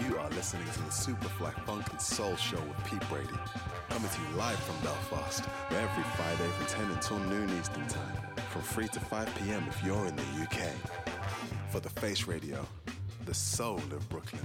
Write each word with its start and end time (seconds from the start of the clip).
You 0.00 0.18
are 0.18 0.30
listening 0.30 0.66
to 0.72 0.78
the 0.80 0.90
Superfly 0.90 1.52
Funk 1.64 1.90
and 1.90 2.00
Soul 2.00 2.36
Show 2.36 2.60
with 2.60 2.84
Pete 2.84 3.08
Brady. 3.08 3.28
Coming 3.88 4.10
to 4.10 4.20
you 4.20 4.36
live 4.36 4.58
from 4.58 4.76
Belfast, 4.82 5.44
every 5.70 6.04
Friday 6.16 6.48
from 6.56 6.66
10 6.66 6.90
until 6.90 7.18
noon 7.20 7.50
Eastern 7.58 7.86
Time. 7.88 8.16
From 8.50 8.62
3 8.62 8.88
to 8.88 9.00
5 9.00 9.34
p.m. 9.36 9.64
if 9.68 9.82
you're 9.84 10.06
in 10.06 10.16
the 10.16 10.42
UK. 10.42 10.68
For 11.70 11.80
the 11.80 11.90
Face 11.90 12.26
Radio, 12.26 12.66
the 13.24 13.34
soul 13.34 13.76
of 13.76 14.08
Brooklyn. 14.08 14.44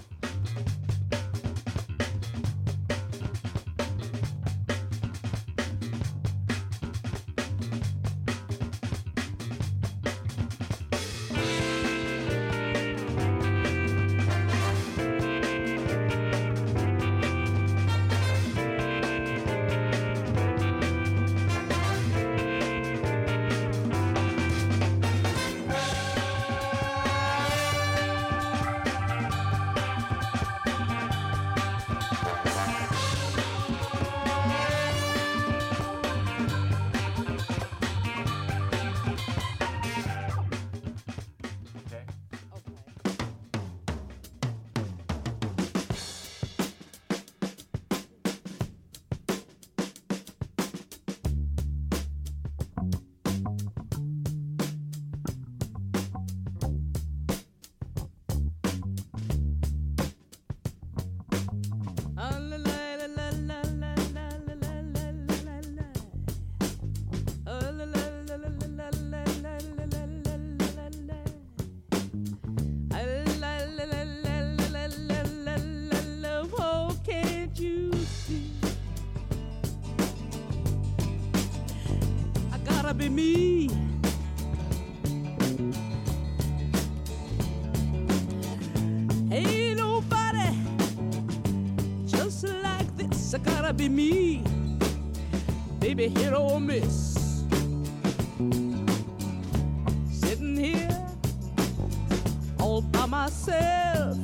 Myself, 103.23 104.17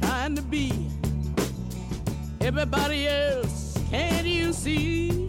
trying 0.00 0.34
to 0.34 0.40
be 0.40 0.72
everybody 2.40 3.06
else. 3.06 3.78
Can't 3.90 4.26
you 4.26 4.54
see? 4.54 5.28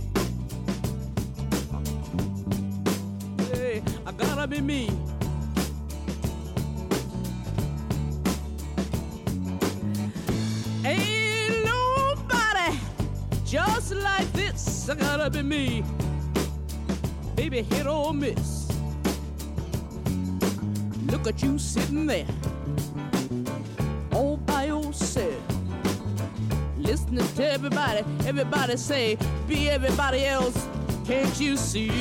Hey, 3.51 3.83
I 4.05 4.13
gotta 4.13 4.47
be 4.47 4.61
me. 4.61 4.89
Ain't 10.85 11.65
nobody 11.65 12.79
just 13.43 13.93
like 13.93 14.31
this. 14.31 14.87
I 14.87 14.95
gotta 14.95 15.29
be 15.29 15.41
me. 15.41 15.83
Baby, 17.35 17.63
hit 17.63 17.87
or 17.87 18.13
miss. 18.13 18.60
Look 21.23 21.35
at 21.35 21.43
you 21.43 21.59
sitting 21.59 22.07
there, 22.07 22.25
all 24.11 24.37
by 24.37 24.65
yourself. 24.65 25.35
Listening 26.79 27.27
to 27.35 27.47
everybody, 27.47 28.03
everybody 28.25 28.75
say, 28.75 29.19
be 29.47 29.69
everybody 29.69 30.25
else. 30.25 30.67
Can't 31.05 31.39
you 31.39 31.57
see? 31.57 31.91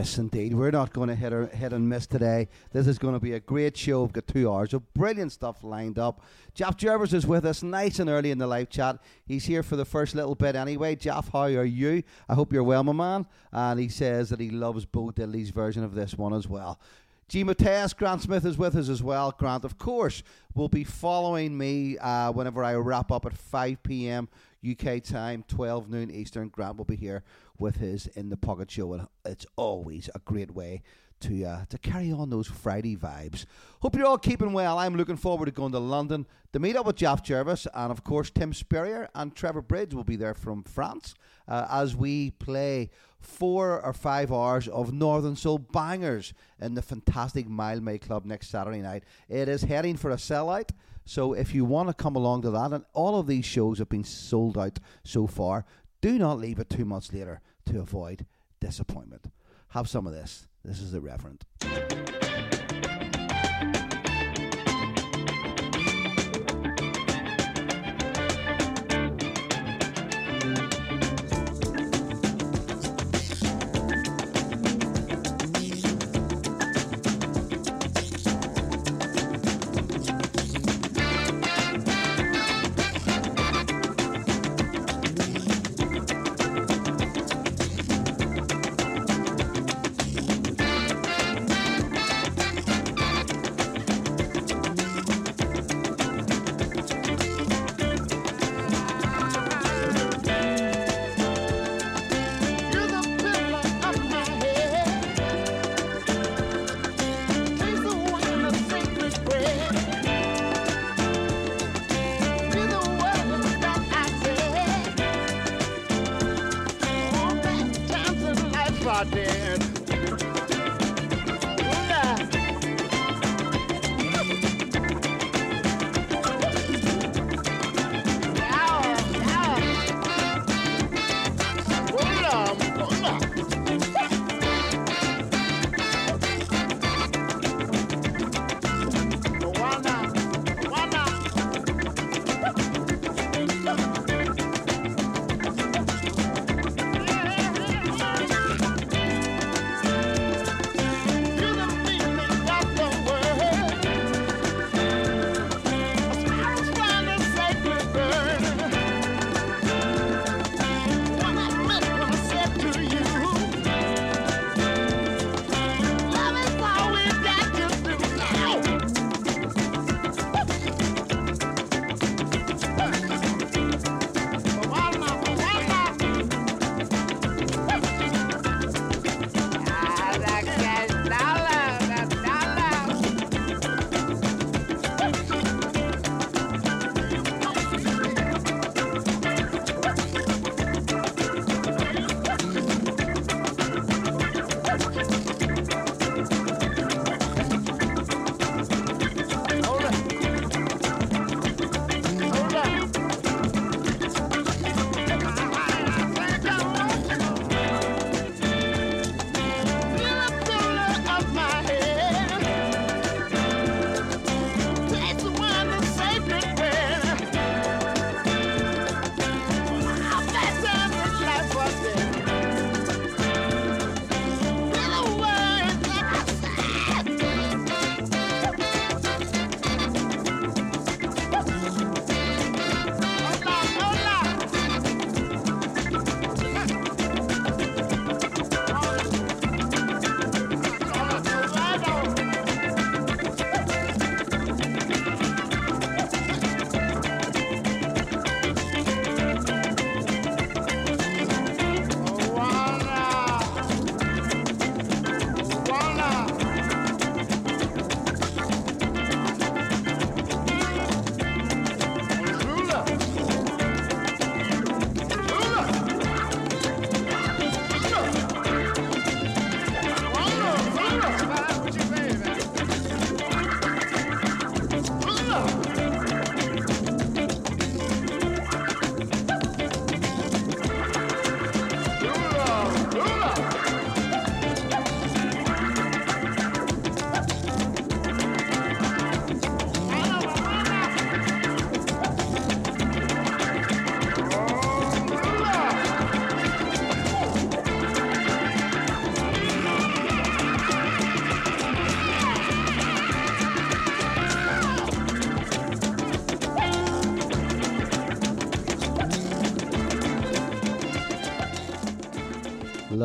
Miss, 0.00 0.16
indeed. 0.16 0.54
We're 0.54 0.70
not 0.70 0.94
going 0.94 1.10
to 1.10 1.14
hit 1.14 1.30
or 1.30 1.46
hit 1.48 1.74
and 1.74 1.86
miss 1.86 2.06
today. 2.06 2.48
This 2.72 2.86
is 2.86 2.98
going 2.98 3.12
to 3.12 3.20
be 3.20 3.34
a 3.34 3.40
great 3.40 3.76
show. 3.76 4.00
We've 4.00 4.12
got 4.14 4.26
two 4.26 4.50
hours 4.50 4.72
of 4.72 4.94
brilliant 4.94 5.30
stuff 5.30 5.62
lined 5.62 5.98
up. 5.98 6.22
Jeff 6.54 6.78
Jervis 6.78 7.12
is 7.12 7.26
with 7.26 7.44
us 7.44 7.62
nice 7.62 7.98
and 7.98 8.08
early 8.08 8.30
in 8.30 8.38
the 8.38 8.46
live 8.46 8.70
chat. 8.70 8.96
He's 9.26 9.44
here 9.44 9.62
for 9.62 9.76
the 9.76 9.84
first 9.84 10.14
little 10.14 10.34
bit 10.34 10.56
anyway. 10.56 10.96
Jeff, 10.96 11.30
how 11.30 11.40
are 11.40 11.64
you? 11.66 12.02
I 12.30 12.34
hope 12.34 12.50
you're 12.50 12.64
well, 12.64 12.82
my 12.82 12.94
man. 12.94 13.26
And 13.52 13.78
he 13.78 13.90
says 13.90 14.30
that 14.30 14.40
he 14.40 14.48
loves 14.48 14.86
Bo 14.86 15.10
Diddley's 15.10 15.50
version 15.50 15.84
of 15.84 15.94
this 15.94 16.16
one 16.16 16.32
as 16.32 16.48
well. 16.48 16.80
G. 17.28 17.44
Mateus, 17.44 17.92
Grant 17.92 18.22
Smith 18.22 18.46
is 18.46 18.56
with 18.56 18.76
us 18.76 18.88
as 18.88 19.02
well. 19.02 19.34
Grant, 19.36 19.66
of 19.66 19.76
course, 19.76 20.22
will 20.54 20.70
be 20.70 20.82
following 20.82 21.58
me 21.58 21.98
uh, 21.98 22.32
whenever 22.32 22.64
I 22.64 22.74
wrap 22.76 23.12
up 23.12 23.26
at 23.26 23.36
5 23.36 23.82
p.m. 23.82 24.30
UK 24.68 25.02
time, 25.02 25.44
12 25.46 25.90
noon 25.90 26.10
Eastern. 26.10 26.48
Grant 26.48 26.78
will 26.78 26.84
be 26.86 26.96
here 26.96 27.22
with 27.60 27.76
his 27.76 28.06
In 28.08 28.30
the 28.30 28.36
Pocket 28.36 28.70
show, 28.70 28.94
and 28.94 29.06
it's 29.24 29.46
always 29.56 30.08
a 30.14 30.18
great 30.20 30.52
way 30.52 30.82
to 31.20 31.44
uh, 31.44 31.64
to 31.66 31.78
carry 31.78 32.10
on 32.10 32.30
those 32.30 32.46
Friday 32.46 32.96
vibes. 32.96 33.44
Hope 33.80 33.94
you're 33.94 34.06
all 34.06 34.18
keeping 34.18 34.52
well. 34.52 34.78
I'm 34.78 34.96
looking 34.96 35.16
forward 35.16 35.46
to 35.46 35.52
going 35.52 35.72
to 35.72 35.78
London 35.78 36.26
to 36.52 36.58
meet 36.58 36.76
up 36.76 36.86
with 36.86 36.96
Jeff 36.96 37.22
Jervis, 37.22 37.66
and 37.74 37.92
of 37.92 38.02
course, 38.02 38.30
Tim 38.30 38.52
Spurrier 38.52 39.08
and 39.14 39.34
Trevor 39.34 39.62
Bridge 39.62 39.94
will 39.94 40.04
be 40.04 40.16
there 40.16 40.34
from 40.34 40.62
France 40.62 41.14
uh, 41.46 41.66
as 41.70 41.94
we 41.94 42.30
play 42.32 42.90
four 43.20 43.84
or 43.84 43.92
five 43.92 44.32
hours 44.32 44.66
of 44.68 44.92
Northern 44.92 45.36
Soul 45.36 45.58
bangers 45.58 46.32
in 46.60 46.74
the 46.74 46.82
fantastic 46.82 47.46
Mildmay 47.46 48.00
Club 48.00 48.24
next 48.24 48.48
Saturday 48.48 48.80
night. 48.80 49.04
It 49.28 49.48
is 49.48 49.62
heading 49.62 49.96
for 49.96 50.10
a 50.10 50.16
sellout. 50.16 50.70
So 51.04 51.32
if 51.32 51.54
you 51.54 51.64
want 51.64 51.88
to 51.88 51.94
come 51.94 52.16
along 52.16 52.42
to 52.42 52.50
that, 52.52 52.72
and 52.72 52.84
all 52.94 53.18
of 53.18 53.26
these 53.26 53.44
shows 53.44 53.78
have 53.78 53.88
been 53.88 54.04
sold 54.04 54.56
out 54.56 54.78
so 55.04 55.26
far, 55.26 55.66
do 56.00 56.18
not 56.18 56.38
leave 56.38 56.58
it 56.58 56.70
two 56.70 56.84
months 56.84 57.12
later 57.12 57.42
to 57.70 57.80
avoid 57.80 58.26
disappointment. 58.60 59.30
Have 59.68 59.88
some 59.88 60.06
of 60.06 60.12
this. 60.12 60.46
This 60.64 60.80
is 60.80 60.92
the 60.92 61.00
Reverend. 61.00 61.44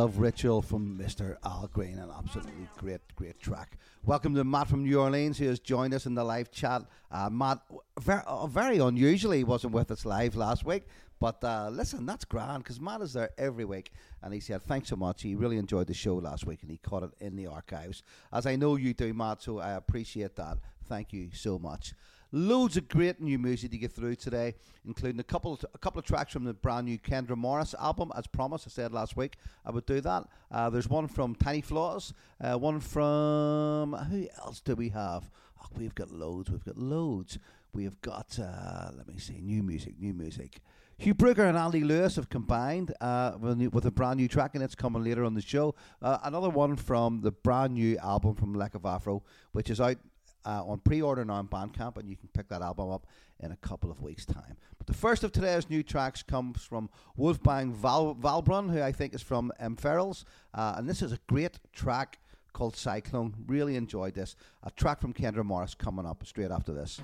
Love 0.06 0.20
Ritual 0.20 0.62
from 0.62 1.00
Mr. 1.00 1.36
Al 1.44 1.68
Green, 1.74 1.98
an 1.98 2.12
absolutely 2.16 2.70
great, 2.78 3.02
great 3.16 3.40
track. 3.40 3.76
Welcome 4.04 4.36
to 4.36 4.44
Matt 4.44 4.68
from 4.68 4.84
New 4.84 5.00
Orleans, 5.00 5.40
who 5.40 5.48
has 5.48 5.58
joined 5.58 5.96
us 5.96 6.06
in 6.06 6.14
the 6.14 6.24
live 6.24 6.52
chat. 6.52 6.84
Uh, 7.10 7.28
Matt, 7.32 7.58
very, 8.00 8.22
uh, 8.28 8.46
very 8.46 8.78
unusually, 8.78 9.44
wasn't 9.44 9.74
with 9.74 9.90
us 9.90 10.06
live 10.06 10.36
last 10.36 10.64
week, 10.64 10.84
but 11.20 11.44
uh, 11.44 11.70
listen, 11.72 12.06
that's 12.06 12.24
grand 12.24 12.64
because 12.64 12.80
Matt 12.80 13.02
is 13.02 13.14
there 13.14 13.32
every 13.40 13.66
week, 13.66 13.94
and 14.22 14.32
he 14.32 14.40
said 14.40 14.62
thanks 14.62 14.90
so 14.90 14.96
much. 14.96 15.24
He 15.24 15.34
really 15.34 15.58
enjoyed 15.58 15.88
the 15.88 15.96
show 15.96 16.18
last 16.18 16.46
week, 16.46 16.62
and 16.62 16.70
he 16.70 16.78
caught 16.78 17.02
it 17.02 17.10
in 17.20 17.36
the 17.36 17.48
archives, 17.48 18.04
as 18.32 18.46
I 18.46 18.58
know 18.58 18.76
you 18.76 18.94
do, 18.94 19.12
Matt. 19.12 19.42
So 19.42 19.58
I 19.58 19.72
appreciate 19.72 20.36
that. 20.36 20.60
Thank 20.88 21.14
you 21.14 21.30
so 21.34 21.58
much. 21.58 21.96
Loads 22.38 22.76
of 22.76 22.90
great 22.90 23.22
new 23.22 23.40
music 23.40 23.72
to 23.72 23.78
get 23.78 23.94
through 23.94 24.18
today, 24.18 24.56
including 24.86 25.22
a 25.22 25.24
couple 25.24 25.58
a 25.74 25.78
couple 25.78 26.00
of 26.00 26.06
tracks 26.06 26.34
from 26.34 26.44
the 26.44 26.54
brand 26.54 26.86
new 26.86 27.00
Kendra 27.00 27.38
Morris 27.38 27.74
album. 27.80 28.12
As 28.14 28.28
promised, 28.28 28.68
I 28.68 28.72
said 28.72 28.92
last 28.92 29.16
week 29.16 29.38
I 29.66 29.72
would 29.72 29.86
do 29.86 30.02
that. 30.02 30.28
Uh, 30.52 30.70
there's 30.70 30.90
one 30.90 31.08
from 31.08 31.34
Tiny 31.36 31.62
Flaws, 31.62 32.14
uh, 32.42 32.58
one 32.58 32.82
from 32.82 33.94
who 33.94 34.28
else 34.44 34.60
do 34.60 34.76
we 34.76 34.90
have? 34.90 35.32
Oh, 35.64 35.68
we've 35.78 35.96
got 35.96 36.12
loads. 36.12 36.52
We've 36.52 36.66
got 36.66 36.78
loads. 36.78 37.40
We've 37.74 38.02
got 38.02 38.38
uh, 38.38 38.92
let 38.98 39.08
me 39.08 39.18
see, 39.18 39.40
new 39.40 39.64
music, 39.64 39.98
new 39.98 40.14
music. 40.14 40.60
Hugh 40.98 41.14
Brooker 41.14 41.46
and 41.46 41.58
Andy 41.58 41.86
Lewis 41.86 42.18
have 42.18 42.28
combined 42.28 42.94
uh, 43.00 43.38
with 43.40 43.86
a 43.86 43.92
brand 43.92 44.18
new 44.18 44.28
track, 44.28 44.56
and 44.56 44.64
it's 44.64 44.76
coming 44.76 45.06
later 45.06 45.24
on 45.24 45.36
the 45.36 45.42
show. 45.42 45.74
Uh, 46.02 46.18
another 46.24 46.50
one 46.50 46.76
from 46.76 47.22
the 47.22 47.32
brand 47.32 47.76
new 47.76 47.98
album 48.00 48.36
from 48.36 48.54
Lack 48.54 48.76
of 48.76 48.86
Afro, 48.86 49.24
which 49.54 49.70
is 49.70 49.80
out 49.80 49.98
uh, 50.46 50.64
on 50.66 50.80
pre-order 50.80 51.26
now 51.26 51.36
on 51.36 51.48
Bandcamp, 51.48 51.98
and 51.98 52.10
you 52.10 52.16
can 52.16 52.30
pick 52.34 52.48
that 52.50 52.62
album 52.62 52.90
up 52.90 53.08
in 53.40 53.52
a 53.52 53.58
couple 53.58 53.92
of 53.92 54.02
weeks' 54.02 54.26
time. 54.26 54.58
But 54.78 54.88
the 54.88 54.94
first 54.94 55.24
of 55.24 55.32
today's 55.32 55.70
new 55.70 55.84
tracks 55.84 56.24
comes 56.24 56.64
from 56.64 56.90
Wolfgang 57.16 57.74
Val- 57.74 58.16
Valbrun, 58.16 58.72
who 58.72 58.82
I 58.82 58.92
think 58.92 59.14
is 59.14 59.22
from 59.22 59.52
M. 59.60 59.76
Ferals, 59.76 60.24
uh, 60.54 60.76
and 60.78 60.88
this 60.88 61.02
is 61.02 61.12
a 61.12 61.20
great 61.28 61.60
track 61.74 62.20
called 62.54 62.76
Cyclone. 62.76 63.34
Really 63.48 63.76
enjoyed 63.76 64.14
this. 64.14 64.36
A 64.64 64.72
track 64.72 65.02
from 65.02 65.14
Kendra 65.14 65.44
Morris 65.44 65.76
coming 65.76 66.06
up 66.06 66.26
straight 66.26 66.52
after 66.52 66.74
this. 66.74 67.02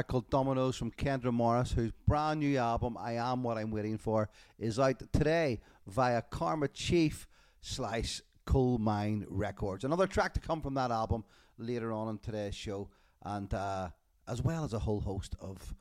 track 0.00 0.08
called 0.08 0.30
Dominoes 0.30 0.76
from 0.76 0.90
Kendra 0.92 1.30
Morris, 1.30 1.72
whose 1.72 1.92
brand 2.08 2.40
new 2.40 2.56
album, 2.56 2.96
I 2.98 3.16
Am 3.16 3.42
What 3.42 3.58
I'm 3.58 3.70
Waiting 3.70 3.98
For, 3.98 4.30
is 4.58 4.78
out 4.78 5.02
today 5.12 5.60
via 5.86 6.22
Karma 6.22 6.68
Chief 6.68 7.28
slash 7.60 8.22
Colemine 8.46 9.26
Records. 9.28 9.84
Another 9.84 10.06
track 10.06 10.32
to 10.32 10.40
come 10.40 10.62
from 10.62 10.72
that 10.72 10.90
album 10.90 11.22
later 11.58 11.92
on 11.92 12.08
in 12.08 12.16
today's 12.16 12.54
show, 12.54 12.88
and 13.26 13.52
uh, 13.52 13.90
as 14.26 14.40
well 14.40 14.64
as 14.64 14.72
a 14.72 14.78
whole 14.78 15.00
host 15.00 15.36
of 15.38 15.74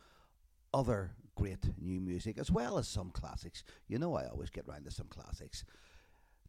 other 0.74 1.12
great 1.36 1.70
new 1.82 2.02
music, 2.02 2.38
as 2.38 2.52
well 2.52 2.78
as 2.78 2.90
some 2.90 3.12
classics. 3.12 3.64
You 3.88 4.00
know, 4.00 4.16
I 4.16 4.28
always 4.28 4.50
get 4.50 4.68
round 4.68 4.84
to 4.84 4.92
some 4.92 5.08
classics. 5.08 5.64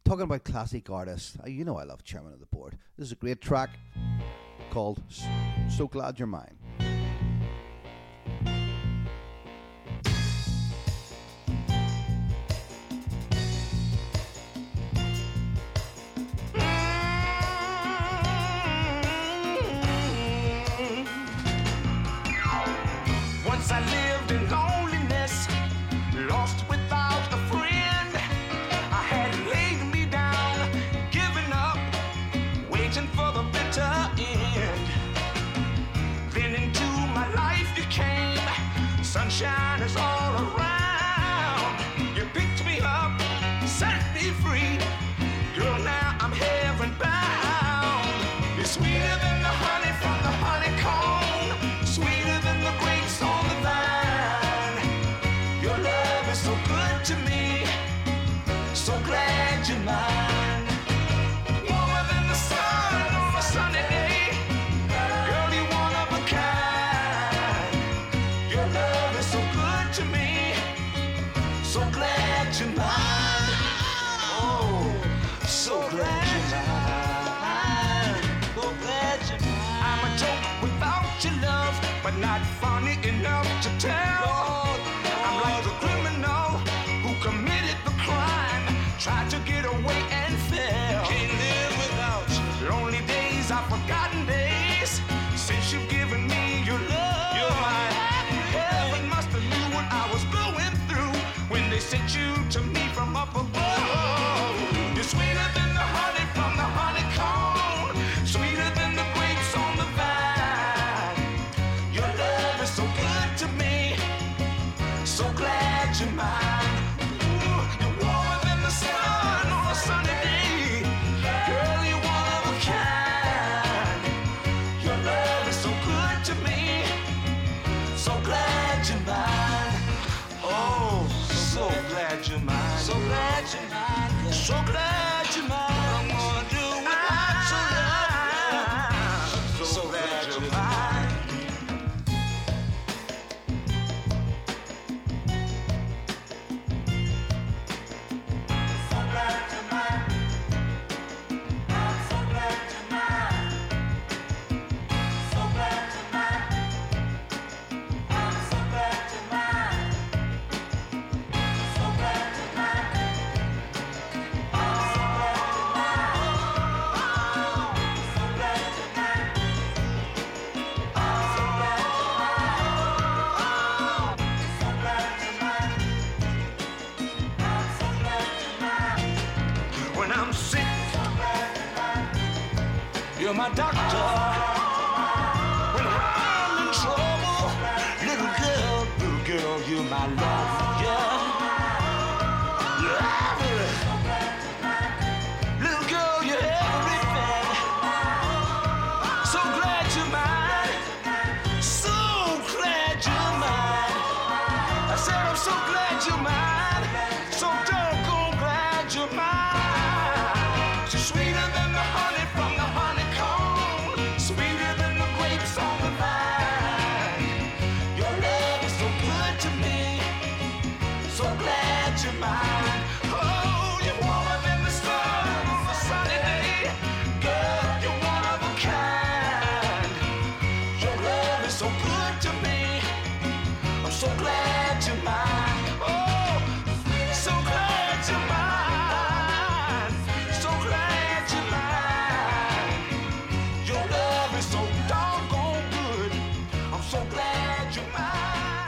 Talking 0.03 0.23
about 0.23 0.43
classic 0.43 0.89
artists, 0.89 1.37
uh, 1.41 1.47
you 1.47 1.63
know 1.63 1.77
I 1.77 1.85
love 1.85 2.03
Chairman 2.03 2.33
of 2.33 2.41
the 2.41 2.47
Board. 2.47 2.77
This 2.97 3.05
is 3.05 3.11
a 3.13 3.15
great 3.15 3.39
track 3.39 3.69
called 4.71 5.01
So 5.69 5.87
Glad 5.87 6.19
You're 6.19 6.27
Mine. 6.27 6.57
been. 24.39 24.60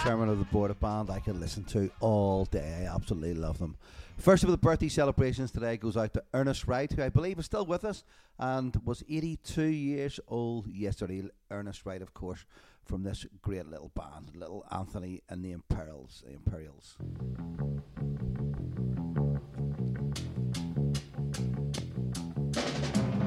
chairman 0.03 0.27
of 0.27 0.37
the 0.37 0.45
board 0.45 0.69
of 0.69 0.77
band, 0.81 1.09
I 1.09 1.19
could 1.19 1.39
listen 1.39 1.63
to 1.65 1.89
all 2.01 2.43
day. 2.43 2.85
I 2.85 2.93
absolutely 2.93 3.35
love 3.35 3.57
them. 3.57 3.77
First 4.17 4.43
of 4.43 4.49
all, 4.49 4.51
the 4.51 4.57
birthday 4.57 4.89
celebrations 4.89 5.49
today 5.49 5.77
goes 5.77 5.95
out 5.95 6.13
to 6.13 6.23
Ernest 6.33 6.67
Wright, 6.67 6.91
who 6.91 7.01
I 7.01 7.07
believe 7.07 7.39
is 7.39 7.45
still 7.45 7.65
with 7.65 7.85
us 7.85 8.03
and 8.37 8.75
was 8.83 9.01
82 9.09 9.63
years 9.63 10.19
old 10.27 10.67
yesterday. 10.67 11.23
Ernest 11.49 11.85
Wright, 11.85 12.01
of 12.01 12.13
course, 12.13 12.43
from 12.83 13.03
this 13.03 13.25
great 13.41 13.65
little 13.67 13.91
band, 13.95 14.35
Little 14.35 14.65
Anthony 14.71 15.21
and 15.29 15.41
the 15.41 15.53
Imperials. 15.53 16.21
The 16.27 16.33
Imperials. 16.33 16.97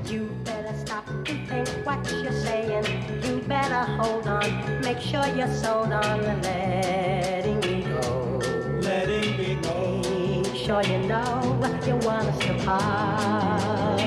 You 0.09 0.31
better 0.45 0.73
stop 0.79 1.09
and 1.09 1.49
think 1.49 1.69
what 1.85 1.99
you're 2.13 2.31
saying. 2.31 2.85
You 3.25 3.41
better 3.49 3.83
hold 4.01 4.29
on, 4.29 4.81
make 4.81 5.01
sure 5.01 5.27
you're 5.35 5.53
sold 5.53 5.93
on 5.93 6.23
letting 6.43 7.59
me 7.59 7.83
go. 7.83 8.41
Letting 8.83 9.37
me 9.37 9.59
go. 9.63 10.43
Make 10.45 10.55
sure 10.55 10.81
you 10.85 10.99
know 11.09 11.59
you 11.85 11.97
want 12.07 12.29
us 12.29 12.39
to 12.39 12.55
part. 12.65 14.01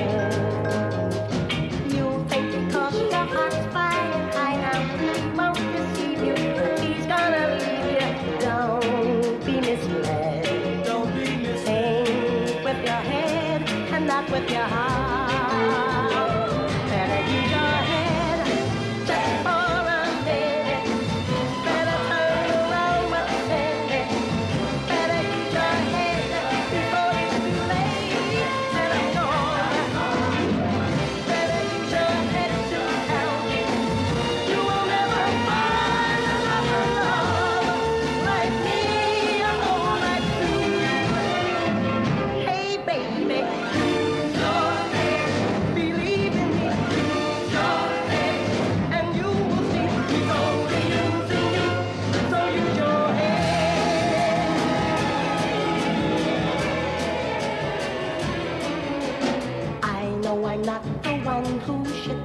You 1.94 2.26
think 2.30 2.50
because 2.66 2.98
your 2.98 3.26
heart's 3.34 3.58
flying 3.74 4.32
high 4.32 4.56
now, 4.56 4.80
he 5.00 5.10
won't 5.38 5.58
deceive 5.76 6.24
you. 6.24 6.36
He's 6.82 7.06
gonna 7.08 7.58
leave 7.60 7.88
you. 8.00 8.40
Don't 8.40 9.46
be 9.46 9.60
misled. 9.60 10.86
Don't 10.86 11.14
be 11.14 11.36
misled. 11.46 12.08
Think 12.08 12.64
with 12.64 12.86
your 12.86 13.02
head 13.12 13.70
and 13.70 14.08
not 14.08 14.32
with 14.32 14.50
your 14.50 14.64
heart. 14.64 14.99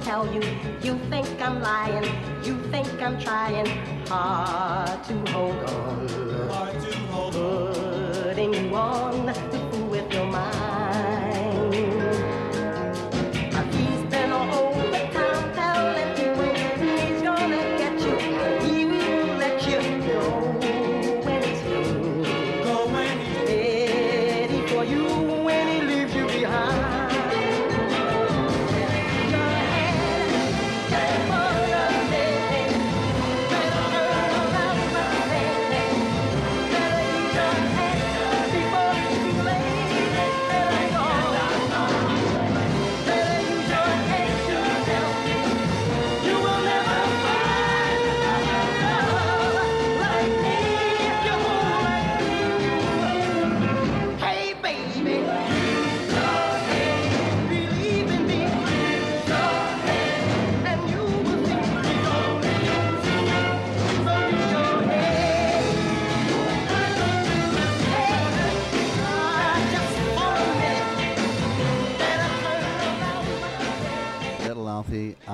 Tell 0.05 0.31
you. 0.31 0.41
You 0.83 0.99
think 1.09 1.27
I'm 1.41 1.61
lying. 1.61 2.05
You 2.43 2.55
think 2.69 2.87
I'm 3.01 3.19
trying 3.19 3.65
hard 4.07 5.03
to 5.05 5.13
hold 5.31 5.55
on. 5.55 6.07
Hard 6.47 6.79
to 6.79 6.97
hold 7.09 7.35
on. 7.35 8.23
Putting 8.23 8.53
you 8.53 8.75
on 8.75 9.64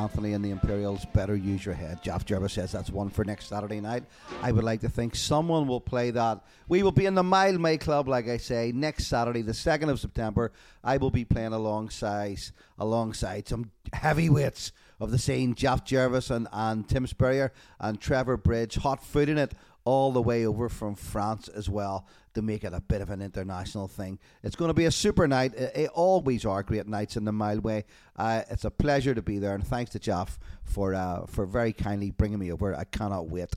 Anthony, 0.02 0.34
and 0.34 0.44
the 0.44 0.50
Imperials 0.50 1.06
better 1.14 1.36
use 1.36 1.66
your 1.66 1.76
head. 1.76 2.00
Jeff 2.02 2.26
Jervis 2.26 2.54
says 2.54 2.72
that's 2.72 2.90
one 2.90 3.10
for 3.10 3.24
next 3.24 3.48
Saturday 3.48 3.80
night. 3.80 4.04
I 4.42 4.52
would 4.52 4.64
like 4.64 4.82
to 4.82 4.90
think 4.90 5.16
someone 5.16 5.68
will 5.68 5.82
play 5.82 6.12
that. 6.12 6.42
We 6.68 6.82
will 6.82 6.92
be 6.92 7.06
in 7.06 7.14
the 7.14 7.24
Mildmay 7.24 7.80
Club, 7.80 8.08
like 8.08 8.28
I 8.28 8.38
say, 8.38 8.72
next 8.74 9.08
Saturday, 9.08 9.44
the 9.44 9.54
second 9.54 9.90
of 9.90 10.00
September. 10.00 10.52
I 10.84 10.98
will 10.98 11.12
be 11.12 11.26
playing 11.26 11.54
alongside 11.54 12.40
alongside 12.80 13.48
some 13.48 13.72
heavyweights 13.94 14.72
of 15.00 15.12
the 15.12 15.18
scene, 15.18 15.56
Jeff 15.56 15.84
Jervis 15.84 16.30
and, 16.30 16.48
and 16.52 16.88
Tim 16.88 17.06
Spurrier 17.08 17.52
and 17.80 18.00
Trevor 18.00 18.38
Bridge, 18.38 18.76
hot 18.76 19.04
foot 19.04 19.30
in 19.30 19.38
it 19.38 19.54
all 19.84 20.12
the 20.12 20.22
way 20.22 20.46
over 20.46 20.70
from 20.70 20.96
France 20.96 21.48
as 21.48 21.70
well 21.70 22.08
to 22.34 22.42
make 22.42 22.64
it 22.64 22.74
a 22.74 22.82
bit 22.82 23.02
of 23.02 23.10
an 23.10 23.22
international 23.22 23.88
thing. 23.88 24.20
It's 24.44 24.56
going 24.56 24.70
to 24.70 24.74
be 24.74 24.86
a 24.86 24.92
super 24.92 25.28
night. 25.28 25.54
It, 25.56 25.90
always 25.94 26.46
are 26.46 26.64
great 26.64 26.88
nights 26.88 27.18
in 27.18 27.26
the 27.26 27.32
Mildmay. 27.32 27.84
Uh, 28.16 28.44
it's 28.50 28.66
a 28.66 28.72
pleasure 28.72 29.14
to 29.14 29.22
be 29.22 29.40
there, 29.40 29.54
and 29.54 29.66
thanks 29.66 29.92
to 29.92 30.00
Jeff 30.00 30.40
for 30.64 30.94
uh, 30.94 31.26
for 31.26 31.46
very 31.46 31.74
kindly 31.74 32.12
bringing 32.12 32.40
me 32.40 32.52
over. 32.52 32.76
I 32.76 32.86
cannot 32.86 33.30
wait. 33.30 33.54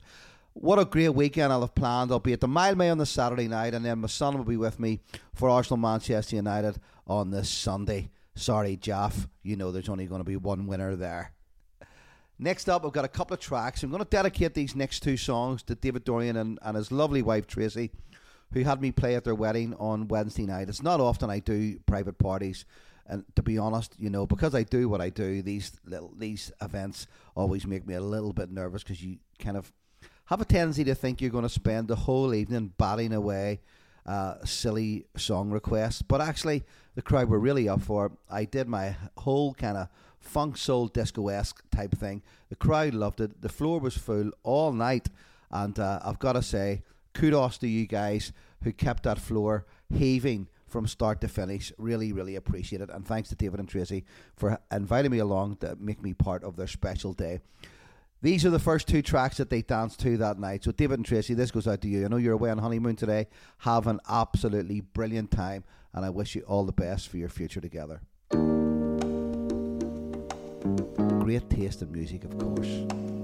What 0.53 0.79
a 0.79 0.85
great 0.85 1.09
weekend 1.09 1.51
I'll 1.51 1.61
have 1.61 1.75
planned. 1.75 2.11
I'll 2.11 2.19
be 2.19 2.33
at 2.33 2.39
the 2.39 2.47
Mildmay 2.47 2.91
on 2.91 2.97
the 2.97 3.05
Saturday 3.05 3.47
night, 3.47 3.73
and 3.73 3.85
then 3.85 3.99
my 3.99 4.07
son 4.07 4.37
will 4.37 4.45
be 4.45 4.57
with 4.57 4.79
me 4.79 4.99
for 5.33 5.49
Arsenal 5.49 5.77
Manchester 5.77 6.37
United 6.37 6.79
on 7.07 7.31
this 7.31 7.49
Sunday. 7.49 8.09
Sorry, 8.35 8.75
Jeff. 8.75 9.27
You 9.43 9.55
know 9.55 9.71
there's 9.71 9.89
only 9.89 10.07
going 10.07 10.21
to 10.21 10.25
be 10.25 10.37
one 10.37 10.67
winner 10.67 10.95
there. 10.95 11.34
Next 12.37 12.67
up, 12.67 12.85
I've 12.85 12.91
got 12.91 13.05
a 13.05 13.09
couple 13.09 13.33
of 13.33 13.39
tracks. 13.39 13.81
I'm 13.81 13.91
going 13.91 14.03
to 14.03 14.09
dedicate 14.09 14.53
these 14.53 14.75
next 14.75 15.01
two 15.01 15.15
songs 15.15 15.63
to 15.63 15.75
David 15.75 16.03
Dorian 16.03 16.35
and, 16.35 16.59
and 16.61 16.75
his 16.75 16.91
lovely 16.91 17.21
wife 17.21 17.47
Tracy, 17.47 17.91
who 18.51 18.63
had 18.63 18.81
me 18.81 18.91
play 18.91 19.15
at 19.15 19.23
their 19.23 19.35
wedding 19.35 19.73
on 19.79 20.07
Wednesday 20.09 20.45
night. 20.45 20.67
It's 20.67 20.83
not 20.83 20.99
often 20.99 21.29
I 21.29 21.39
do 21.39 21.79
private 21.85 22.17
parties, 22.17 22.65
and 23.07 23.23
to 23.35 23.43
be 23.43 23.57
honest, 23.57 23.95
you 23.97 24.09
know, 24.09 24.25
because 24.25 24.53
I 24.53 24.63
do 24.63 24.89
what 24.89 24.99
I 24.99 25.09
do, 25.09 25.41
these 25.41 25.71
little 25.85 26.13
these 26.17 26.51
events 26.61 27.07
always 27.35 27.65
make 27.65 27.87
me 27.87 27.93
a 27.93 28.01
little 28.01 28.33
bit 28.33 28.51
nervous 28.51 28.83
because 28.83 29.01
you 29.01 29.17
kind 29.39 29.55
of 29.55 29.71
have 30.25 30.41
a 30.41 30.45
tendency 30.45 30.83
to 30.83 30.95
think 30.95 31.21
you're 31.21 31.29
going 31.29 31.43
to 31.43 31.49
spend 31.49 31.87
the 31.87 31.95
whole 31.95 32.33
evening 32.33 32.73
batting 32.77 33.13
away 33.13 33.61
uh, 34.05 34.35
silly 34.43 35.05
song 35.15 35.49
requests, 35.51 36.01
but 36.01 36.21
actually 36.21 36.63
the 36.95 37.01
crowd 37.01 37.29
were 37.29 37.39
really 37.39 37.69
up 37.69 37.81
for 37.81 38.07
it. 38.07 38.11
I 38.29 38.45
did 38.45 38.67
my 38.67 38.95
whole 39.17 39.53
kind 39.53 39.77
of 39.77 39.87
funk 40.25 40.57
soul 40.57 40.87
disco 40.87 41.27
esque 41.29 41.63
type 41.71 41.95
thing. 41.95 42.21
The 42.49 42.55
crowd 42.55 42.93
loved 42.93 43.21
it. 43.21 43.41
The 43.41 43.49
floor 43.49 43.79
was 43.79 43.97
full 43.97 44.31
all 44.43 44.73
night, 44.73 45.09
and 45.51 45.77
uh, 45.79 45.99
I've 46.03 46.19
got 46.19 46.33
to 46.33 46.41
say, 46.41 46.83
kudos 47.13 47.57
to 47.59 47.67
you 47.67 47.87
guys 47.87 48.33
who 48.63 48.73
kept 48.73 49.03
that 49.03 49.19
floor 49.19 49.65
heaving 49.93 50.47
from 50.67 50.87
start 50.87 51.21
to 51.21 51.27
finish. 51.27 51.71
Really, 51.77 52.11
really 52.11 52.35
appreciate 52.35 52.81
it, 52.81 52.89
and 52.89 53.05
thanks 53.05 53.29
to 53.29 53.35
David 53.35 53.59
and 53.59 53.69
Tracy 53.69 54.03
for 54.35 54.59
inviting 54.71 55.11
me 55.11 55.19
along 55.19 55.57
to 55.57 55.77
make 55.79 56.01
me 56.01 56.13
part 56.13 56.43
of 56.43 56.55
their 56.55 56.67
special 56.67 57.13
day. 57.13 57.39
These 58.21 58.45
are 58.45 58.49
the 58.49 58.59
first 58.59 58.87
two 58.87 59.03
tracks 59.03 59.37
that 59.37 59.51
they 59.51 59.61
danced 59.61 59.99
to 59.99 60.17
that 60.17 60.39
night. 60.39 60.63
So, 60.63 60.71
David 60.71 60.97
and 60.97 61.05
Tracy, 61.05 61.35
this 61.35 61.51
goes 61.51 61.67
out 61.67 61.81
to 61.81 61.87
you. 61.87 62.05
I 62.05 62.07
know 62.07 62.17
you're 62.17 62.33
away 62.33 62.49
on 62.49 62.57
honeymoon 62.57 62.95
today. 62.95 63.27
Have 63.59 63.85
an 63.85 63.99
absolutely 64.09 64.81
brilliant 64.81 65.29
time, 65.29 65.63
and 65.93 66.03
I 66.03 66.09
wish 66.09 66.33
you 66.33 66.41
all 66.41 66.63
the 66.63 66.71
best 66.71 67.07
for 67.07 67.17
your 67.17 67.29
future 67.29 67.61
together. 67.61 68.01
Great 71.19 71.47
taste 71.49 71.81
in 71.83 71.91
music, 71.91 72.23
of 72.23 72.37
course. 72.39 73.14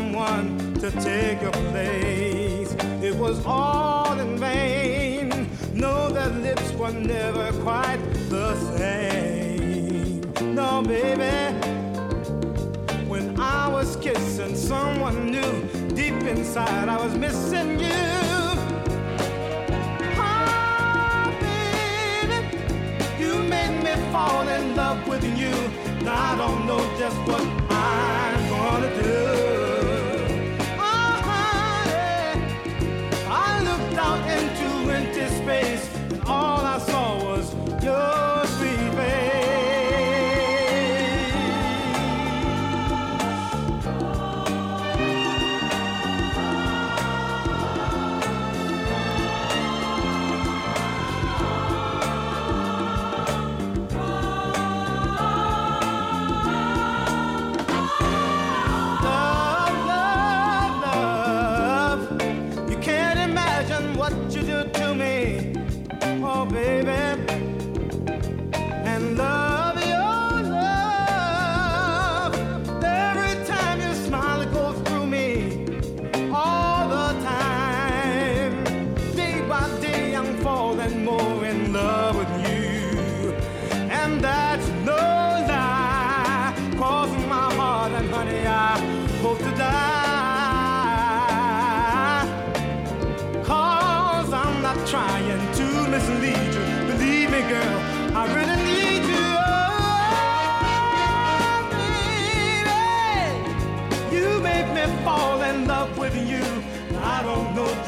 Someone 0.00 0.74
to 0.74 0.90
take 0.92 1.42
your 1.42 1.52
place, 1.72 2.72
it 3.02 3.14
was 3.16 3.44
all 3.44 4.18
in 4.18 4.38
vain. 4.38 5.28
No, 5.74 6.08
their 6.08 6.30
lips 6.46 6.72
were 6.72 6.92
never 6.92 7.52
quite 7.62 8.00
the 8.30 8.54
same. 8.76 10.22
No, 10.54 10.82
baby. 10.82 11.36
When 13.12 13.38
I 13.38 13.68
was 13.68 13.96
kissing 13.96 14.56
someone 14.56 15.30
new, 15.36 15.52
deep 15.94 16.22
inside 16.34 16.88
I 16.88 16.96
was 17.04 17.14
missing 17.14 17.78
you. 17.78 18.02
Ah, 20.16 21.28
baby, 21.44 22.38
you 23.22 23.32
made 23.54 23.76
me 23.86 23.94
fall 24.12 24.48
in 24.48 24.76
love 24.76 25.06
with 25.06 25.24
you. 25.42 25.54
Now 26.04 26.32
I 26.32 26.36
don't 26.38 26.66
know 26.66 26.82
just 26.98 27.18
what 27.28 27.59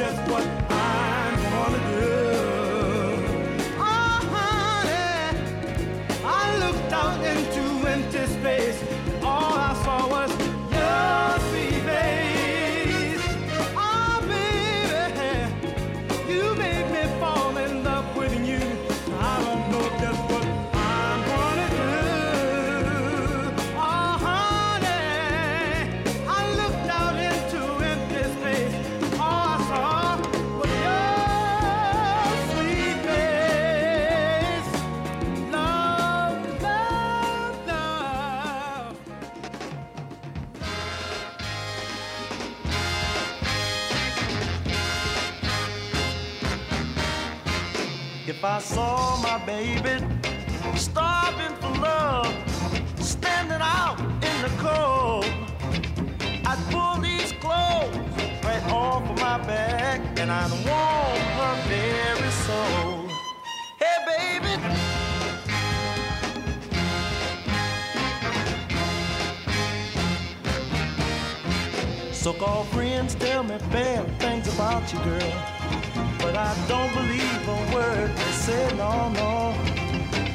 just 0.02 0.18
what 0.28 0.51
saw 48.62 49.16
my 49.20 49.44
baby 49.44 49.98
starving 50.76 51.54
for 51.56 51.70
love, 51.80 52.32
standing 53.00 53.60
out 53.60 53.98
in 54.00 54.42
the 54.42 54.52
cold, 54.58 55.26
I'd 56.46 56.58
pull 56.70 57.00
these 57.02 57.32
clothes 57.40 57.96
right 58.44 58.62
off 58.70 59.02
of 59.10 59.18
my 59.18 59.38
back 59.46 60.00
and 60.18 60.30
I'd 60.30 60.50
warm 60.64 61.22
her 61.38 61.56
very 61.68 62.30
soul. 62.46 63.08
Hey, 63.80 63.98
baby. 64.06 64.54
So-called 72.12 72.68
friends 72.68 73.16
tell 73.16 73.42
me 73.42 73.58
bad 73.72 74.06
things 74.20 74.46
about 74.54 74.92
you, 74.92 75.00
girl. 75.00 75.51
But 76.22 76.36
I 76.36 76.54
don't 76.68 76.92
believe 76.94 77.48
a 77.48 77.74
word 77.74 78.16
they 78.16 78.32
say, 78.32 78.76
no, 78.76 79.10
no. 79.10 79.54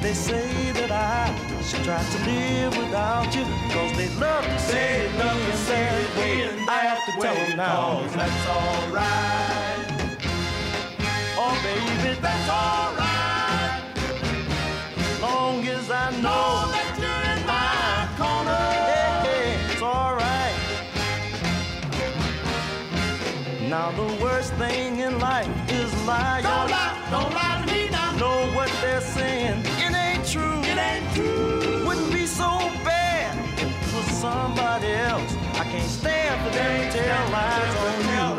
They 0.02 0.14
say 0.14 0.72
that 0.74 0.92
I 0.92 1.34
should 1.64 1.84
try 1.84 2.04
to 2.04 2.20
live 2.26 2.78
without 2.78 3.34
you. 3.34 3.46
Cause 3.72 3.96
they 3.96 4.10
love 4.20 4.44
to 4.44 4.60
say 4.60 5.06
it, 5.06 5.16
love 5.18 5.40
to 5.52 5.58
say 5.58 5.84
it 5.86 6.10
when 6.18 6.70
I 6.70 6.80
have 6.90 7.06
to 7.06 7.12
tell 7.22 7.36
them 7.36 7.58
now. 7.58 8.06
That's 8.16 8.48
alright. 8.48 10.18
Oh, 11.40 11.56
baby, 11.64 12.20
that's 12.22 12.50
alright. 12.50 13.82
Long 15.22 15.66
as 15.68 15.90
I 15.90 16.12
know 16.22 16.68
that 16.74 16.98
you're 17.00 17.24
in 17.34 17.40
my 17.48 18.08
corner. 18.20 18.66
Hey, 18.92 19.56
hey, 19.56 19.72
it's 19.72 19.82
alright. 19.82 20.56
Now 23.70 23.92
the 23.92 24.24
worst 24.24 24.54
thing 24.54 25.00
in 25.00 25.20
life 25.20 25.67
lie. 26.08 26.42
Don't 26.42 26.72
lie, 26.72 26.98
don't 27.12 27.34
lie 27.34 27.64
to 27.66 27.74
me 27.74 27.90
now. 27.90 28.16
Know 28.18 28.40
what 28.56 28.72
they're 28.82 29.02
saying? 29.02 29.60
It 29.86 29.94
ain't 29.94 30.26
true. 30.26 30.60
It 30.64 30.78
ain't 30.78 31.08
true. 31.14 31.86
Wouldn't 31.86 32.12
be 32.12 32.26
so 32.26 32.50
bad 32.88 33.38
if 33.60 33.64
it 33.64 33.96
was 33.96 34.06
somebody 34.18 34.88
else. 34.88 35.36
I 35.62 35.64
can't 35.66 35.90
stand 35.90 36.36
for 36.44 36.52
them 36.58 36.92
to 36.92 36.98
tell 36.98 37.32
lies 37.32 37.76
on 37.86 38.00
you. 38.12 38.37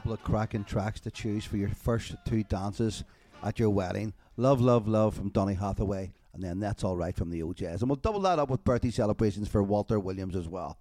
Couple 0.00 0.14
of 0.14 0.24
cracking 0.24 0.64
tracks 0.64 0.98
to 1.00 1.10
choose 1.10 1.44
for 1.44 1.58
your 1.58 1.68
first 1.68 2.14
two 2.24 2.42
dances 2.44 3.04
at 3.42 3.58
your 3.58 3.68
wedding. 3.68 4.14
Love, 4.38 4.58
love, 4.58 4.88
love 4.88 5.14
from 5.14 5.28
Donny 5.28 5.52
Hathaway 5.52 6.14
And 6.32 6.42
then 6.42 6.58
That's 6.58 6.82
All 6.82 6.96
Right 6.96 7.14
from 7.14 7.28
the 7.28 7.42
O'Jays. 7.42 7.82
And 7.82 7.90
we'll 7.90 7.96
double 7.96 8.20
that 8.20 8.38
up 8.38 8.48
with 8.48 8.64
birthday 8.64 8.88
celebrations 8.88 9.46
for 9.46 9.62
Walter 9.62 10.00
Williams 10.00 10.36
as 10.36 10.48
well. 10.48 10.78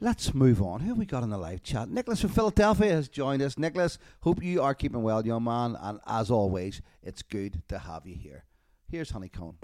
Let's 0.00 0.34
move 0.34 0.60
on. 0.60 0.80
Who 0.80 0.88
have 0.88 0.98
we 0.98 1.06
got 1.06 1.22
in 1.22 1.30
the 1.30 1.38
live 1.38 1.62
chat? 1.62 1.88
Nicholas 1.88 2.20
from 2.20 2.30
Philadelphia 2.30 2.90
has 2.90 3.08
joined 3.08 3.42
us. 3.42 3.56
Nicholas, 3.56 3.96
hope 4.22 4.42
you 4.42 4.60
are 4.60 4.74
keeping 4.74 5.04
well, 5.04 5.24
young 5.24 5.44
man. 5.44 5.76
And 5.80 6.00
as 6.04 6.32
always, 6.32 6.82
it's 7.04 7.22
good 7.22 7.62
to 7.68 7.78
have 7.78 8.08
you 8.08 8.16
here. 8.16 8.42
Here's 8.90 9.10
Honeycomb. 9.10 9.58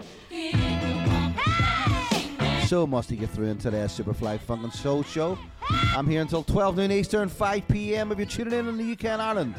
So 2.67 2.85
must 2.85 3.09
he 3.09 3.15
get 3.15 3.29
through 3.29 3.47
in 3.47 3.57
today's 3.57 3.97
Superfly 3.97 4.41
Funk 4.41 4.61
and 4.61 4.73
Soul 4.73 5.01
show. 5.01 5.39
I'm 5.95 6.05
here 6.05 6.19
until 6.19 6.43
12 6.43 6.75
noon 6.75 6.91
Eastern, 6.91 7.29
5 7.29 7.65
p.m. 7.69 8.11
if 8.11 8.17
you're 8.17 8.27
tuning 8.27 8.59
in 8.59 8.67
in 8.67 8.77
the 8.77 8.91
UK 8.91 9.05
and 9.05 9.21
Ireland. 9.21 9.55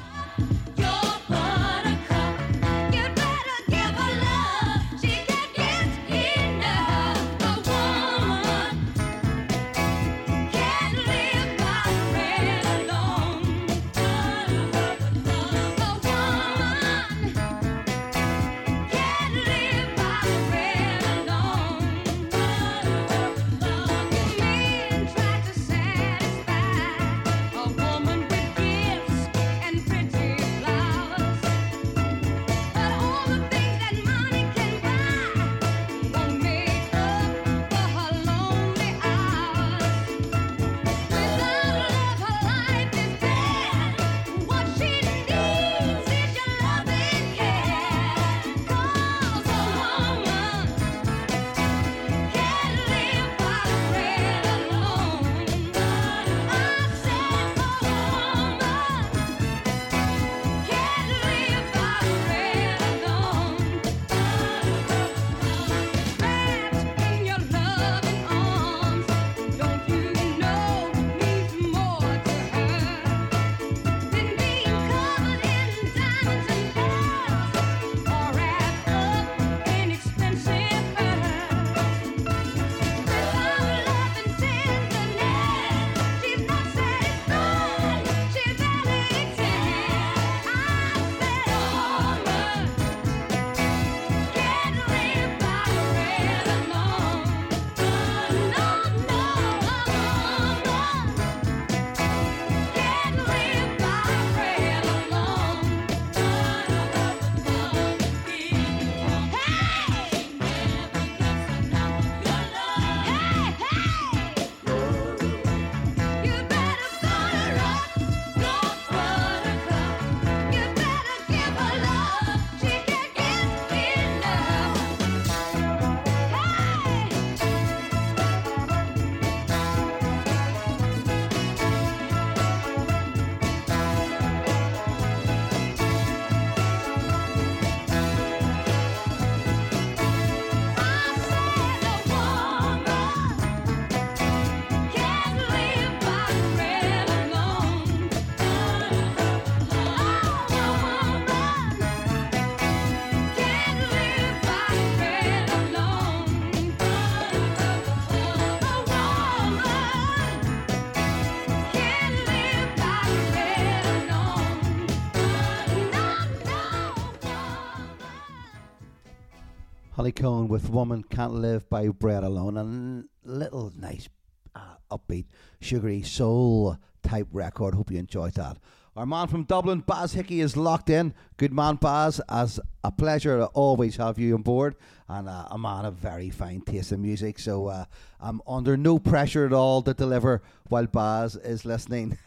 Honeycomb 170.18 170.48
with 170.48 170.68
Woman 170.68 171.04
Can't 171.04 171.34
Live 171.34 171.70
by 171.70 171.86
Bread 171.88 172.24
Alone. 172.24 172.56
And 172.56 173.08
little 173.22 173.72
nice, 173.76 174.08
uh, 174.52 174.74
upbeat, 174.90 175.26
sugary 175.60 176.02
soul 176.02 176.76
type 177.04 177.28
record. 177.30 177.74
Hope 177.74 177.92
you 177.92 177.98
enjoyed 177.98 178.34
that. 178.34 178.56
Our 178.96 179.06
man 179.06 179.28
from 179.28 179.44
Dublin, 179.44 179.78
Baz 179.78 180.14
Hickey, 180.14 180.40
is 180.40 180.56
locked 180.56 180.90
in. 180.90 181.14
Good 181.36 181.52
man, 181.52 181.76
Baz. 181.76 182.20
As 182.28 182.58
a 182.82 182.90
pleasure 182.90 183.38
to 183.38 183.46
always 183.46 183.94
have 183.96 184.18
you 184.18 184.34
on 184.34 184.42
board, 184.42 184.74
and 185.08 185.28
uh, 185.28 185.46
a 185.52 185.58
man 185.58 185.84
of 185.84 185.94
very 185.94 186.30
fine 186.30 186.62
taste 186.62 186.90
in 186.90 187.00
music. 187.00 187.38
So 187.38 187.68
uh, 187.68 187.84
I'm 188.18 188.42
under 188.44 188.76
no 188.76 188.98
pressure 188.98 189.46
at 189.46 189.52
all 189.52 189.82
to 189.82 189.94
deliver 189.94 190.42
while 190.68 190.86
Baz 190.86 191.36
is 191.36 191.64
listening. 191.64 192.18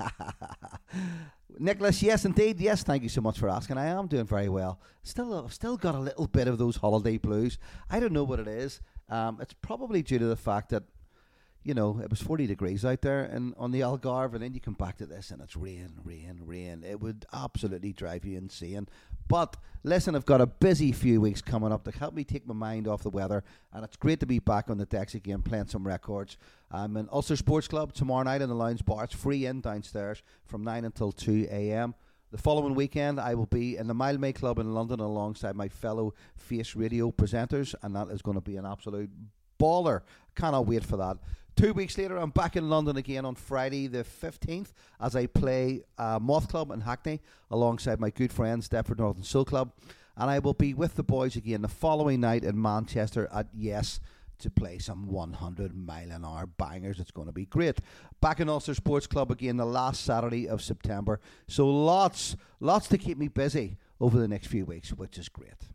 Nicholas, 1.60 2.02
yes, 2.02 2.26
indeed, 2.26 2.60
yes. 2.60 2.84
Thank 2.84 3.04
you 3.04 3.10
so 3.10 3.22
much 3.22 3.40
for 3.40 3.50
asking. 3.50 3.78
I 3.78 3.88
am 3.88 4.08
doing 4.08 4.26
very 4.26 4.50
well. 4.50 4.80
Still, 5.04 5.46
I've 5.46 5.54
still 5.54 5.78
got 5.78 5.96
a 5.96 6.00
little 6.00 6.28
bit 6.28 6.48
of 6.48 6.58
those 6.58 6.78
holiday 6.78 7.18
blues. 7.18 7.58
I 7.90 8.00
don't 8.00 8.14
know 8.14 8.24
what 8.24 8.40
it 8.40 8.48
is. 8.48 8.82
Um, 9.10 9.40
it's 9.42 9.54
probably 9.62 10.02
due 10.02 10.20
to 10.20 10.26
the 10.26 10.36
fact 10.36 10.70
that 10.70 10.84
you 11.64 11.74
know, 11.74 12.00
it 12.04 12.10
was 12.10 12.22
40 12.22 12.48
degrees 12.48 12.84
out 12.84 13.02
there 13.02 13.22
and 13.22 13.54
on 13.58 13.72
the 13.72 13.82
Algarve, 13.82 14.34
and 14.34 14.42
then 14.42 14.54
you 14.54 14.60
come 14.60 14.74
back 14.74 14.98
to 14.98 15.06
this 15.06 15.30
and 15.30 15.42
it's 15.42 15.56
rain, 15.56 15.92
rain, 16.04 16.40
rain. 16.44 16.84
It 16.84 17.00
would 17.00 17.26
absolutely 17.34 17.94
drive 17.94 18.26
you 18.26 18.38
insane. 18.38 18.88
But 19.32 19.56
listen, 19.86 20.14
I've 20.14 20.26
got 20.26 20.42
a 20.42 20.46
busy 20.46 20.92
few 20.92 21.22
weeks 21.22 21.42
coming 21.42 21.72
up 21.72 21.86
to 21.86 21.98
help 21.98 22.14
me 22.14 22.26
take 22.26 22.46
my 22.46 22.54
mind 22.54 22.86
off 22.86 23.02
the 23.02 23.10
weather, 23.10 23.46
and 23.72 23.86
it's 23.86 23.96
great 23.96 24.20
to 24.20 24.26
be 24.26 24.40
back 24.40 24.70
on 24.70 24.78
the 24.78 24.86
decks 24.86 25.16
again 25.16 25.42
playing 25.42 25.68
some 25.68 25.88
records. 25.88 26.36
I'm 26.70 26.98
in 26.98 27.08
Ulster 27.10 27.38
Sports 27.38 27.70
Club 27.70 27.94
tomorrow 27.94 28.24
night 28.24 28.42
in 28.42 28.50
the 28.50 28.56
Lounge 28.56 28.84
Bar. 28.84 29.06
It's 29.06 29.16
free 29.16 29.46
in 29.46 29.62
downstairs 29.62 30.22
from 30.44 30.66
9 30.66 30.84
until 30.84 31.14
2 31.14 31.48
a.m. 31.50 31.96
The 32.32 32.38
following 32.38 32.76
weekend, 32.76 33.22
I 33.22 33.36
will 33.36 33.46
be 33.46 33.78
in 33.78 33.88
the 33.88 33.96
Mildmay 33.96 34.36
Club 34.36 34.60
in 34.60 34.74
London 34.74 35.00
alongside 35.00 35.56
my 35.56 35.70
fellow 35.70 36.14
Face 36.36 36.76
Radio 36.76 37.10
presenters, 37.10 37.74
and 37.84 37.96
that 37.96 38.10
is 38.10 38.22
going 38.22 38.36
to 38.36 38.42
be 38.42 38.58
an 38.58 38.66
absolute 38.66 39.10
baller. 39.58 40.02
Cannot 40.36 40.66
wait 40.66 40.84
for 40.84 40.98
that. 40.98 41.20
Two 41.62 41.74
weeks 41.74 41.96
later, 41.96 42.18
I'm 42.18 42.32
back 42.32 42.56
in 42.56 42.72
London 42.72 42.98
again 42.98 43.24
on 43.24 43.36
Friday 43.36 43.86
the 43.86 44.04
15th 44.04 44.74
as 45.00 45.16
I 45.16 45.28
play 45.28 45.84
uh, 45.96 46.18
Moth 46.20 46.48
Club 46.48 46.72
in 46.72 46.82
Hackney 46.82 47.22
alongside 47.52 48.00
my 48.00 48.10
good 48.10 48.34
friends 48.34 48.68
Deptford 48.68 48.98
Northern 48.98 49.22
Soul 49.22 49.46
Club. 49.46 49.72
And 50.18 50.32
I 50.32 50.40
will 50.40 50.56
be 50.56 50.74
with 50.74 50.96
the 50.96 51.04
boys 51.04 51.36
again 51.36 51.62
the 51.62 51.68
following 51.68 52.20
night 52.20 52.44
in 52.44 52.60
Manchester 52.60 53.30
at 53.32 53.46
Yes 53.54 54.00
to 54.40 54.50
play 54.50 54.80
some 54.80 55.06
100 55.06 55.76
mile 55.76 56.10
an 56.10 56.26
hour 56.26 56.48
bangers. 56.48 57.00
It's 57.00 57.12
going 57.12 57.28
to 57.28 57.32
be 57.32 57.46
great. 57.46 57.78
Back 58.22 58.40
in 58.40 58.50
Ulster 58.50 58.74
Sports 58.74 59.06
Club 59.06 59.30
again 59.30 59.58
the 59.58 59.66
last 59.66 60.04
Saturday 60.04 60.50
of 60.50 60.64
September. 60.64 61.20
So 61.48 61.70
lots, 61.70 62.36
lots 62.60 62.88
to 62.88 62.98
keep 62.98 63.20
me 63.20 63.28
busy 63.28 63.78
over 64.00 64.18
the 64.18 64.28
next 64.28 64.48
few 64.48 64.66
weeks, 64.66 64.94
which 64.94 65.20
is 65.20 65.30
great. 65.30 65.68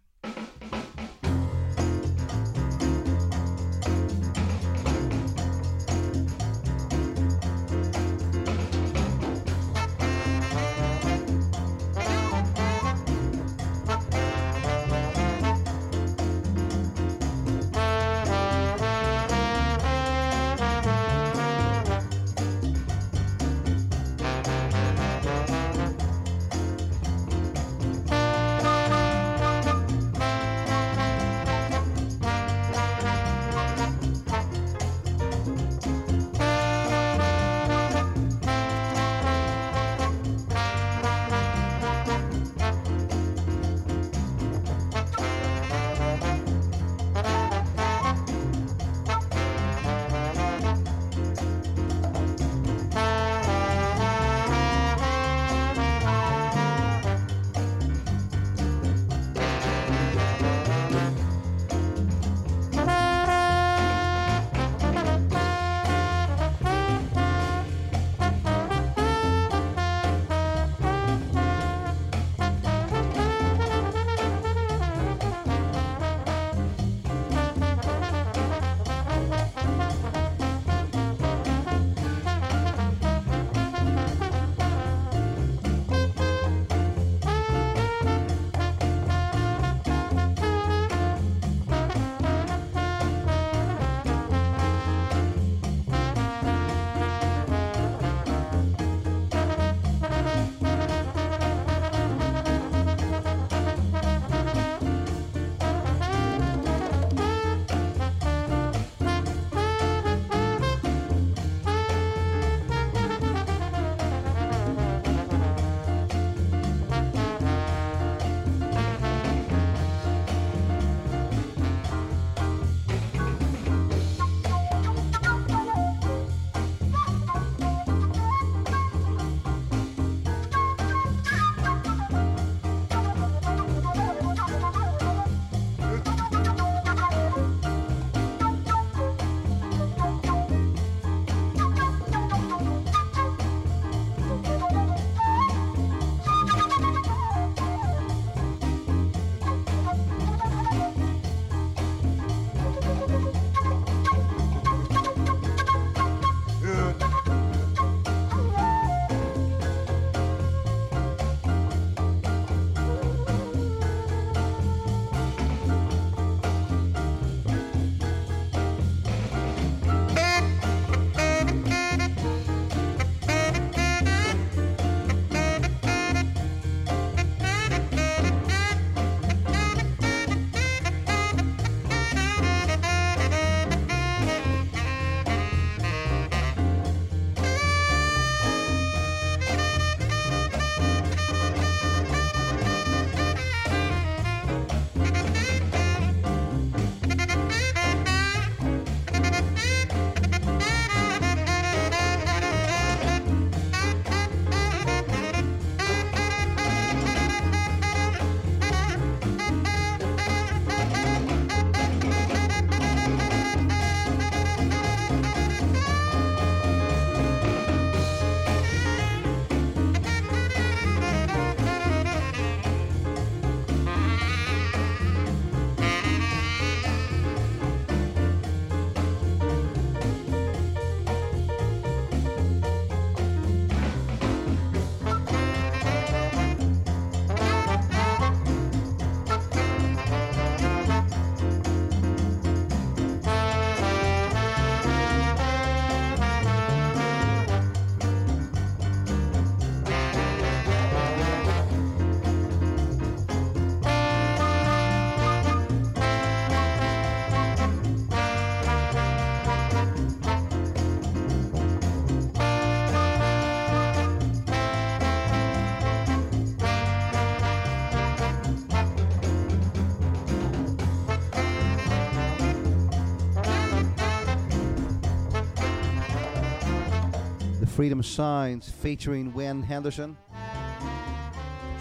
Freedom 277.77 278.03
Sounds 278.03 278.70
featuring 278.70 279.35
Wayne 279.35 279.62
Henderson. 279.62 280.16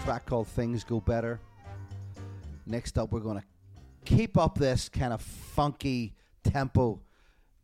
track 0.04 0.26
called 0.26 0.46
Things 0.46 0.84
Go 0.84 1.00
Better. 1.00 1.40
Next 2.66 2.98
up, 2.98 3.12
we're 3.12 3.20
going 3.20 3.38
to 3.40 3.44
keep 4.04 4.36
up 4.36 4.58
this 4.58 4.90
kind 4.90 5.14
of 5.14 5.22
funky 5.22 6.12
tempo. 6.44 7.00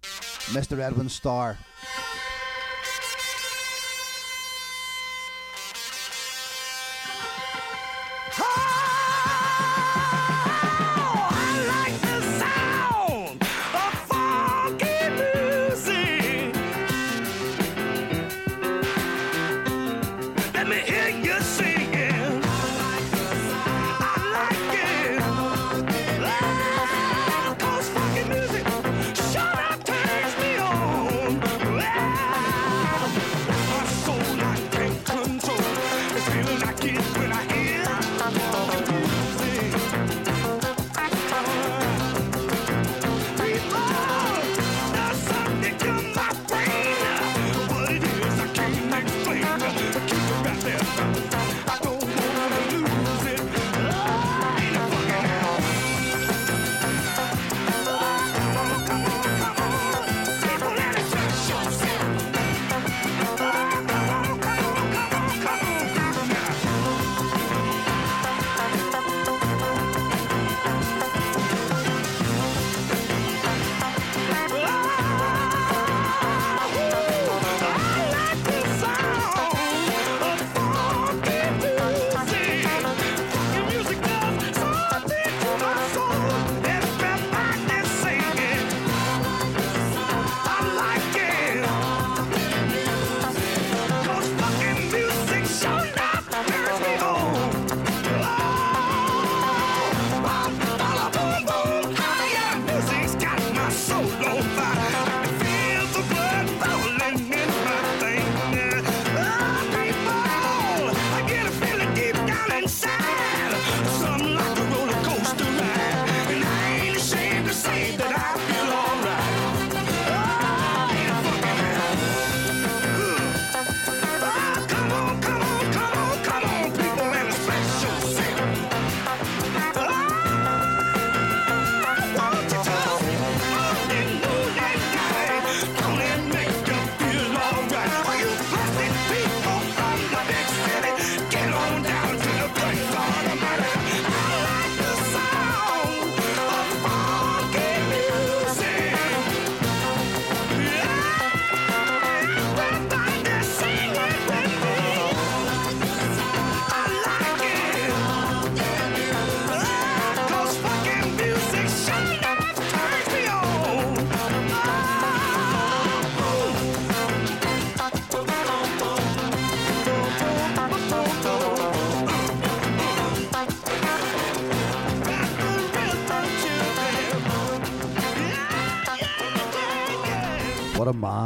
Mr. 0.00 0.78
Edwin 0.78 1.10
Starr. 1.10 1.58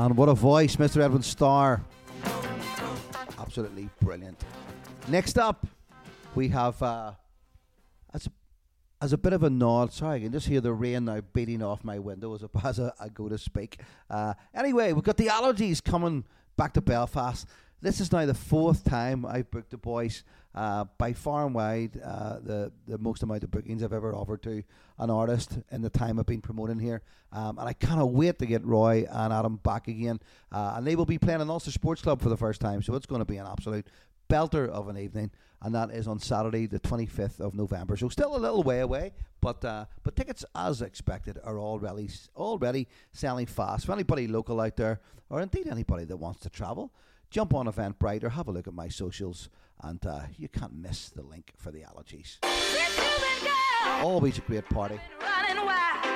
What 0.07 0.13
a 0.13 0.15
what 0.15 0.29
a 0.29 0.35
voice, 0.35 0.77
Mr. 0.77 1.03
Edwin 1.03 1.23
Starr. 1.23 1.83
Absolutely 3.41 3.89
brilliant. 4.01 4.41
Next 5.09 5.37
up, 5.37 5.67
we 6.37 6.47
have, 6.47 6.81
uh, 6.81 7.11
as, 8.15 8.29
a, 8.29 8.31
as 9.03 9.13
a 9.13 9.19
bit 9.19 9.33
of 9.33 9.43
a 9.43 9.51
nod, 9.51 9.93
sorry, 9.93 10.19
I 10.19 10.21
can 10.21 10.31
just 10.31 10.47
hear 10.47 10.61
the 10.61 10.73
rain 10.73 11.07
now 11.07 11.23
beating 11.33 11.61
off 11.61 11.83
my 11.83 11.99
window 11.99 12.37
as, 12.37 12.45
I- 12.45 12.69
as 12.69 12.79
I 13.01 13.09
go 13.13 13.29
to 13.29 13.37
speak. 13.37 13.81
Uh, 14.09 14.35
anyway, 14.55 14.93
we've 14.93 15.03
got 15.03 15.17
the 15.17 15.27
allergies 15.27 15.83
coming 15.83 16.23
back 16.57 16.75
to 16.75 16.81
Belfast. 16.81 17.45
This 17.83 18.01
is 18.01 18.11
now 18.11 18.25
the 18.25 18.35
fourth 18.35 18.85
time 18.85 19.27
I've 19.27 19.51
booked 19.51 19.71
the 19.71 19.77
boys. 19.77 20.25
Uh, 20.55 20.87
by 20.97 21.13
far 21.13 21.45
and 21.45 21.55
wide, 21.55 22.01
uh, 22.03 22.39
the 22.43 22.73
the 22.89 22.97
most 22.97 23.23
amount 23.23 23.45
of 23.45 23.51
bookings 23.51 23.83
I've 23.83 23.93
ever 23.93 24.15
offered 24.15 24.43
to 24.45 24.63
an 24.99 25.11
artist 25.11 25.59
in 25.71 25.83
the 25.83 25.91
time 25.91 26.19
I've 26.19 26.25
been 26.25 26.41
promoting 26.41 26.79
here, 26.79 27.03
um, 27.33 27.59
and 27.59 27.69
I 27.69 27.75
cannot 27.75 28.13
wait 28.13 28.39
to 28.39 28.47
get 28.47 28.65
Roy 28.65 29.07
and 29.11 29.35
Adam 29.35 29.57
back 29.57 29.87
again. 29.89 30.19
Uh, 30.51 30.75
and 30.77 30.87
they 30.87 30.97
will 30.97 31.05
be 31.05 31.19
playing 31.19 31.43
in 31.43 31.51
Ulster 31.51 31.71
Sports 31.71 32.01
Club 32.01 32.23
for 32.23 32.31
the 32.31 32.39
first 32.39 32.63
time, 32.63 32.81
so 32.81 32.95
it's 32.95 33.05
going 33.05 33.19
to 33.19 33.27
be 33.27 33.37
an 33.37 33.47
absolute 33.47 33.87
belter 34.31 34.67
of 34.67 34.89
an 34.89 34.97
evening, 34.97 35.31
and 35.61 35.75
that 35.75 35.91
is 35.91 36.09
on 36.09 36.19
Saturday, 36.19 36.67
the 36.67 36.81
25th 36.81 37.39
of 37.39 37.55
November. 37.55 37.99
So 37.99 38.09
still 38.09 38.35
a 38.35 38.39
little 38.39 38.63
way 38.63 38.81
away, 38.81 39.13
but 39.43 39.63
uh, 39.63 39.85
but 40.03 40.17
tickets, 40.17 40.43
as 40.55 40.81
expected, 40.81 41.39
are 41.45 41.59
already 41.59 42.09
already 42.35 42.89
selling 43.13 43.45
fast. 43.47 43.85
For 43.85 43.93
anybody 43.93 44.27
local 44.27 44.59
out 44.63 44.77
there, 44.77 45.01
or 45.29 45.43
indeed 45.43 45.69
anybody 45.69 46.07
that 46.07 46.17
wants 46.17 46.41
to 46.41 46.49
travel, 46.49 46.95
jump 47.31 47.55
on 47.55 47.67
Eventbrite 47.67 48.25
or 48.25 48.31
have 48.31 48.49
a 48.49 48.53
look 48.53 48.67
at 48.67 48.75
my 48.75 48.89
socials, 48.89 49.49
and 49.83 50.05
uh, 50.07 50.23
you 50.37 50.49
can't 50.49 50.75
miss 50.75 51.09
the 51.09 51.23
link 51.23 51.53
for 51.57 51.71
the 51.71 51.83
allergies. 51.83 52.39
Always 54.03 54.39
a 54.39 54.43
great 54.43 54.69
party. 54.69 54.99
Running 55.21 55.65
wild. 55.65 56.07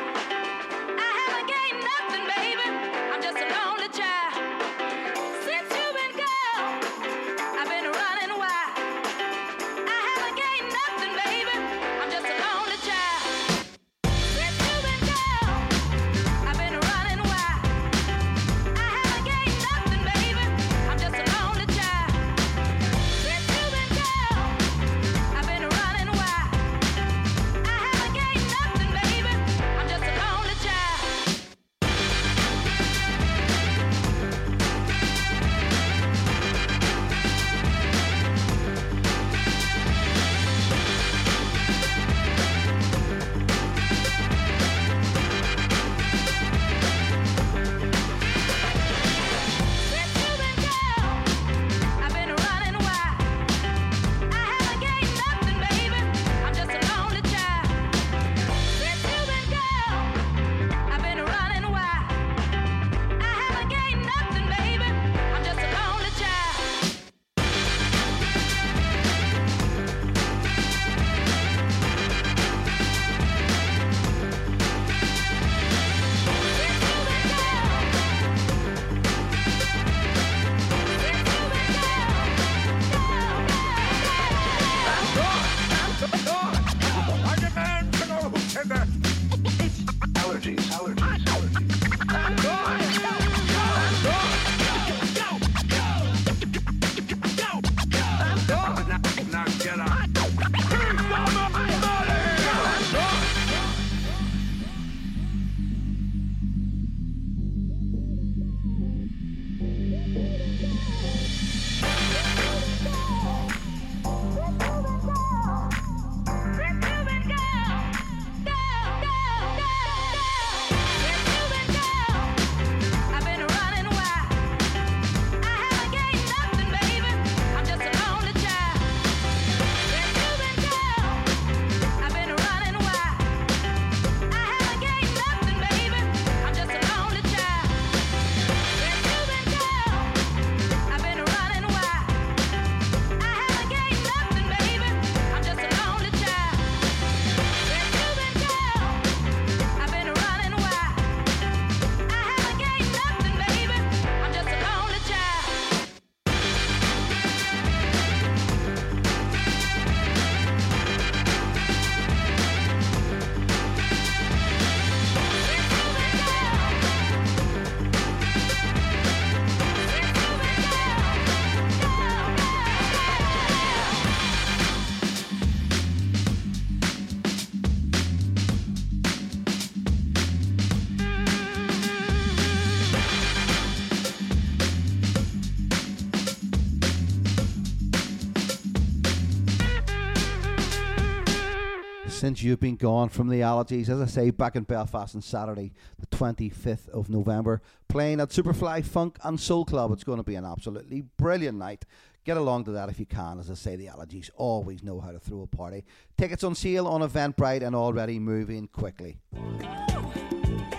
Since 192.21 192.43
you've 192.43 192.61
been 192.61 192.77
gone 192.77 193.09
from 193.09 193.29
the 193.29 193.41
allergies. 193.41 193.89
As 193.89 193.99
I 193.99 194.05
say, 194.05 194.31
back 194.31 194.55
in 194.55 194.65
Belfast 194.65 195.15
on 195.15 195.23
Saturday, 195.23 195.73
the 195.99 196.07
25th 196.09 196.87
of 196.91 197.09
November, 197.09 197.63
playing 197.89 198.21
at 198.21 198.29
Superfly 198.29 198.85
Funk 198.85 199.19
and 199.25 199.41
Soul 199.41 199.65
Club. 199.65 199.91
It's 199.93 200.05
going 200.05 200.19
to 200.19 200.23
be 200.23 200.35
an 200.35 200.45
absolutely 200.45 201.01
brilliant 201.01 201.57
night. 201.57 201.87
Get 202.27 202.37
along 202.37 202.65
to 202.65 202.73
that 202.73 202.91
if 202.91 203.01
you 203.01 203.07
can. 203.07 203.39
As 203.39 203.51
I 203.51 203.55
say, 203.55 203.77
the 203.77 203.87
allergies 203.87 204.29
always 204.37 204.83
know 204.83 205.01
how 205.01 205.13
to 205.13 205.19
throw 205.19 205.41
a 205.41 205.47
party. 205.47 205.83
Tickets 206.19 206.45
on 206.45 206.55
sale 206.55 206.87
on 206.87 207.01
Eventbrite 207.01 207.63
and 207.63 207.75
already 207.75 208.19
moving 208.19 208.69
quickly. 208.69 209.19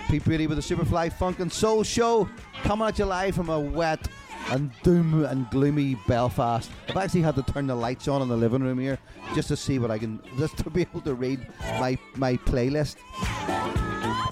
Pete 0.08 0.24
Brady 0.24 0.46
with 0.46 0.64
the 0.64 0.74
Superfly 0.74 1.12
Funk 1.12 1.40
and 1.40 1.52
Soul 1.52 1.82
Show 1.82 2.28
coming 2.62 2.86
at 2.86 3.00
you 3.00 3.04
live 3.04 3.34
from 3.34 3.48
a 3.48 3.58
wet 3.58 4.06
and 4.50 4.70
doom 4.82 5.24
and 5.24 5.48
gloomy 5.50 5.96
Belfast. 6.06 6.70
I've 6.88 6.96
actually 6.96 7.22
had 7.22 7.34
to 7.36 7.42
turn 7.42 7.66
the 7.66 7.74
lights 7.74 8.08
on 8.08 8.22
in 8.22 8.28
the 8.28 8.36
living 8.36 8.62
room 8.62 8.78
here 8.78 8.98
just 9.34 9.48
to 9.48 9.56
see 9.56 9.78
what 9.78 9.90
I 9.90 9.98
can, 9.98 10.20
just 10.38 10.56
to 10.58 10.70
be 10.70 10.82
able 10.82 11.00
to 11.02 11.14
read 11.14 11.46
my, 11.80 11.98
my 12.16 12.36
playlist. 12.36 12.96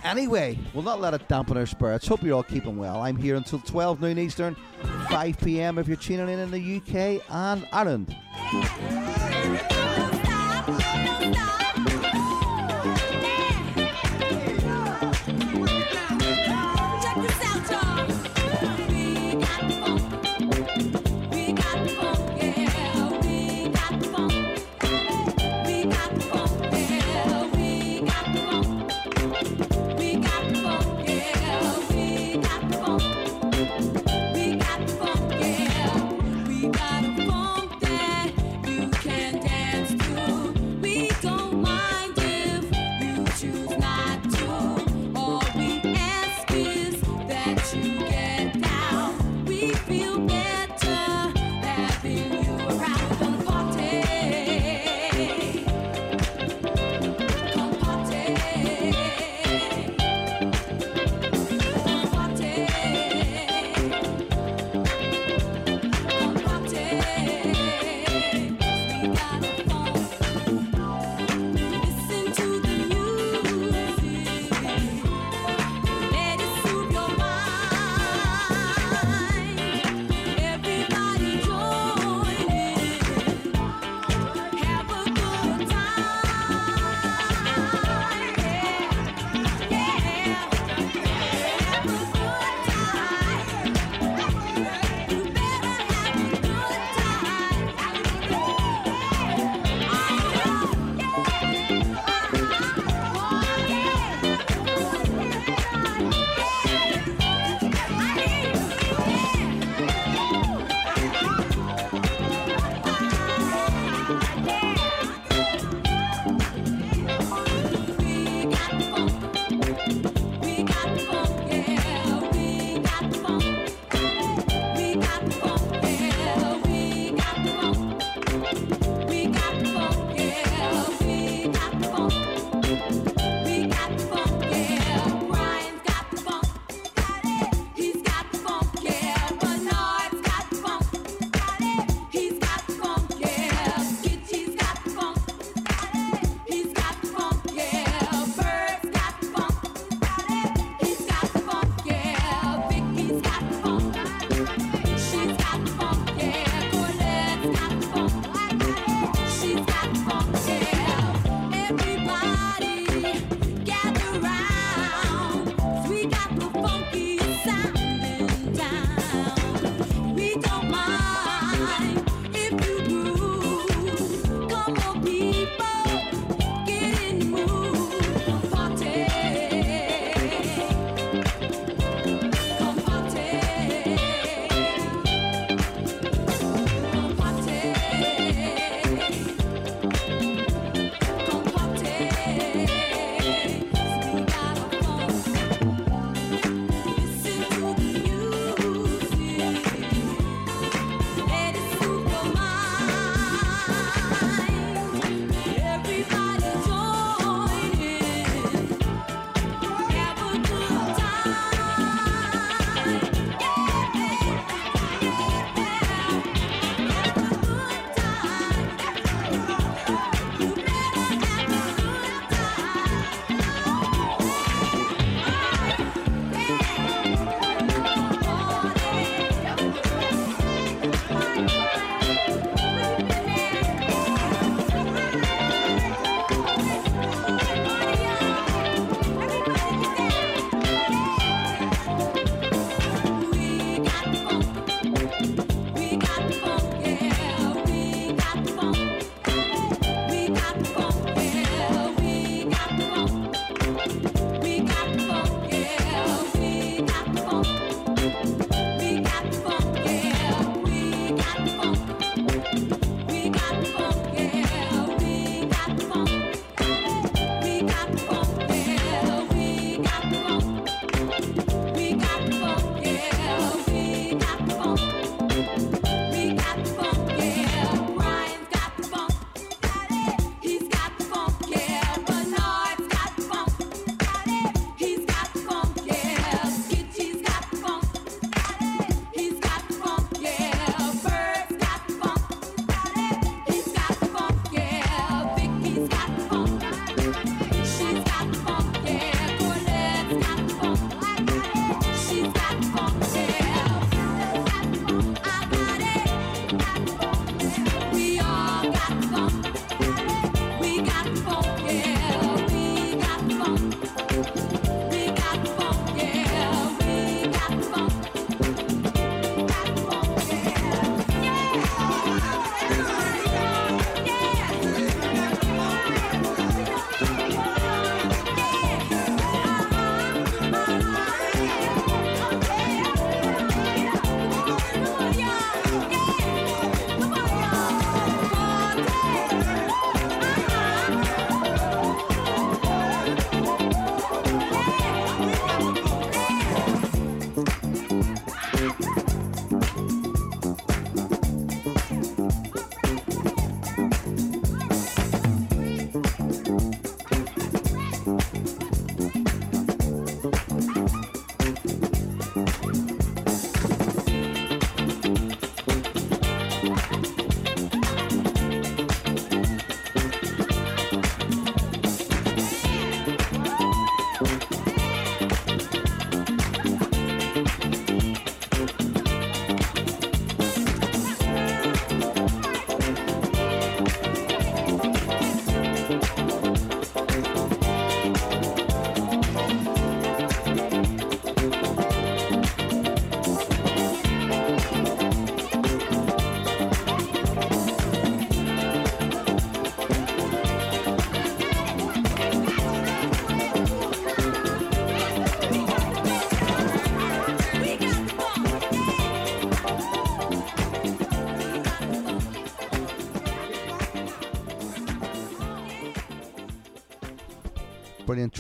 Anyway, 0.05 0.59
we'll 0.75 0.83
not 0.83 1.01
let 1.01 1.15
it 1.15 1.29
dampen 1.29 1.57
our 1.57 1.67
spirits. 1.67 2.07
Hope 2.07 2.23
you're 2.23 2.35
all 2.35 2.43
keeping 2.43 2.77
well. 2.77 3.01
I'm 3.01 3.17
here 3.17 3.37
until 3.37 3.59
12 3.61 4.01
noon 4.01 4.19
Eastern, 4.19 4.57
5 5.11 5.39
p.m. 5.39 5.79
if 5.79 5.87
you're 5.87 5.97
tuning 5.97 6.29
in 6.29 6.39
in 6.39 6.51
the 6.51 6.77
UK 6.77 7.23
and 7.31 7.67
Ireland. 7.73 8.17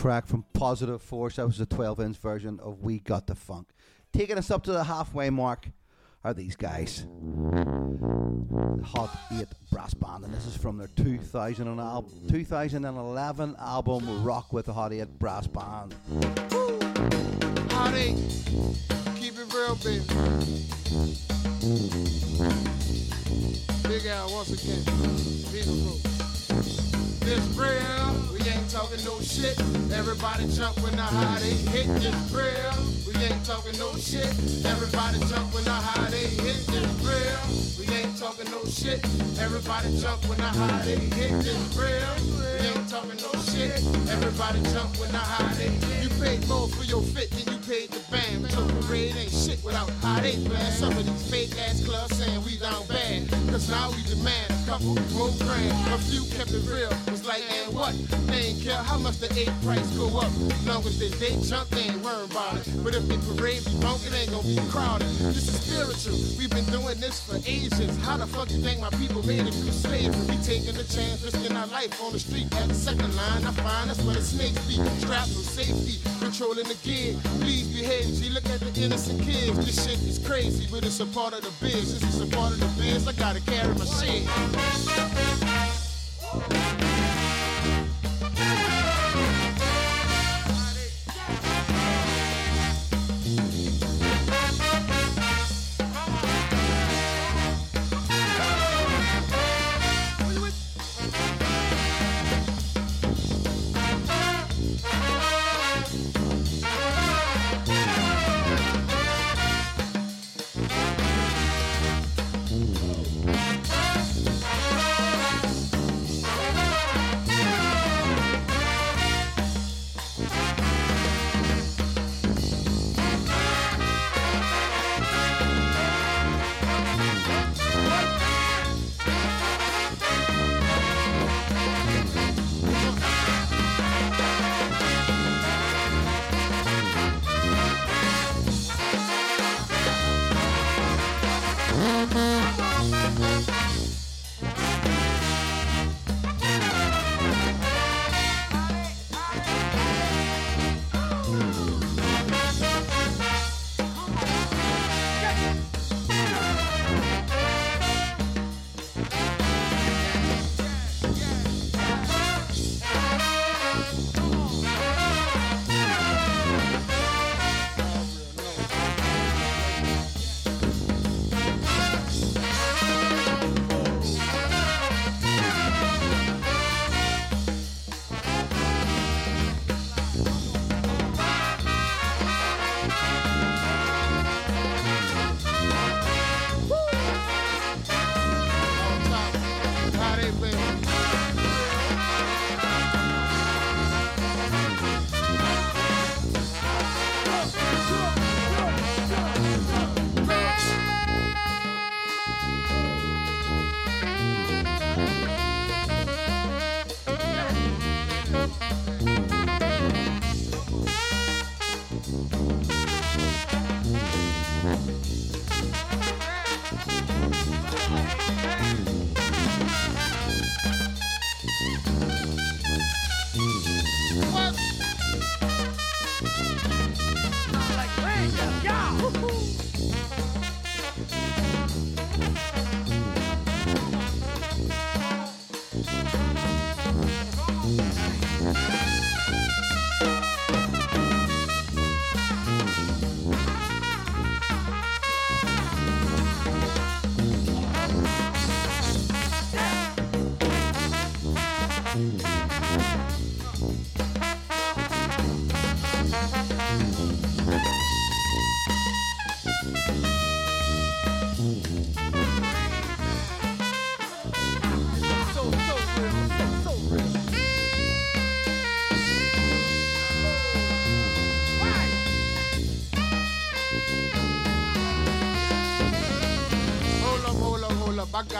Track 0.01 0.26
from 0.26 0.44
Positive 0.55 1.03
Force. 1.03 1.36
That 1.36 1.46
was 1.46 1.59
the 1.59 1.66
12 1.66 2.01
inch 2.01 2.16
version 2.16 2.59
of 2.62 2.80
We 2.80 3.01
Got 3.01 3.26
the 3.26 3.34
Funk. 3.34 3.68
Taking 4.14 4.38
us 4.38 4.51
up 4.51 4.64
to 4.64 4.72
the 4.72 4.82
halfway 4.82 5.28
mark 5.28 5.68
are 6.24 6.32
these 6.32 6.57
guys. 6.57 7.07
Hot 8.82 9.11
8 9.30 9.46
Brass 9.70 9.92
Band, 9.92 10.24
and 10.24 10.32
this 10.32 10.46
is 10.46 10.57
from 10.57 10.78
their 10.78 10.88
2000 10.96 11.68
and 11.68 11.78
al- 11.78 12.09
2011 12.28 13.57
album 13.59 14.24
Rock 14.24 14.55
with 14.55 14.66
the 14.66 14.72
Hot 14.72 14.90
8 14.90 15.18
Brass 15.18 15.46
Band. 15.46 15.94
Hot 17.72 17.94
eight. 17.94 18.16
Keep 19.16 19.34
it 19.38 19.53
real, 19.53 19.76
baby. 19.84 20.05
Big 23.86 24.07
Al 24.07 24.32
once 24.32 24.51
again. 24.51 24.82
Beautiful. 25.53 26.19
This 26.61 27.40
real, 27.56 28.12
we 28.32 28.40
ain't 28.44 28.68
talking 28.68 29.02
no 29.04 29.18
shit. 29.20 29.58
Everybody 29.92 30.46
jump 30.52 30.76
when 30.82 30.94
the 30.94 31.02
high 31.02 31.38
they 31.40 31.56
hit. 31.72 31.86
This 31.96 32.12
real, 32.32 32.76
we 33.08 33.16
ain't 33.24 33.44
talking 33.46 33.78
no 33.78 33.96
shit. 33.96 34.28
Everybody 34.68 35.20
jump 35.24 35.54
when 35.54 35.64
the 35.64 35.72
high 35.72 36.11
they 36.11 36.28
hit. 36.28 36.61
This 36.68 36.90
real, 37.00 37.40
we 37.80 37.88
ain't 37.96 38.16
talking 38.18 38.50
no 38.50 38.62
shit. 38.68 39.00
Everybody 39.40 39.88
jump 40.00 40.20
when 40.28 40.36
the 40.36 40.52
high 40.52 40.84
they 40.84 40.96
hit. 41.16 41.32
This 41.40 41.56
real, 41.80 42.12
we 42.36 42.68
ain't 42.68 42.88
talking 42.88 43.16
no 43.24 43.32
shit. 43.40 43.80
Everybody 44.12 44.61
jump 44.72 44.92
when 45.00 45.11
high 45.14 45.54
they 45.54 45.68
hit. 45.68 46.04
You 46.04 46.11
paid 46.20 46.46
more 46.46 46.68
for 46.68 46.84
your 46.84 47.00
fit 47.00 47.30
than 47.30 47.54
you 47.54 47.61
paid 47.64 47.88
the 47.88 48.04
band. 48.12 48.52
Your 48.52 48.68
parade 48.82 49.16
ain't 49.16 49.32
shit 49.32 49.64
without 49.64 49.88
high 50.04 50.20
they 50.20 50.36
blast. 50.44 50.80
Some 50.80 50.92
of 50.92 51.06
these 51.06 51.30
fake 51.30 51.56
ass 51.58 51.82
clubs 51.84 52.16
saying 52.18 52.44
we 52.44 52.58
down 52.58 52.86
bad. 52.86 53.30
Cause 53.48 53.70
now 53.70 53.90
we 53.92 54.02
demand 54.04 54.49
couple 54.70 54.94
grand. 54.94 55.92
A 55.92 55.98
few 55.98 56.22
kept 56.36 56.52
it 56.52 56.62
real. 56.70 57.19
Like, 57.31 57.47
and 57.62 57.72
what? 57.72 57.95
They 58.26 58.51
ain't 58.51 58.61
care 58.61 58.74
how 58.74 58.99
much 58.99 59.18
the 59.22 59.31
eight 59.39 59.55
price 59.62 59.87
go 59.95 60.11
up. 60.18 60.35
Long 60.66 60.83
as 60.83 60.99
they 60.99 61.14
they 61.22 61.39
jump, 61.47 61.70
they 61.70 61.87
ain't 61.87 62.03
worried 62.03 62.28
about 62.28 62.59
it. 62.59 62.66
But 62.83 62.97
if 62.97 63.07
they 63.07 63.22
parade 63.22 63.62
be 63.62 63.70
bunking, 63.78 64.11
ain't 64.18 64.35
gonna 64.35 64.43
be 64.43 64.59
crowded. 64.66 65.07
This 65.31 65.47
is 65.47 65.62
spiritual. 65.62 66.18
We've 66.35 66.51
been 66.51 66.66
doing 66.74 66.99
this 66.99 67.22
for 67.22 67.39
ages. 67.47 67.95
How 68.03 68.16
the 68.16 68.26
fuck 68.26 68.51
you 68.51 68.59
think 68.59 68.81
my 68.81 68.91
people 68.99 69.22
made 69.22 69.47
it 69.47 69.55
through 69.55 69.70
slavery? 69.70 70.11
We 70.26 70.43
taking 70.43 70.74
the 70.74 70.83
chance, 70.91 71.22
risking 71.22 71.55
our 71.55 71.68
life 71.68 71.95
on 72.03 72.11
the 72.11 72.18
street. 72.18 72.51
At 72.59 72.66
the 72.66 72.74
second 72.74 73.14
line, 73.14 73.47
I 73.47 73.53
find 73.62 73.87
that's 73.87 74.03
where 74.03 74.18
the 74.18 74.26
snakes 74.26 74.59
be. 74.66 74.83
Strapped 74.99 75.31
for 75.31 75.47
safety, 75.47 76.03
controlling 76.18 76.66
the 76.66 76.74
gig. 76.83 77.14
Please 77.39 77.70
behave. 77.70 78.11
G, 78.11 78.35
look 78.35 78.51
at 78.51 78.59
the 78.59 78.74
innocent 78.74 79.22
kids. 79.22 79.55
This 79.62 79.78
shit 79.87 80.03
is 80.03 80.18
crazy, 80.18 80.66
but 80.66 80.83
it's 80.83 80.99
a 80.99 81.07
part 81.07 81.35
of 81.35 81.47
the 81.47 81.53
biz. 81.62 81.95
This 81.95 82.03
is 82.11 82.26
a 82.26 82.26
part 82.35 82.51
of 82.51 82.59
the 82.59 82.66
biz. 82.83 83.07
I 83.07 83.12
gotta 83.12 83.39
carry 83.47 83.70
my 83.78 83.87
shit. 83.87 84.26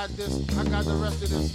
Got 0.01 0.17
this. 0.17 0.57
I 0.57 0.65
got 0.65 0.85
the 0.87 0.95
rest 0.95 1.23
of 1.23 1.29
this. 1.29 1.53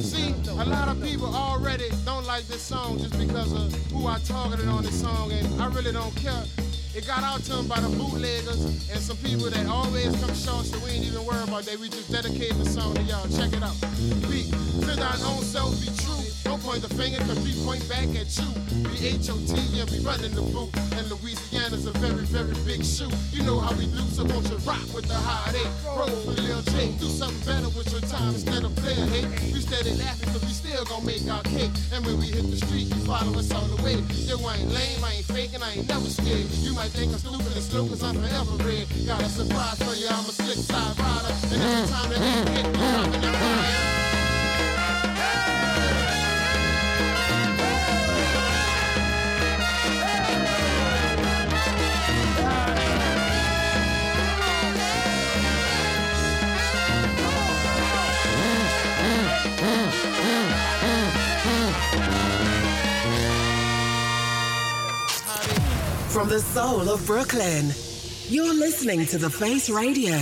See, 0.00 0.32
a 0.48 0.64
lot 0.64 0.88
of 0.88 1.02
people 1.02 1.26
already 1.26 1.90
don't 2.06 2.24
like 2.24 2.46
this 2.46 2.62
song 2.62 2.98
just 2.98 3.18
because 3.18 3.52
of 3.52 3.74
who 3.92 4.06
I 4.06 4.18
targeted 4.20 4.68
on 4.68 4.84
this 4.84 4.98
song, 4.98 5.30
and 5.32 5.60
I 5.60 5.66
really 5.68 5.92
don't 5.92 6.14
care. 6.16 6.44
It 6.96 7.06
got 7.06 7.22
out 7.22 7.40
to 7.44 7.56
them 7.56 7.68
by 7.68 7.80
the 7.80 7.88
bootleggers 7.88 8.64
and 8.88 9.00
some 9.00 9.18
people 9.18 9.50
that 9.50 9.66
always 9.66 10.08
come 10.16 10.32
short, 10.32 10.64
so 10.64 10.78
we 10.80 10.92
ain't 10.92 11.04
even 11.04 11.26
worried 11.26 11.44
about 11.44 11.64
that. 11.64 11.78
We 11.78 11.90
just 11.90 12.10
dedicating 12.10 12.56
the 12.56 12.70
song 12.70 12.94
to 12.94 13.02
y'all. 13.02 13.28
Check 13.28 13.52
it 13.52 13.62
out. 13.62 13.76
Be, 14.32 14.48
to 14.48 14.92
thine 14.96 15.20
own 15.28 15.44
self 15.44 15.76
be 15.76 15.92
true. 16.00 16.24
Don't 16.44 16.62
point 16.62 16.80
the 16.80 16.94
finger, 16.94 17.18
cause 17.28 17.40
we 17.44 17.52
point 17.68 17.84
back 17.86 18.08
at 18.16 18.32
you. 18.40 18.48
We 18.88 18.96
H-O-T 19.12 19.52
and 19.76 19.90
we 19.90 19.98
running 20.00 20.32
the 20.32 20.40
boot. 20.40 20.72
And 20.96 21.04
Louisiana's 21.24 21.86
a 21.86 21.92
very, 22.04 22.28
very 22.28 22.52
big 22.68 22.84
shoe. 22.84 23.08
You 23.32 23.44
know 23.44 23.58
how 23.58 23.72
we 23.80 23.86
do, 23.86 24.04
so 24.12 24.24
won't 24.28 24.44
you 24.50 24.60
rock 24.68 24.84
with 24.92 25.08
the 25.08 25.14
hot 25.14 25.56
eight? 25.56 25.72
Roll 25.88 26.04
with 26.28 26.36
Lil 26.36 26.60
J. 26.68 26.92
Do 27.00 27.08
something 27.08 27.40
better 27.48 27.72
with 27.72 27.90
your 27.92 28.02
time 28.12 28.34
instead 28.34 28.62
of 28.62 28.76
player 28.76 29.08
hate. 29.08 29.24
We 29.48 29.64
steady 29.64 29.96
laughing, 29.96 30.28
cause 30.28 30.44
we 30.44 30.52
still 30.52 30.84
gon' 30.84 31.06
make 31.06 31.24
our 31.32 31.40
cake. 31.44 31.72
And 31.96 32.04
when 32.04 32.20
we 32.20 32.26
hit 32.26 32.44
the 32.44 32.60
street, 32.60 32.92
you 32.92 33.00
follow 33.08 33.38
us 33.38 33.50
all 33.52 33.64
the 33.72 33.80
way. 33.82 33.96
Yo, 34.28 34.36
I 34.44 34.56
ain't 34.56 34.68
lame, 34.68 35.00
I 35.02 35.12
ain't 35.16 35.24
faking, 35.24 35.62
I 35.62 35.72
ain't 35.72 35.88
never 35.88 36.12
scared. 36.12 36.44
You 36.60 36.74
might 36.74 36.92
think 36.92 37.12
I'm 37.12 37.18
stupid 37.18 37.56
and 37.56 37.64
slow, 37.64 37.88
cause 37.88 38.02
I'm 38.02 38.20
forever 38.20 38.60
red. 38.60 38.84
Got 39.06 39.22
a 39.24 39.28
surprise 39.32 39.80
for 39.80 39.96
you, 39.96 40.08
I'm 40.12 40.28
a 40.28 40.34
slick 40.36 40.60
side 40.60 40.92
rider. 41.00 41.32
And 41.56 41.62
every 41.64 41.88
time 41.88 42.10
that 42.12 42.20
hit, 42.20 42.66
I'm 42.66 42.72
dropping 42.76 43.20
that 43.24 43.34
fire. 43.40 43.83
From 66.24 66.32
the 66.32 66.40
soul 66.40 66.88
of 66.88 67.04
Brooklyn, 67.06 67.66
you're 68.30 68.54
listening 68.54 69.04
to 69.08 69.18
The 69.18 69.28
Face 69.28 69.68
Radio. 69.68 70.18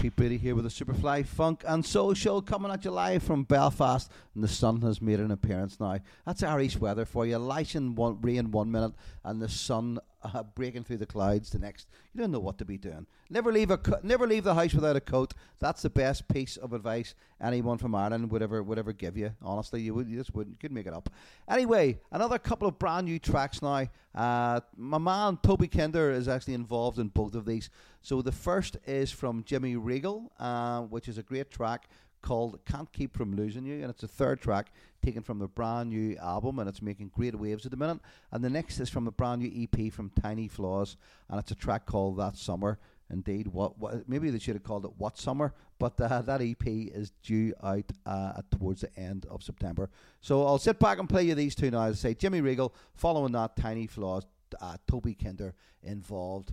Pete 0.00 0.16
Brady 0.16 0.38
here 0.38 0.54
with 0.54 0.64
the 0.64 0.70
Superfly 0.70 1.26
Funk 1.26 1.62
and 1.66 1.84
Soul 1.84 2.14
Show 2.14 2.40
coming 2.40 2.72
at 2.72 2.82
you 2.86 2.92
live 2.92 3.22
from 3.22 3.44
Belfast, 3.44 4.10
and 4.34 4.42
the 4.42 4.48
sun 4.48 4.80
has 4.80 5.02
made 5.02 5.20
an 5.20 5.30
appearance 5.30 5.78
now. 5.78 5.98
That's 6.24 6.42
Irish 6.42 6.78
weather 6.78 7.04
for 7.04 7.26
you. 7.26 7.36
Lashing 7.36 7.94
one, 7.94 8.18
rain 8.22 8.52
one 8.52 8.70
minute, 8.72 8.94
and 9.22 9.42
the 9.42 9.50
sun 9.50 9.98
uh, 10.34 10.42
breaking 10.42 10.84
through 10.84 10.98
the 10.98 11.06
clouds 11.06 11.50
the 11.50 11.58
next. 11.58 11.88
You 12.12 12.20
don't 12.20 12.30
know 12.30 12.40
what 12.40 12.58
to 12.58 12.64
be 12.64 12.78
doing. 12.78 13.06
Never 13.30 13.52
leave 13.52 13.70
a 13.70 13.78
co- 13.78 14.00
never 14.02 14.26
leave 14.26 14.44
the 14.44 14.54
house 14.54 14.74
without 14.74 14.96
a 14.96 15.00
coat. 15.00 15.34
That's 15.58 15.82
the 15.82 15.90
best 15.90 16.28
piece 16.28 16.56
of 16.56 16.72
advice 16.72 17.14
anyone 17.40 17.78
from 17.78 17.94
Ireland 17.94 18.30
would 18.30 18.42
ever 18.42 18.62
would 18.62 18.78
ever 18.78 18.92
give 18.92 19.16
you. 19.16 19.32
Honestly, 19.42 19.80
you 19.80 19.94
would 19.94 20.08
you 20.08 20.18
just 20.18 20.34
wouldn't 20.34 20.54
you 20.54 20.58
could 20.58 20.72
make 20.72 20.86
it 20.86 20.94
up. 20.94 21.10
Anyway, 21.48 21.98
another 22.12 22.38
couple 22.38 22.68
of 22.68 22.78
brand 22.78 23.06
new 23.06 23.18
tracks 23.18 23.62
now. 23.62 23.86
Uh, 24.14 24.60
my 24.76 24.98
man 24.98 25.38
Toby 25.42 25.68
Kinder 25.68 26.10
is 26.10 26.28
actually 26.28 26.54
involved 26.54 26.98
in 26.98 27.08
both 27.08 27.34
of 27.34 27.44
these. 27.44 27.70
So 28.02 28.22
the 28.22 28.32
first 28.32 28.76
is 28.86 29.10
from 29.10 29.44
Jimmy 29.44 29.76
Regal, 29.76 30.32
uh, 30.38 30.82
which 30.82 31.08
is 31.08 31.18
a 31.18 31.22
great 31.22 31.50
track 31.50 31.88
called 32.22 32.58
Can't 32.64 32.92
Keep 32.92 33.16
From 33.16 33.36
Losing 33.36 33.64
You, 33.64 33.82
and 33.82 33.90
it's 33.90 34.02
a 34.02 34.08
third 34.08 34.40
track 34.40 34.72
taken 35.06 35.22
from 35.22 35.38
the 35.38 35.46
brand 35.46 35.90
new 35.90 36.16
album, 36.16 36.58
and 36.58 36.68
it's 36.68 36.82
making 36.82 37.12
great 37.14 37.38
waves 37.38 37.64
at 37.64 37.70
the 37.70 37.76
minute. 37.76 38.00
And 38.32 38.42
the 38.42 38.50
next 38.50 38.80
is 38.80 38.90
from 38.90 39.06
a 39.06 39.12
brand 39.12 39.40
new 39.40 39.50
EP 39.62 39.92
from 39.92 40.10
Tiny 40.20 40.48
Flaws, 40.48 40.96
and 41.30 41.38
it's 41.38 41.52
a 41.52 41.54
track 41.54 41.86
called 41.86 42.18
That 42.18 42.36
Summer. 42.36 42.78
Indeed, 43.08 43.46
what, 43.46 43.78
what 43.78 44.08
maybe 44.08 44.30
they 44.30 44.40
should 44.40 44.56
have 44.56 44.64
called 44.64 44.84
it 44.84 44.90
What 44.98 45.16
Summer, 45.16 45.54
but 45.78 46.00
uh, 46.00 46.22
that 46.26 46.42
EP 46.42 46.66
is 46.66 47.12
due 47.22 47.54
out 47.62 47.84
uh, 48.04 48.42
towards 48.50 48.80
the 48.80 48.94
end 48.98 49.26
of 49.30 49.44
September. 49.44 49.90
So 50.20 50.44
I'll 50.44 50.58
sit 50.58 50.80
back 50.80 50.98
and 50.98 51.08
play 51.08 51.22
you 51.22 51.36
these 51.36 51.54
two 51.54 51.70
now. 51.70 51.82
I 51.82 51.92
say, 51.92 52.14
Jimmy 52.14 52.40
Regal, 52.40 52.74
following 52.96 53.32
that, 53.32 53.54
Tiny 53.54 53.86
Flaws, 53.86 54.26
uh, 54.60 54.76
Toby 54.88 55.14
Kinder 55.14 55.54
involved 55.84 56.52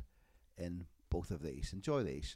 in 0.59 0.85
both 1.09 1.31
of 1.31 1.41
these. 1.41 1.73
Enjoy 1.73 2.03
these. 2.03 2.35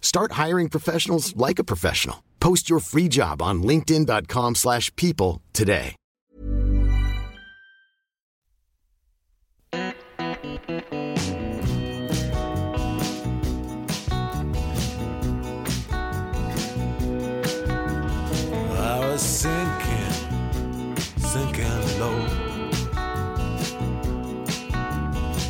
Start 0.00 0.32
hiring 0.32 0.68
professionals 0.68 1.36
like 1.36 1.60
a 1.60 1.64
professional. 1.64 2.24
Post 2.40 2.68
your 2.68 2.80
free 2.80 3.08
job 3.08 3.40
on 3.40 3.62
linkedin.com/people 3.62 4.54
slash 4.54 4.94
people 4.96 5.42
today. 5.52 5.94
I 18.80 18.98
was 19.00 19.20
sinking, 19.22 20.96
sinking 21.18 21.98
low. 22.00 22.18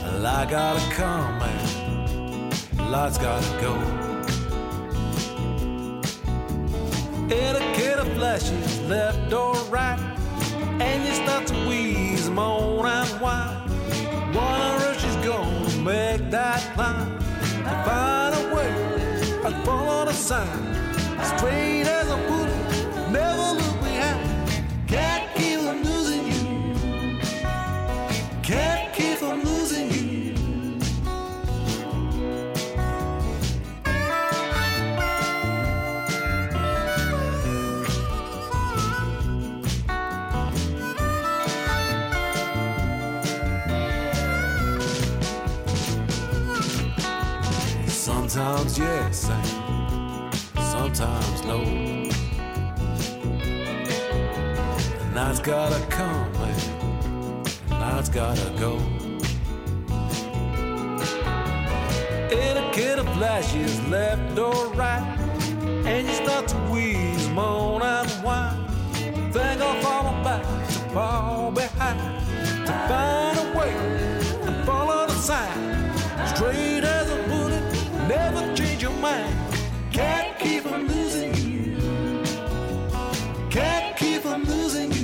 A 0.05 0.19
lot 0.19 0.49
gotta 0.51 0.81
come, 0.95 1.39
man. 1.39 2.51
Lot's 2.91 3.19
gotta 3.19 3.61
go. 3.61 3.98
Etiquette 7.31 7.99
of 7.99 8.09
flashes, 8.15 8.81
left 8.89 9.33
or 9.35 9.55
right. 9.71 9.99
And 10.81 11.05
you 11.05 11.13
start 11.13 11.47
to 11.49 11.55
wheeze, 11.69 12.31
moan 12.31 12.87
and 12.87 13.09
whine. 13.21 13.69
One 14.33 14.81
rush 14.81 15.05
is 15.05 15.17
gonna 15.17 15.69
make 15.83 16.31
that 16.31 16.61
climb. 16.75 17.19
To 17.19 17.75
find 17.85 18.35
a 18.35 18.55
way, 18.55 18.73
I 19.45 19.53
follow 19.65 20.07
the 20.07 20.15
sign. 20.15 20.75
Straight 21.37 21.87
as 21.87 22.09
a 22.11 22.17
bullet, 22.29 22.38
sometimes 50.95 51.45
no. 51.45 51.65
The 54.99 55.05
night's 55.15 55.41
gotta 55.41 55.85
come, 55.87 56.33
man. 56.33 57.45
The 57.69 57.79
night's 57.79 58.09
gotta 58.09 58.51
go. 58.59 58.79
Etiquette 62.31 62.99
of 63.01 63.09
flashes 63.15 63.81
left 63.89 64.39
or 64.39 64.69
right, 64.75 65.03
and 65.85 66.07
you 66.07 66.15
start 66.15 66.49
to 66.49 66.57
wheeze, 66.71 67.29
moan 67.31 67.83
and 67.83 68.11
whine. 68.25 68.69
Think 69.33 69.61
I'll 69.61 69.83
fall 69.83 70.25
back 70.25 70.43
to 70.43 70.79
fall 70.95 71.51
behind 71.51 71.99
to 72.67 72.73
find 72.89 73.39
a 73.39 73.59
way 73.59 73.75
and 74.47 74.65
follow 74.65 75.07
the 75.07 75.15
sign. 75.15 75.87
Straight 76.35 76.78
From 84.29 84.45
losing 84.45 84.98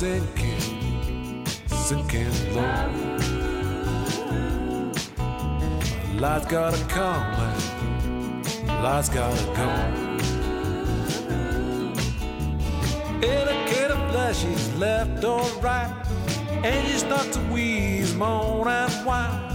sinking, 0.00 1.44
sinking 1.66 2.54
low. 2.54 2.88
Life's 6.14 6.46
gotta 6.46 6.82
come, 6.86 7.20
man. 7.36 8.82
Life's 8.82 9.10
gotta 9.10 9.44
go. 9.60 9.68
In 13.28 13.44
a 13.46 13.68
kid 13.68 13.90
of 13.90 14.10
flesh, 14.10 14.38
she's 14.38 14.74
left 14.76 15.22
or 15.22 15.42
right. 15.60 15.92
And 16.64 16.88
you 16.88 16.96
start 16.96 17.30
to 17.32 17.40
wheeze, 17.52 18.14
moan, 18.14 18.68
and 18.68 18.92
whine. 19.04 19.52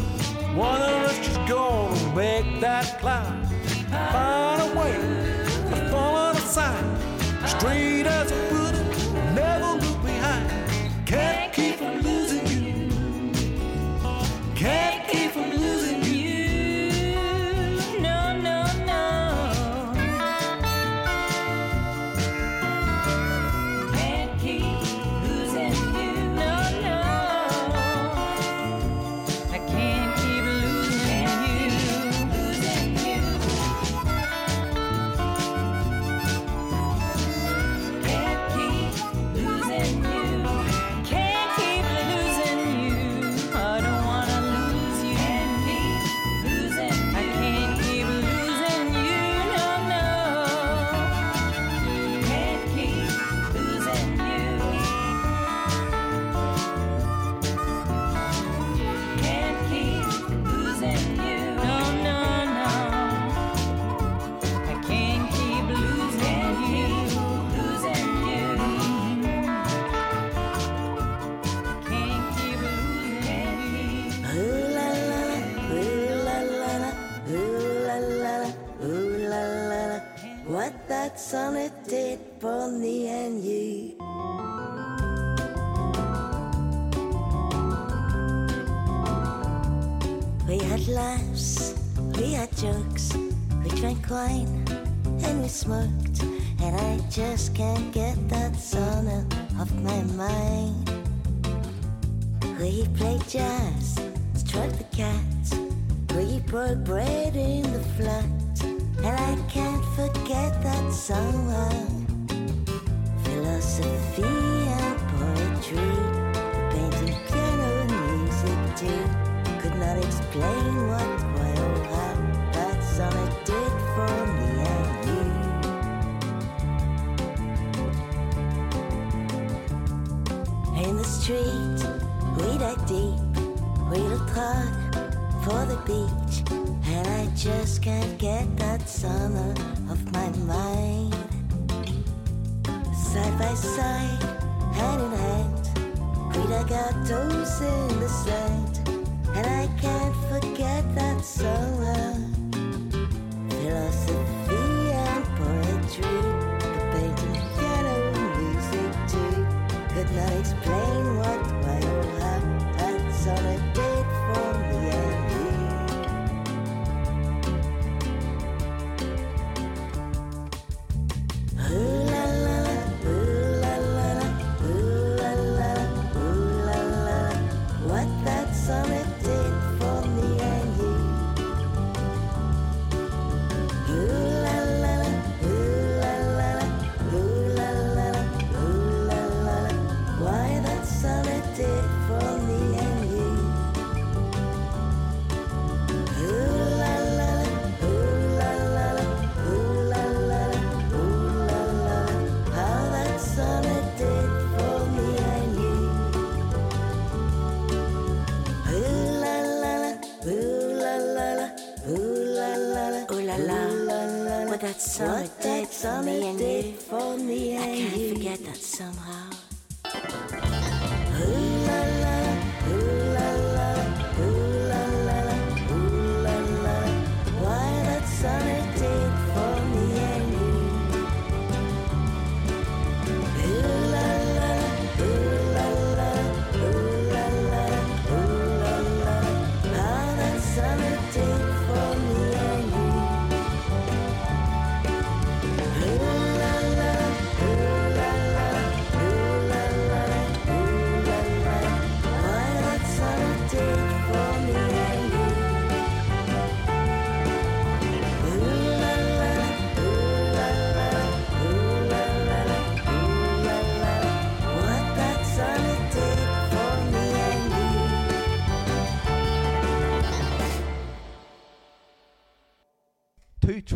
Wonder 0.55 1.07
if 1.09 1.25
she's 1.25 1.37
gonna 1.49 2.15
make 2.15 2.61
that 2.61 2.99
climb. 2.99 3.43
Find 4.13 4.61
a 4.61 4.79
way 4.79 4.93
to 5.71 5.89
follow 5.89 6.33
the 6.33 6.41
sign, 6.41 6.85
straight 7.47 8.05
as 8.05 8.31
a 8.31 8.64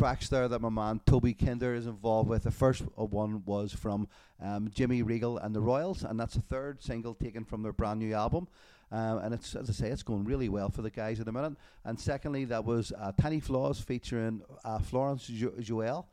tracks 0.09 0.29
there 0.29 0.47
that 0.47 0.59
my 0.59 0.69
man 0.69 0.99
Toby 1.05 1.35
Kinder 1.35 1.75
is 1.75 1.85
involved 1.85 2.29
with. 2.29 2.41
The 2.41 2.49
first 2.49 2.81
uh, 2.97 3.05
one 3.05 3.43
was 3.45 3.71
from 3.71 4.07
um, 4.41 4.71
Jimmy 4.73 5.03
Regal 5.03 5.37
and 5.37 5.53
the 5.53 5.61
Royals, 5.61 6.03
and 6.03 6.19
that's 6.19 6.33
the 6.33 6.41
third 6.41 6.81
single 6.81 7.13
taken 7.13 7.45
from 7.45 7.61
their 7.61 7.73
brand 7.73 7.99
new 7.99 8.15
album. 8.15 8.47
Um, 8.91 9.19
and 9.19 9.35
it's 9.35 9.55
as 9.55 9.69
I 9.69 9.73
say, 9.73 9.89
it's 9.89 10.01
going 10.01 10.23
really 10.25 10.49
well 10.49 10.69
for 10.69 10.81
the 10.81 10.89
guys 10.89 11.19
at 11.19 11.27
the 11.27 11.31
minute. 11.31 11.53
And 11.85 11.99
secondly, 11.99 12.45
that 12.45 12.65
was 12.65 12.91
uh, 12.99 13.11
Tiny 13.21 13.39
Flaws 13.39 13.79
featuring 13.79 14.41
uh, 14.65 14.79
Florence 14.79 15.27
jo- 15.27 15.53
Joel. 15.59 16.07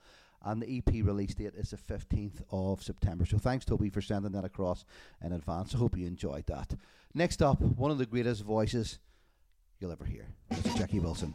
And 0.45 0.61
the 0.61 0.77
EP 0.77 0.93
release 1.03 1.35
date 1.35 1.55
is 1.57 1.71
the 1.71 1.79
15th 1.79 2.43
of 2.51 2.83
September. 2.83 3.25
So 3.25 3.39
thanks, 3.39 3.65
Toby, 3.65 3.89
for 3.89 4.03
sending 4.03 4.33
that 4.33 4.45
across 4.45 4.85
in 5.25 5.33
advance. 5.33 5.75
I 5.75 5.79
hope 5.79 5.97
you 5.97 6.07
enjoyed 6.07 6.45
that. 6.49 6.75
Next 7.15 7.41
up, 7.41 7.63
one 7.63 7.91
of 7.91 7.97
the 7.97 8.05
greatest 8.05 8.43
voices 8.43 8.99
you'll 9.81 9.93
ever 9.93 10.05
hear. 10.05 10.27
It's 10.51 10.75
Jackie 10.75 11.01
Wilson. 11.01 11.33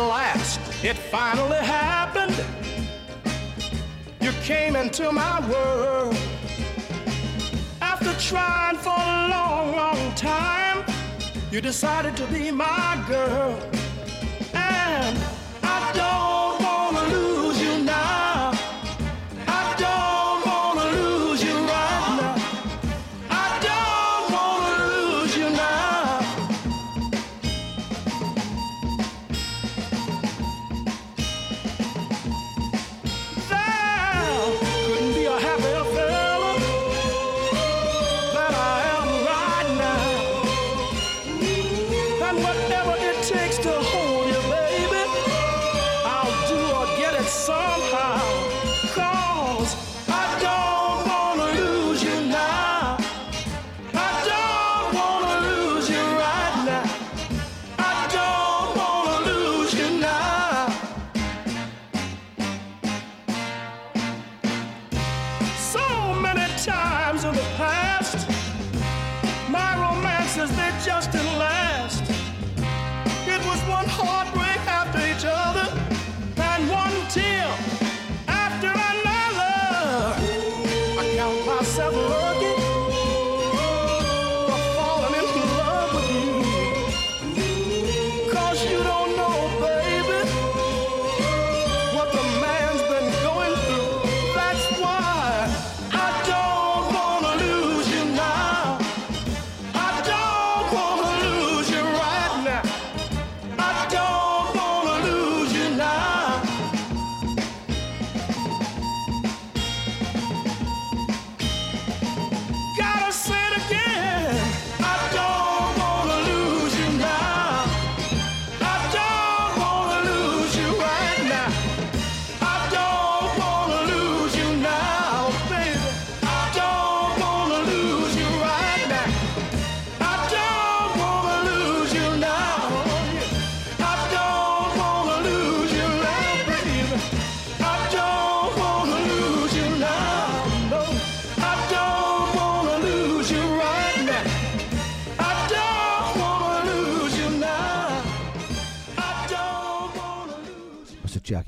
Last, 0.00 0.60
it 0.84 0.96
finally 0.96 1.58
happened. 1.58 2.36
You 4.20 4.32
came 4.42 4.76
into 4.76 5.10
my 5.12 5.40
world. 5.48 6.16
After 7.80 8.12
trying 8.14 8.76
for 8.76 8.90
a 8.90 9.28
long, 9.28 9.76
long 9.76 10.14
time, 10.14 10.84
you 11.50 11.60
decided 11.60 12.16
to 12.16 12.26
be 12.26 12.50
my 12.50 13.04
girl. 13.08 13.58
And 14.54 15.18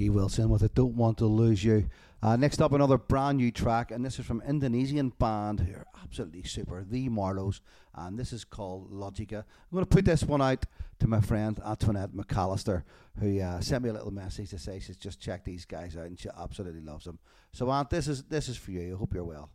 Jackie 0.01 0.09
Wilson 0.09 0.49
with 0.49 0.63
I 0.63 0.69
Don't 0.75 0.97
want 0.97 1.19
to 1.19 1.27
lose 1.27 1.63
you. 1.63 1.91
Uh, 2.23 2.35
next 2.35 2.63
up, 2.63 2.73
another 2.73 2.97
brand 2.97 3.37
new 3.37 3.51
track, 3.51 3.91
and 3.91 4.03
this 4.03 4.19
is 4.19 4.25
from 4.25 4.43
Indonesian 4.49 5.11
band 5.11 5.61
who 5.61 5.75
are 5.75 5.85
absolutely 6.03 6.43
super, 6.43 6.87
the 6.89 7.11
Marloes, 7.11 7.61
and 7.95 8.19
this 8.19 8.33
is 8.33 8.43
called 8.43 8.91
Logica. 8.91 9.41
I'm 9.41 9.75
going 9.75 9.85
to 9.85 9.95
put 9.95 10.07
this 10.07 10.23
one 10.23 10.41
out 10.41 10.65
to 11.01 11.07
my 11.07 11.21
friend 11.21 11.61
Antoinette 11.67 12.13
McAllister, 12.13 12.85
who 13.19 13.43
uh, 13.43 13.61
sent 13.61 13.85
me 13.85 13.91
a 13.91 13.93
little 13.93 14.11
message 14.11 14.49
to 14.51 14.59
say 14.59 14.81
she's 14.81 14.97
just 14.97 15.21
checked 15.21 15.45
these 15.45 15.67
guys 15.67 15.99
out 15.99 16.07
and 16.07 16.19
she 16.19 16.31
absolutely 16.35 16.81
loves 16.81 17.05
them. 17.05 17.19
So, 17.53 17.69
Aunt, 17.69 17.91
this 17.91 18.09
is 18.09 18.23
this 18.23 18.49
is 18.49 18.57
for 18.57 18.71
you. 18.71 18.95
I 18.95 18.99
hope 18.99 19.13
you're 19.13 19.23
well. 19.23 19.51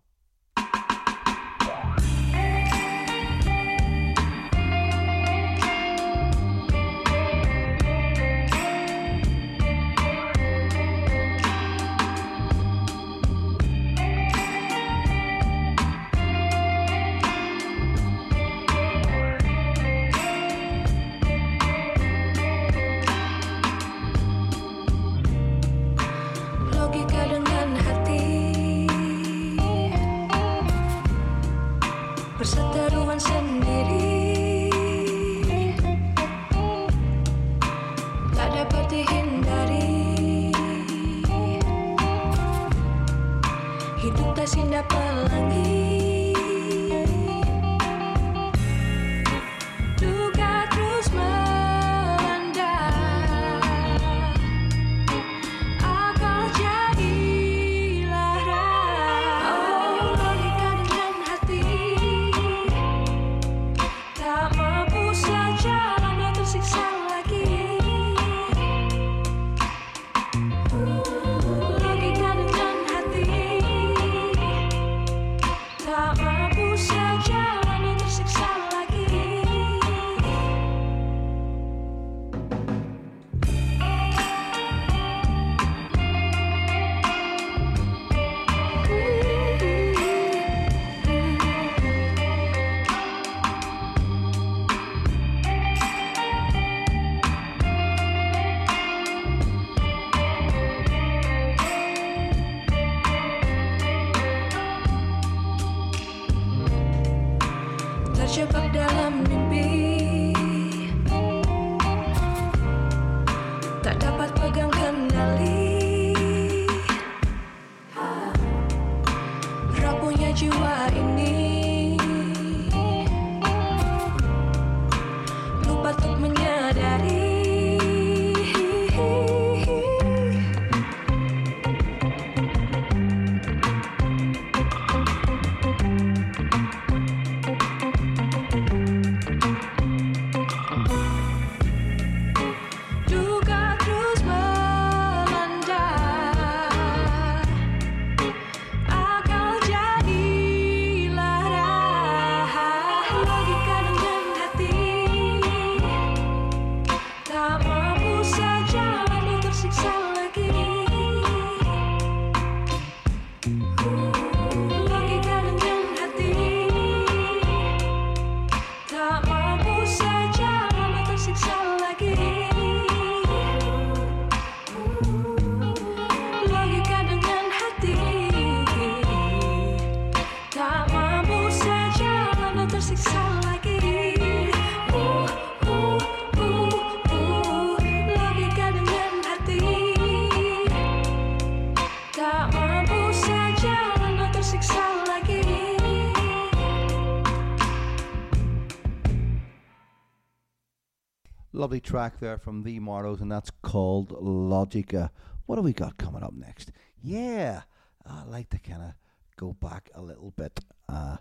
Track 201.95 202.19
there 202.19 202.37
from 202.37 202.63
The 202.63 202.77
Marloes, 202.81 203.21
and 203.21 203.31
that's 203.31 203.49
called 203.61 204.09
Logica. 204.09 205.11
What 205.45 205.55
have 205.55 205.63
we 205.63 205.71
got 205.71 205.97
coming 205.97 206.23
up 206.23 206.33
next? 206.33 206.73
Yeah, 207.01 207.61
I 208.05 208.25
like 208.25 208.49
to 208.49 208.59
kind 208.59 208.81
of 208.81 208.93
go 209.37 209.53
back 209.53 209.89
a 209.95 210.01
little 210.01 210.31
bit. 210.31 210.59
Uh, 210.89 211.15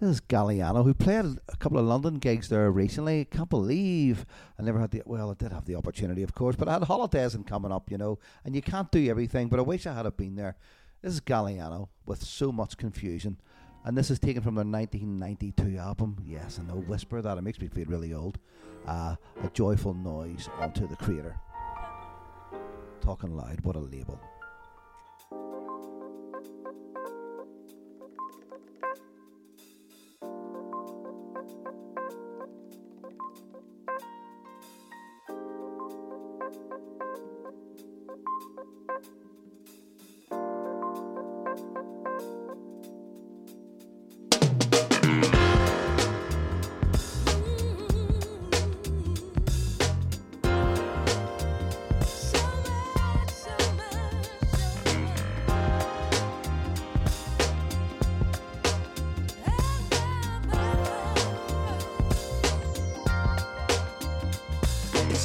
this 0.00 0.10
is 0.10 0.20
Galliano, 0.20 0.82
who 0.82 0.94
played 0.94 1.26
a 1.48 1.56
couple 1.58 1.78
of 1.78 1.84
London 1.84 2.18
gigs 2.18 2.48
there 2.48 2.68
recently. 2.72 3.24
Can't 3.26 3.48
believe 3.48 4.26
I 4.58 4.64
never 4.64 4.80
had 4.80 4.90
the 4.90 5.04
well, 5.06 5.30
I 5.30 5.34
did 5.34 5.52
have 5.52 5.64
the 5.64 5.76
opportunity, 5.76 6.24
of 6.24 6.34
course, 6.34 6.56
but 6.56 6.66
I 6.66 6.72
had 6.72 6.82
holidays 6.82 7.36
and 7.36 7.46
coming 7.46 7.70
up, 7.70 7.88
you 7.88 7.96
know, 7.96 8.18
and 8.44 8.56
you 8.56 8.62
can't 8.62 8.90
do 8.90 9.08
everything. 9.08 9.46
But 9.46 9.60
I 9.60 9.62
wish 9.62 9.86
I 9.86 9.94
had 9.94 10.06
have 10.06 10.16
been 10.16 10.34
there. 10.34 10.56
This 11.02 11.14
is 11.14 11.20
Galliano 11.20 11.90
with 12.04 12.24
so 12.24 12.50
much 12.50 12.76
confusion, 12.76 13.40
and 13.84 13.96
this 13.96 14.10
is 14.10 14.18
taken 14.18 14.42
from 14.42 14.56
their 14.56 14.64
1992 14.64 15.78
album. 15.78 16.16
Yes, 16.26 16.58
I 16.58 16.66
know, 16.66 16.80
whisper 16.80 17.22
that 17.22 17.38
it 17.38 17.42
makes 17.42 17.60
me 17.60 17.68
feel 17.68 17.86
really 17.86 18.12
old. 18.12 18.40
Uh, 18.86 19.16
a 19.42 19.50
joyful 19.52 19.94
noise 19.94 20.48
onto 20.60 20.86
the 20.86 20.96
creator. 20.96 21.38
Talking 23.00 23.36
loud, 23.36 23.60
what 23.62 23.76
a 23.76 23.80
label. 23.80 24.20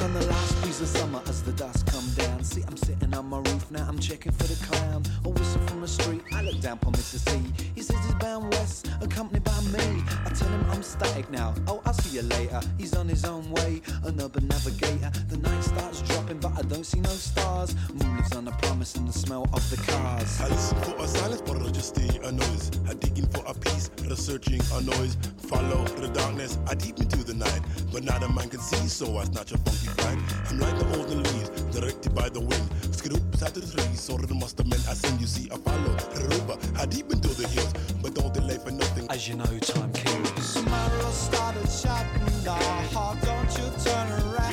On 0.02 0.12
the 0.16 0.26
last 0.26 0.62
breeze 0.62 0.82
of 0.82 0.88
summer 0.88 1.22
as 1.28 1.44
the 1.44 1.52
dust 1.54 1.86
come 1.86 2.10
down. 2.16 2.44
See, 2.44 2.64
I'm 2.68 2.76
sitting 2.76 3.14
on 3.14 3.28
my 3.28 3.38
roof 3.38 3.70
now, 3.70 3.86
I'm 3.88 4.00
checking 4.00 4.32
for 4.32 4.46
the 4.46 4.66
clown. 4.66 5.04
A 5.26 5.30
whistle 5.30 5.62
from 5.68 5.82
the 5.82 5.88
street, 5.88 6.22
I 6.34 6.42
look 6.42 6.60
down 6.60 6.78
upon 6.82 6.94
Mr. 6.94 7.20
C. 7.30 7.40
He 7.76 7.84
says 7.84 8.04
he's 8.04 8.16
bound 8.16 8.52
west, 8.52 8.90
accompanied 9.00 9.44
by 9.44 9.62
me. 9.62 10.04
I 10.26 10.30
tell 10.30 10.50
him 10.50 10.66
I'm 10.72 10.82
static 10.82 11.30
now, 11.30 11.54
oh, 11.68 11.82
I'll 11.86 11.94
see 11.94 12.16
you 12.16 12.24
later. 12.24 12.60
He's 12.80 12.96
on 12.96 13.08
his 13.08 13.26
own 13.26 13.52
way, 13.52 13.82
an 14.04 14.20
urban 14.20 14.48
navigator. 14.48 15.12
The 15.30 15.38
night 15.38 15.64
starts 15.64 16.02
dropping, 16.02 16.40
but 16.40 16.54
I 16.58 16.64
don't 16.64 16.86
see 16.86 17.00
no 17.00 17.10
stars. 17.10 17.76
Moon 17.94 18.18
lives 18.18 18.36
on 18.36 18.46
the 18.46 18.52
promise 18.64 18.96
and 18.96 19.08
the 19.08 19.14
smell 19.14 19.48
of 19.54 19.70
the 19.70 19.78
cars. 19.92 20.42
I 20.42 20.48
listen 20.48 20.82
for 20.82 20.96
a 20.98 21.08
silence, 21.08 21.44
but 21.46 21.62
I 21.62 21.70
just 21.70 21.96
stay 21.96 22.20
a 22.24 22.32
noise. 22.32 22.72
I'm 22.90 22.98
digging 22.98 23.28
for 23.28 23.44
a 23.46 23.54
peace, 23.54 23.92
researching 24.10 24.62
a 24.74 24.82
noise. 24.82 25.16
Follow 25.52 25.84
the 26.00 26.08
darkness, 26.08 26.58
I 26.66 26.76
deep 26.76 26.98
into 27.00 27.26
the 27.26 27.34
night. 27.34 27.62
But 27.92 28.06
not 28.06 28.24
a 28.24 28.30
man 28.30 28.48
can 28.50 28.62
see, 28.62 28.88
so 28.88 29.18
I 29.18 29.26
snatch 29.26 29.52
a 29.52 29.58
funky 29.58 29.88
flight. 30.00 30.18
I'm 30.50 30.60
like 30.60 30.80
the 30.80 30.98
olden 30.98 31.24
leaves, 31.24 31.50
directed 31.76 32.16
by 32.16 32.30
the 32.30 32.40
wind. 32.40 32.70
Skid 32.92 33.16
up 33.16 33.36
side 33.36 33.54
to 33.56 33.60
the 33.60 33.70
trees, 33.70 34.00
so 34.00 34.16
the 34.16 34.34
master 34.34 34.64
men 34.64 34.80
I 34.88 34.94
send 34.94 35.20
you 35.20 35.28
see. 35.28 35.50
I 35.52 35.58
follow 35.58 35.94
the 36.16 36.24
river, 36.36 36.56
I 36.80 36.86
deep 36.86 37.12
into 37.12 37.28
the 37.28 37.50
hills. 37.50 37.74
But 38.02 38.16
don't 38.16 38.34
delay 38.34 38.60
for 38.60 38.72
nothing. 38.72 39.12
As 39.12 39.28
you 39.28 39.36
know, 39.36 39.60
time 39.60 39.92
kills. 39.92 40.54
Tomorrow 40.54 41.12
started 41.12 41.70
shutting 41.70 42.44
the 42.46 42.54
heart, 42.96 43.20
don't 43.22 43.52
you 43.58 43.68
turn 43.84 44.08
around. 44.24 44.51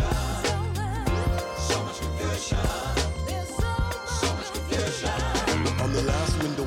On 0.00 0.08
the 5.92 6.02
last 6.06 6.42
window, 6.42 6.64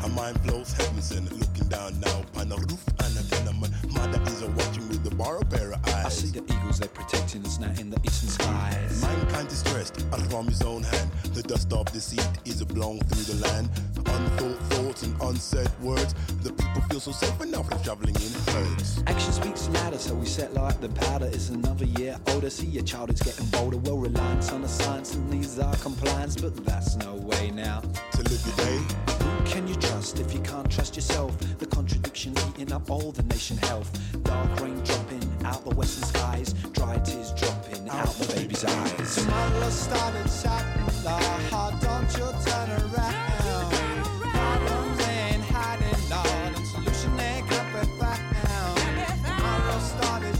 her 0.00 0.08
mind 0.08 0.42
blows 0.42 0.74
Hamerson 0.74 1.30
Looking 1.38 1.68
down 1.68 2.00
now 2.00 2.24
on 2.36 2.48
the 2.48 2.56
roof 2.56 2.84
and 2.98 3.16
a 3.16 3.22
dead 3.30 3.44
Mother 3.92 4.20
is 4.26 4.42
a 4.42 4.50
watching 4.50 4.88
with 4.88 5.06
a 5.06 5.14
barrel 5.14 5.44
pair 5.44 5.72
of 5.72 5.86
eyes. 5.86 6.06
I 6.06 6.08
see 6.08 6.30
the 6.30 6.42
eagles 6.52 6.80
they're 6.80 6.88
protecting 6.88 7.46
us 7.46 7.60
now 7.60 7.70
in 7.78 7.90
the 7.90 8.00
eastern 8.04 8.30
skies. 8.30 9.02
Mine 9.02 9.26
can't 9.28 9.48
distress, 9.48 9.92
I 10.12 10.18
promise 10.26 10.62
own 10.62 10.82
hand. 10.82 11.10
The 11.32 11.44
dust 11.44 11.72
of 11.72 11.92
deceit 11.92 12.26
is 12.44 12.64
blown 12.64 12.98
through 12.98 13.34
the 13.34 13.40
land. 13.46 13.70
Unthought 13.98 14.73
thoughts 14.94 15.02
and 15.02 15.20
unsaid 15.22 15.70
words. 15.80 16.14
The 16.42 16.52
people 16.52 16.82
feel 16.82 17.00
so 17.00 17.12
safe 17.12 17.40
enough 17.40 17.68
from 17.68 17.82
traveling 17.82 18.14
in 18.14 18.32
herds. 18.52 19.02
Action 19.06 19.32
speaks 19.32 19.68
louder, 19.68 19.98
so 19.98 20.14
we 20.14 20.26
set 20.26 20.54
like 20.54 20.80
the 20.80 20.88
powder. 20.88 21.26
It's 21.26 21.48
another 21.48 21.84
year 21.84 22.16
older. 22.28 22.50
See 22.50 22.66
your 22.66 22.84
child 22.84 23.10
is 23.10 23.20
getting 23.20 23.46
bolder. 23.46 23.78
Well, 23.78 23.98
reliance 23.98 24.52
on 24.52 24.62
the 24.62 24.68
science 24.68 25.14
and 25.14 25.32
these 25.32 25.58
are 25.58 25.74
compliance, 25.76 26.36
but 26.36 26.64
that's 26.64 26.96
no 26.96 27.14
way 27.14 27.50
now. 27.50 27.80
To 28.12 28.22
live 28.22 28.42
your 28.46 28.56
day. 28.56 28.78
Who 29.24 29.44
can 29.44 29.68
you 29.68 29.74
trust 29.76 30.20
if 30.20 30.32
you 30.32 30.40
can't 30.40 30.70
trust 30.70 30.96
yourself? 30.96 31.36
The 31.58 31.66
contradiction 31.66 32.34
eating 32.48 32.72
up 32.72 32.90
all 32.90 33.12
the 33.12 33.22
nation 33.24 33.56
health. 33.58 33.90
Dark 34.22 34.60
rain 34.60 34.80
dropping 34.84 35.24
out 35.44 35.64
the 35.64 35.74
western 35.74 36.04
skies. 36.04 36.52
Dry 36.72 36.98
tears 36.98 37.32
dropping 37.32 37.88
out 37.88 38.12
the 38.14 38.34
baby's 38.34 38.64
eyes. 38.64 39.16
Tomorrow 39.16 39.70
started 39.70 40.28
shouting 40.30 40.86
the 41.02 41.10
heart, 41.50 41.74
don't 41.80 42.12
you 42.16 42.28
turn 42.44 42.70
around. 42.70 43.33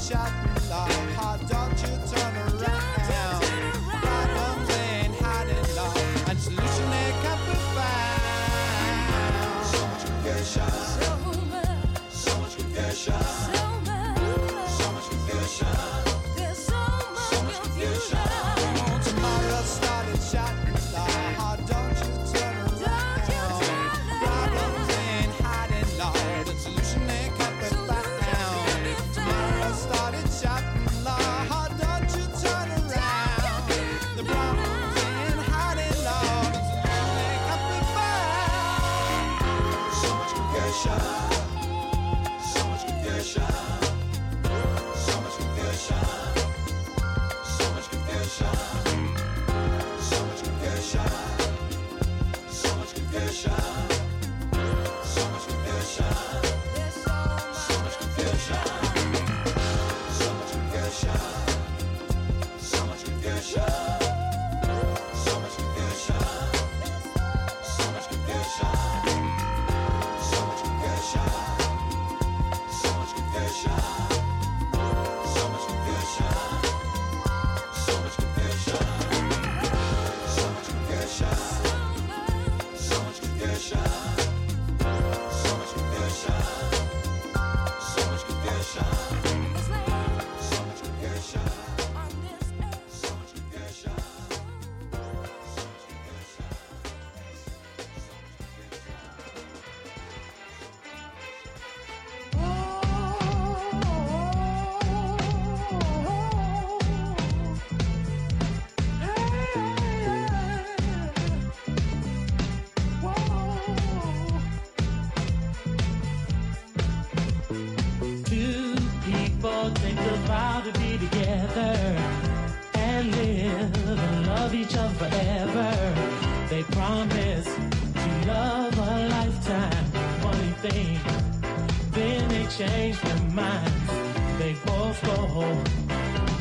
shot. 0.08 0.43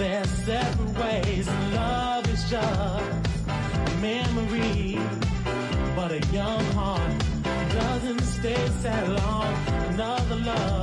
Their 0.03 0.25
separate 0.25 0.99
ways 0.99 1.47
love 1.47 2.27
is 2.27 2.49
just 2.49 3.01
a 3.47 3.97
memory, 4.01 4.99
but 5.95 6.11
a 6.11 6.19
young 6.27 6.65
heart 6.73 7.23
doesn't 7.71 8.19
stay 8.19 8.67
that 8.81 9.07
long. 9.07 9.53
Another 9.93 10.35
love. 10.35 10.82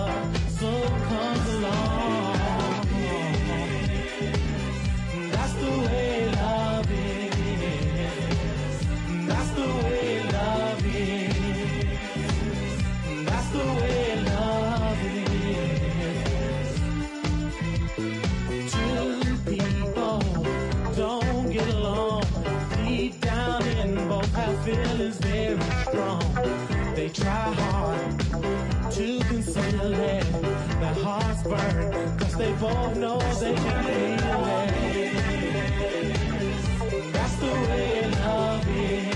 they 32.41 32.53
both 32.55 32.97
know 32.97 33.19
they 33.39 33.53
can 33.53 33.85
feel 33.85 34.45
it. 34.47 34.73
That's 37.13 37.37
the 37.37 37.47
way 37.47 38.11
love 38.13 38.67
is. 38.69 39.15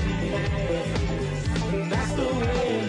That's 1.89 2.13
the 2.13 2.29
way 2.41 2.84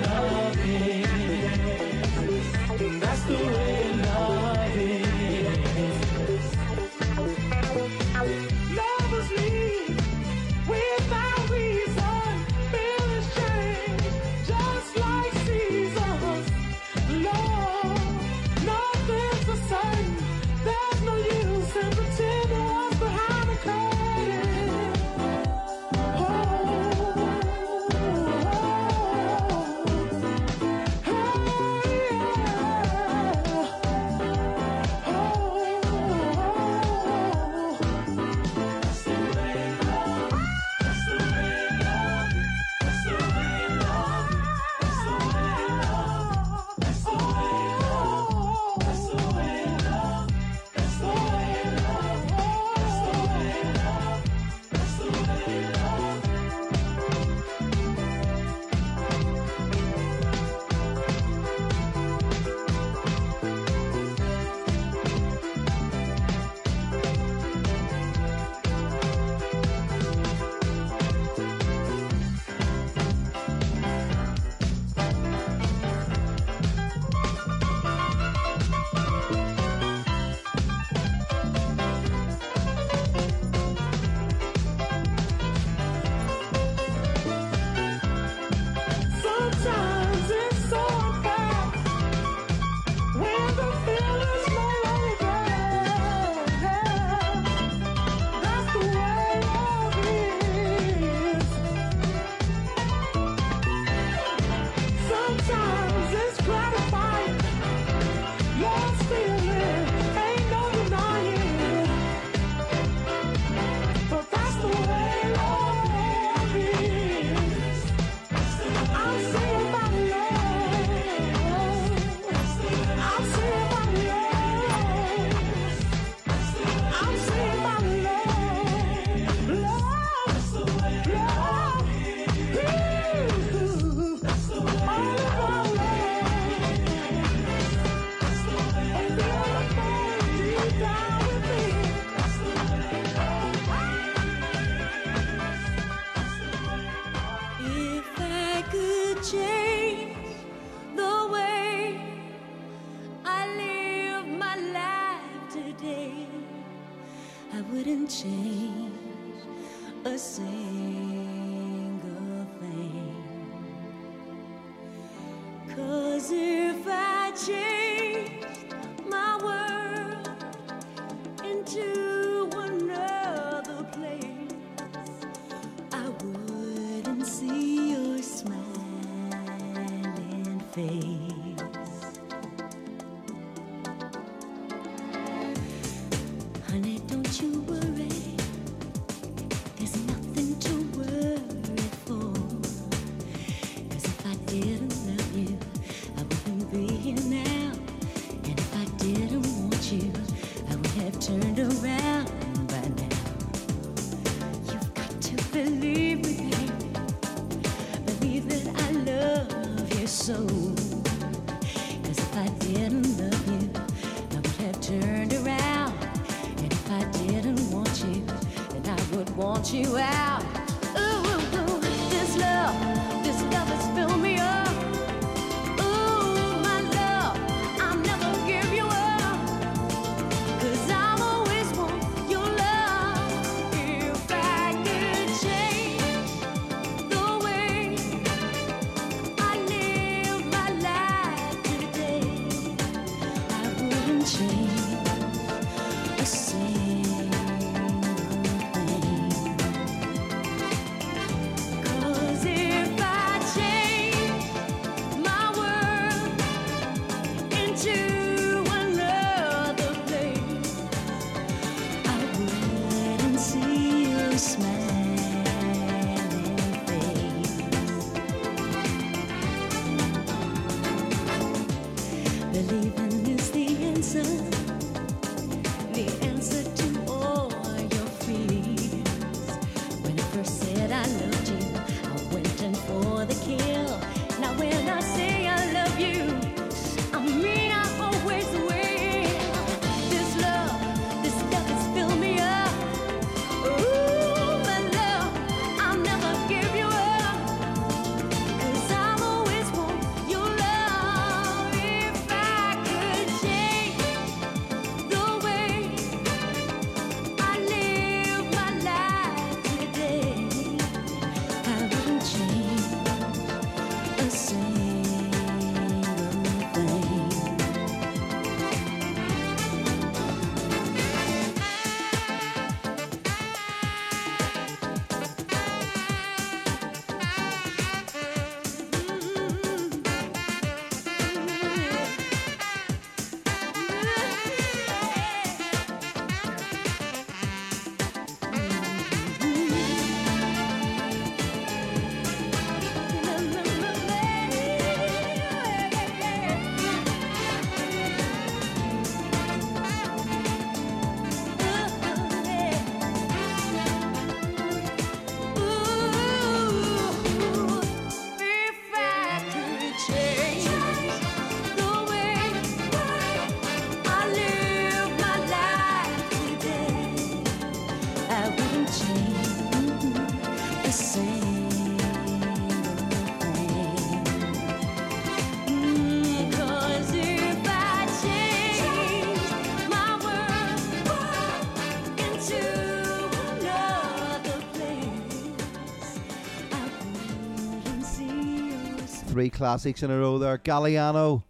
three 389.35 389.49
classics 389.49 390.01
in 390.01 390.09
a 390.09 390.17
row 390.17 390.37
there. 390.37 390.57
Galliano, 390.57 391.43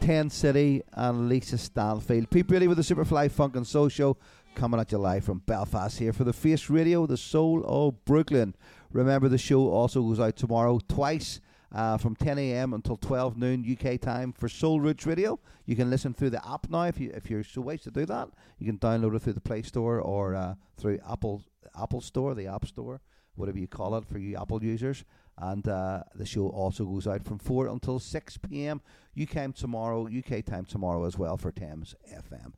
Ten 0.00 0.28
City, 0.28 0.82
and 0.94 1.28
Lisa 1.28 1.56
Stansfield. 1.58 2.28
Pete 2.28 2.44
Brady 2.44 2.66
with 2.66 2.76
the 2.76 2.82
Superfly 2.82 3.30
Funk 3.30 3.54
and 3.54 3.64
Soul 3.64 3.88
Show 3.88 4.16
coming 4.56 4.80
at 4.80 4.90
you 4.90 4.98
live 4.98 5.22
from 5.22 5.38
Belfast 5.46 5.96
here 6.00 6.12
for 6.12 6.24
the 6.24 6.32
Face 6.32 6.68
Radio, 6.68 7.06
the 7.06 7.16
soul 7.16 7.62
of 7.64 8.04
Brooklyn. 8.04 8.56
Remember, 8.90 9.28
the 9.28 9.38
show 9.38 9.68
also 9.68 10.02
goes 10.02 10.18
out 10.18 10.34
tomorrow 10.34 10.80
twice. 10.88 11.40
Uh, 11.72 11.96
from 11.96 12.16
10 12.16 12.36
a.m. 12.36 12.74
until 12.74 12.96
12 12.96 13.36
noon 13.36 13.78
UK 13.78 14.00
time 14.00 14.32
for 14.32 14.48
Soul 14.48 14.80
Roots 14.80 15.06
Radio. 15.06 15.38
You 15.66 15.76
can 15.76 15.88
listen 15.88 16.12
through 16.12 16.30
the 16.30 16.44
app 16.44 16.68
now 16.68 16.82
if 16.82 16.98
you 16.98 17.12
if 17.14 17.30
you're 17.30 17.44
so 17.44 17.60
ways 17.60 17.82
to 17.82 17.92
do 17.92 18.04
that. 18.06 18.28
You 18.58 18.66
can 18.66 18.76
download 18.76 19.14
it 19.14 19.22
through 19.22 19.34
the 19.34 19.40
Play 19.40 19.62
Store 19.62 20.00
or 20.00 20.34
uh, 20.34 20.54
through 20.76 20.98
Apple 21.08 21.44
Apple 21.80 22.00
Store, 22.00 22.34
the 22.34 22.48
App 22.48 22.66
Store, 22.66 23.00
whatever 23.36 23.60
you 23.60 23.68
call 23.68 23.94
it 23.94 24.04
for 24.04 24.18
you 24.18 24.36
Apple 24.36 24.64
users. 24.64 25.04
And 25.40 25.66
uh, 25.66 26.02
the 26.14 26.26
show 26.26 26.48
also 26.48 26.84
goes 26.84 27.06
out 27.06 27.24
from 27.24 27.38
4 27.38 27.68
until 27.68 27.98
6 27.98 28.36
p.m. 28.38 28.82
UK 29.20 29.30
time 29.30 29.52
tomorrow, 29.54 30.06
UK 30.06 30.44
time 30.44 30.66
tomorrow 30.66 31.04
as 31.04 31.16
well 31.16 31.38
for 31.38 31.50
Thames 31.50 31.94
FM. 32.12 32.52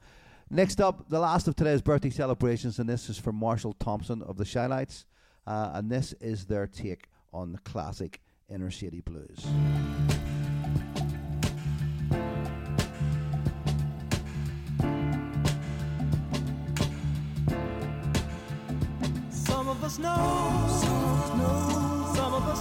Next 0.51 0.81
up, 0.81 1.09
the 1.09 1.21
last 1.21 1.47
of 1.47 1.55
today's 1.55 1.81
birthday 1.81 2.11
celebrations, 2.11 2.79
and 2.79 2.89
this 2.89 3.09
is 3.09 3.19
from 3.19 3.37
Marshall 3.37 3.73
Thompson 3.75 4.21
of 4.21 4.37
the 4.37 4.45
Chi-Lites, 4.45 5.07
uh, 5.47 5.71
and 5.75 5.91
this 5.91 6.13
is 6.15 6.47
their 6.47 6.67
take 6.67 7.09
on 7.33 7.53
the 7.53 7.59
classic 7.59 8.21
Inner 8.49 8.71
City 8.71 9.01
Blues. 9.01 9.47
Some 19.31 19.69
of 19.69 19.83
us 19.85 19.99
know, 19.99 20.67
some 20.69 21.05
of 21.05 21.21
us 21.23 21.39
know, 21.39 21.82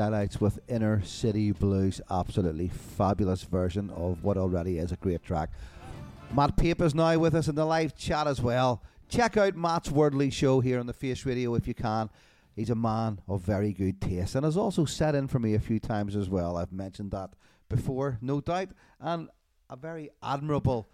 shout 0.00 0.14
outs 0.14 0.40
with 0.40 0.58
Inner 0.66 1.04
City 1.04 1.52
Blues. 1.52 2.00
Absolutely 2.10 2.68
fabulous 2.68 3.42
version 3.42 3.90
of 3.90 4.24
what 4.24 4.38
already 4.38 4.78
is 4.78 4.92
a 4.92 4.96
great 4.96 5.22
track. 5.22 5.50
Matt 6.34 6.56
Pape 6.56 6.80
is 6.80 6.94
now 6.94 7.18
with 7.18 7.34
us 7.34 7.48
in 7.48 7.54
the 7.54 7.66
live 7.66 7.94
chat 7.94 8.26
as 8.26 8.40
well. 8.40 8.82
Check 9.10 9.36
out 9.36 9.56
Matt's 9.56 9.90
Wordly 9.90 10.32
show 10.32 10.60
here 10.60 10.80
on 10.80 10.86
the 10.86 10.94
Face 10.94 11.26
Radio 11.26 11.54
if 11.54 11.68
you 11.68 11.74
can. 11.74 12.08
He's 12.56 12.70
a 12.70 12.74
man 12.74 13.20
of 13.28 13.42
very 13.42 13.74
good 13.74 14.00
taste 14.00 14.34
and 14.36 14.46
has 14.46 14.56
also 14.56 14.86
set 14.86 15.14
in 15.14 15.28
for 15.28 15.38
me 15.38 15.52
a 15.52 15.60
few 15.60 15.78
times 15.78 16.16
as 16.16 16.30
well. 16.30 16.56
I've 16.56 16.72
mentioned 16.72 17.10
that 17.10 17.34
before, 17.68 18.16
no 18.22 18.40
doubt. 18.40 18.70
And 19.00 19.28
a 19.68 19.76
very 19.76 20.08
admirable 20.22 20.88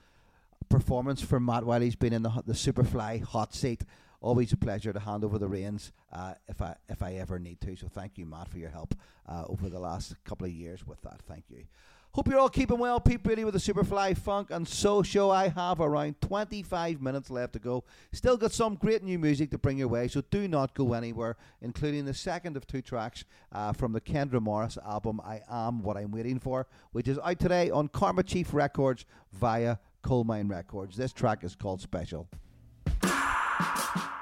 performance 0.69 1.23
for 1.23 1.39
Matt 1.39 1.65
while 1.65 1.81
he's 1.81 1.95
been 1.95 2.13
in 2.13 2.25
the, 2.25 2.43
the 2.45 2.55
Superfly 2.55 3.23
hot 3.23 3.55
seat. 3.55 3.85
Always 4.21 4.53
a 4.53 4.57
pleasure 4.57 4.93
to 4.93 5.01
hand 5.01 5.25
over 5.25 5.39
the 5.39 5.49
reins 5.49 5.93
uh, 6.13 6.35
if 6.49 6.61
I 6.63 6.75
if 6.89 7.03
I 7.03 7.15
ever 7.15 7.39
need 7.39 7.61
to. 7.63 7.77
So 7.77 7.89
thank 7.89 8.19
you, 8.19 8.27
Matt, 8.27 8.49
for 8.49 8.59
your 8.59 8.71
help 8.71 8.95
uh, 9.29 9.45
over 9.49 9.69
the 9.69 9.79
last 9.79 10.15
couple 10.25 10.47
of 10.47 10.53
years 10.53 10.87
with 10.87 11.01
that. 11.03 11.21
Thank 11.23 11.45
you. 11.51 11.65
Hope 12.17 12.29
you're 12.29 12.39
all 12.39 12.49
keeping 12.49 12.79
well. 12.79 12.99
Pete 12.99 13.23
Brady 13.23 13.45
with 13.45 13.53
the 13.53 13.61
Superfly 13.61 14.17
Funk 14.17 14.51
and 14.51 14.67
So 14.67 15.03
Show. 15.03 15.31
I 15.31 15.49
have 15.49 15.83
around 15.83 16.19
25 16.23 17.03
minutes 17.03 17.29
left 17.29 17.53
to 17.53 17.59
go. 17.59 17.85
Still 18.11 18.39
got 18.39 18.53
some 18.53 18.75
great 18.77 19.03
new 19.03 19.19
music 19.19 19.51
to 19.51 19.59
bring 19.59 19.77
your 19.77 19.89
way, 19.89 20.09
so 20.09 20.23
do 20.31 20.49
not 20.49 20.73
go 20.73 20.95
anywhere, 20.95 21.37
including 21.61 22.07
the 22.07 22.15
second 22.15 22.57
of 22.57 22.67
two 22.67 22.81
tracks 22.81 23.27
uh, 23.53 23.75
from 23.75 23.93
the 23.93 24.01
Kendra 24.01 24.41
Morris 24.41 24.79
album, 24.83 25.21
I 25.23 25.43
Am 25.51 25.83
What 25.83 25.99
I'm 25.99 26.11
Waiting 26.11 26.39
For, 26.39 26.67
which 26.93 27.07
is 27.07 27.19
out 27.19 27.39
today 27.39 27.69
on 27.69 27.89
Karma 27.89 28.23
Chief 28.23 28.55
Records 28.55 29.05
via 29.35 29.77
Colemine 30.03 30.49
Records. 30.49 30.97
This 30.97 31.13
track 31.13 31.45
is 31.45 31.55
called 31.55 31.83
Special. 31.83 32.27
Thank 33.59 33.97
you. 33.97 34.16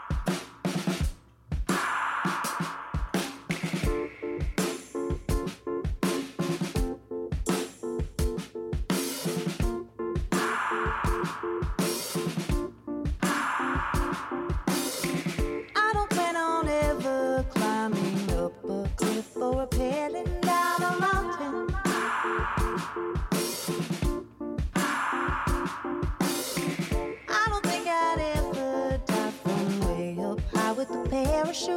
I 31.67 31.71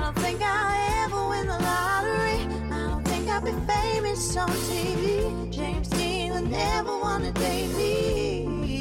don't 0.00 0.14
think 0.14 0.40
I'll 0.40 1.04
ever 1.04 1.28
win 1.28 1.46
the 1.46 1.58
lottery. 1.58 2.48
I 2.72 2.88
don't 2.88 3.04
think 3.06 3.28
I'll 3.28 3.42
be 3.42 3.52
famous 3.70 4.34
on 4.38 4.48
TV. 4.48 5.50
James 5.50 5.88
Dean 5.88 6.32
would 6.32 6.50
never 6.50 6.96
wanna 6.96 7.32
date 7.32 7.68
me. 7.76 8.80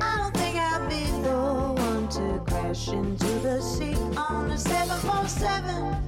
I 0.00 0.14
don't 0.16 0.34
think 0.34 0.56
I'll 0.56 0.88
be 0.88 1.04
the 1.20 1.82
one 1.82 2.08
to 2.08 2.40
crash 2.46 2.88
into 2.88 3.26
the 3.40 3.60
sea 3.60 3.96
on 4.16 4.50
a 4.50 4.56
747. 4.56 6.07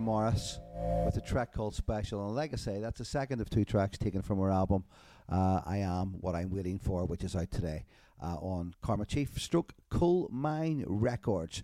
Morris 0.00 0.60
with 1.04 1.16
a 1.16 1.20
track 1.20 1.52
called 1.52 1.74
Special. 1.74 2.26
And 2.26 2.34
like 2.34 2.52
I 2.52 2.56
say, 2.56 2.80
that's 2.80 2.98
the 2.98 3.04
second 3.04 3.40
of 3.40 3.50
two 3.50 3.64
tracks 3.64 3.98
taken 3.98 4.22
from 4.22 4.38
her 4.38 4.50
album, 4.50 4.84
uh, 5.28 5.60
I 5.64 5.78
Am 5.78 6.16
What 6.20 6.34
I'm 6.34 6.50
Waiting 6.50 6.78
For, 6.78 7.04
which 7.04 7.24
is 7.24 7.36
out 7.36 7.50
today 7.50 7.84
uh, 8.22 8.36
on 8.36 8.74
Karma 8.82 9.06
Chief 9.06 9.38
Stroke 9.38 9.74
Colemine 9.90 10.84
Records. 10.86 11.62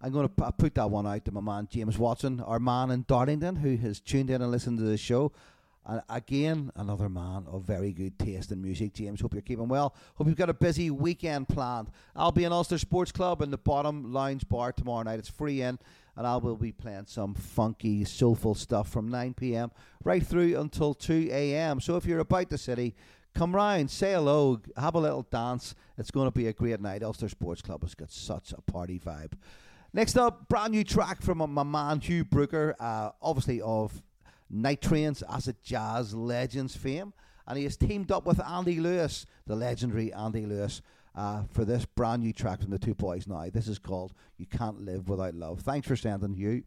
I'm 0.00 0.12
going 0.12 0.28
to 0.28 0.52
put 0.52 0.74
that 0.74 0.90
one 0.90 1.06
out 1.06 1.24
to 1.26 1.32
my 1.32 1.40
man 1.40 1.68
James 1.70 1.96
Watson, 1.96 2.40
our 2.40 2.58
man 2.58 2.90
in 2.90 3.04
Darlington, 3.06 3.56
who 3.56 3.76
has 3.76 4.00
tuned 4.00 4.30
in 4.30 4.42
and 4.42 4.50
listened 4.50 4.78
to 4.78 4.84
the 4.84 4.96
show. 4.96 5.32
And 5.84 6.00
again, 6.08 6.70
another 6.76 7.08
man 7.08 7.44
of 7.48 7.64
very 7.64 7.92
good 7.92 8.18
taste 8.18 8.52
in 8.52 8.62
music. 8.62 8.94
James, 8.94 9.20
hope 9.20 9.34
you're 9.34 9.42
keeping 9.42 9.68
well. 9.68 9.94
Hope 10.14 10.28
you've 10.28 10.36
got 10.36 10.50
a 10.50 10.54
busy 10.54 10.90
weekend 10.90 11.48
planned. 11.48 11.90
I'll 12.14 12.30
be 12.30 12.44
in 12.44 12.52
Ulster 12.52 12.78
Sports 12.78 13.10
Club 13.10 13.42
in 13.42 13.50
the 13.50 13.58
bottom 13.58 14.12
lounge 14.12 14.48
bar 14.48 14.72
tomorrow 14.72 15.02
night. 15.02 15.18
It's 15.18 15.28
free 15.28 15.62
in, 15.62 15.78
and 16.16 16.26
I 16.26 16.36
will 16.36 16.56
be 16.56 16.72
playing 16.72 17.06
some 17.06 17.34
funky, 17.34 18.04
soulful 18.04 18.54
stuff 18.54 18.88
from 18.88 19.08
9 19.08 19.34
p.m. 19.34 19.70
right 20.04 20.24
through 20.24 20.58
until 20.60 20.94
2 20.94 21.28
a.m. 21.32 21.80
So 21.80 21.96
if 21.96 22.04
you're 22.04 22.20
about 22.20 22.50
the 22.50 22.58
city, 22.58 22.94
come 23.34 23.54
round, 23.54 23.90
say 23.90 24.12
hello, 24.12 24.60
have 24.76 24.94
a 24.94 25.00
little 25.00 25.26
dance. 25.30 25.74
It's 25.96 26.10
going 26.10 26.26
to 26.26 26.30
be 26.30 26.48
a 26.48 26.52
great 26.52 26.80
night. 26.80 27.02
Ulster 27.02 27.28
Sports 27.28 27.62
Club 27.62 27.82
has 27.82 27.94
got 27.94 28.10
such 28.10 28.52
a 28.52 28.60
party 28.60 28.98
vibe. 28.98 29.32
Next 29.94 30.16
up, 30.16 30.48
brand 30.48 30.72
new 30.72 30.84
track 30.84 31.22
from 31.22 31.38
my 31.38 31.62
man 31.62 32.00
Hugh 32.00 32.24
Brooker, 32.24 32.74
uh, 32.80 33.10
obviously 33.20 33.60
of 33.60 34.02
Night 34.48 34.82
Trains 34.82 35.22
Acid 35.28 35.56
Jazz 35.62 36.14
Legends 36.14 36.76
fame. 36.76 37.12
And 37.46 37.58
he 37.58 37.64
has 37.64 37.76
teamed 37.76 38.12
up 38.12 38.24
with 38.24 38.40
Andy 38.40 38.78
Lewis, 38.78 39.26
the 39.46 39.56
legendary 39.56 40.12
Andy 40.12 40.46
Lewis 40.46 40.80
uh, 41.14 41.42
for 41.50 41.64
this 41.64 41.84
brand 41.84 42.22
new 42.22 42.32
track 42.32 42.60
from 42.60 42.70
the 42.70 42.78
two 42.78 42.94
boys 42.94 43.26
now. 43.26 43.48
This 43.52 43.68
is 43.68 43.78
called 43.78 44.12
You 44.36 44.46
Can't 44.46 44.80
Live 44.80 45.08
Without 45.08 45.34
Love. 45.34 45.60
Thanks 45.60 45.86
for 45.86 45.96
sending, 45.96 46.34
Hugh. 46.34 46.64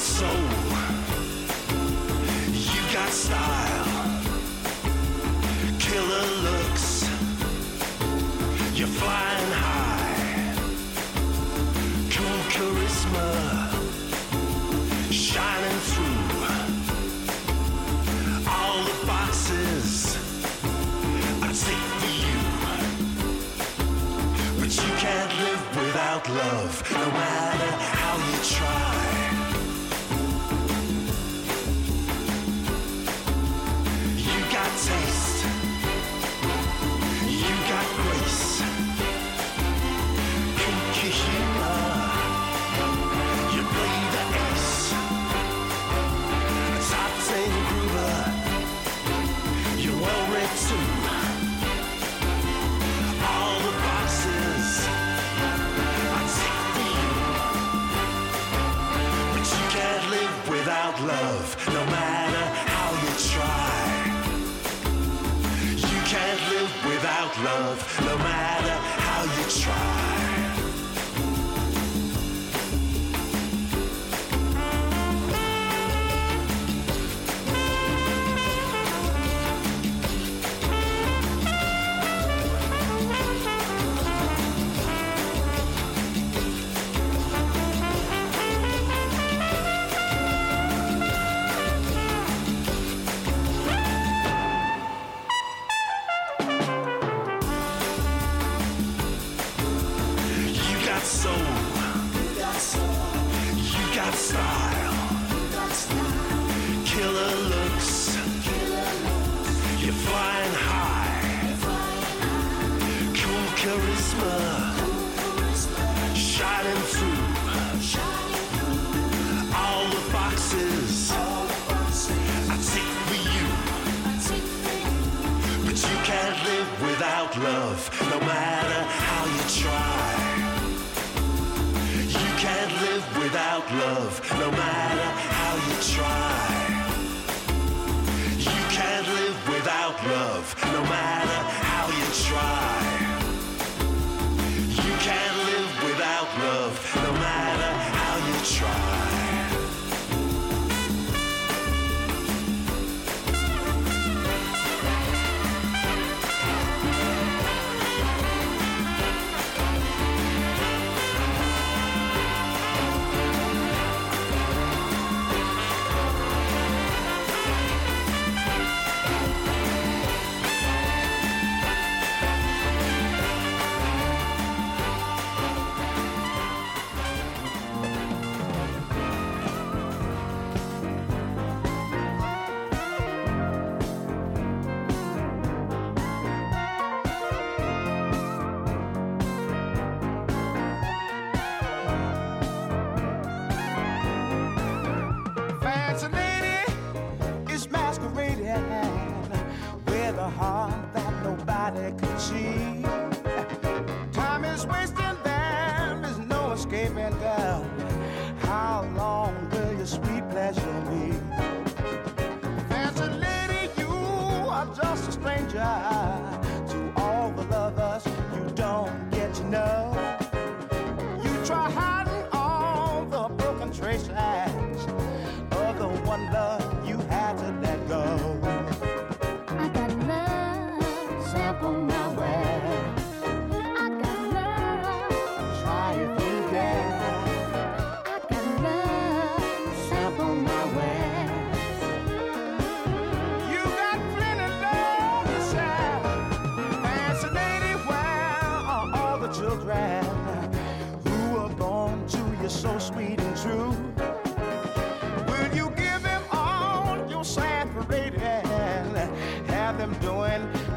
soul. 0.00 0.28
You 2.74 2.82
got 2.92 3.10
style. 3.10 4.20
Killer 5.78 6.39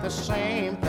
the 0.04 0.10
same. 0.10 0.83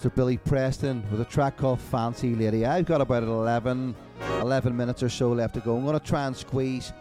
Mr. 0.00 0.14
Billy 0.14 0.38
Preston 0.38 1.04
with 1.10 1.20
a 1.20 1.26
track 1.26 1.58
called 1.58 1.78
Fancy 1.78 2.34
Lady. 2.34 2.64
I've 2.64 2.86
got 2.86 3.02
about 3.02 3.22
11, 3.22 3.94
11 4.40 4.74
minutes 4.74 5.02
or 5.02 5.10
so 5.10 5.30
left 5.32 5.52
to 5.54 5.60
go. 5.60 5.76
I'm 5.76 5.84
going 5.84 5.98
to 5.98 6.02
try 6.04 6.26
and 6.26 6.34
squeeze 6.34 6.94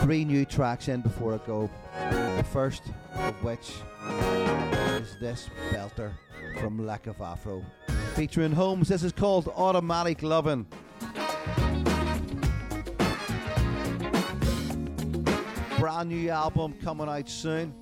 three 0.00 0.24
new 0.24 0.46
tracks 0.46 0.88
in 0.88 1.02
before 1.02 1.34
I 1.34 1.46
go. 1.46 1.68
The 2.38 2.44
first 2.50 2.84
of 3.16 3.34
which 3.44 3.74
is 4.98 5.18
this 5.20 5.50
belter 5.72 6.12
from 6.58 6.86
Lack 6.86 7.06
of 7.06 7.20
Afro. 7.20 7.62
Featuring 8.14 8.52
Holmes, 8.52 8.88
this 8.88 9.02
is 9.02 9.12
called 9.12 9.48
Automatic 9.48 10.22
Lovin'. 10.22 10.66
Brand 15.78 16.08
new 16.08 16.30
album 16.30 16.76
coming 16.82 17.10
out 17.10 17.28
soon. 17.28 17.74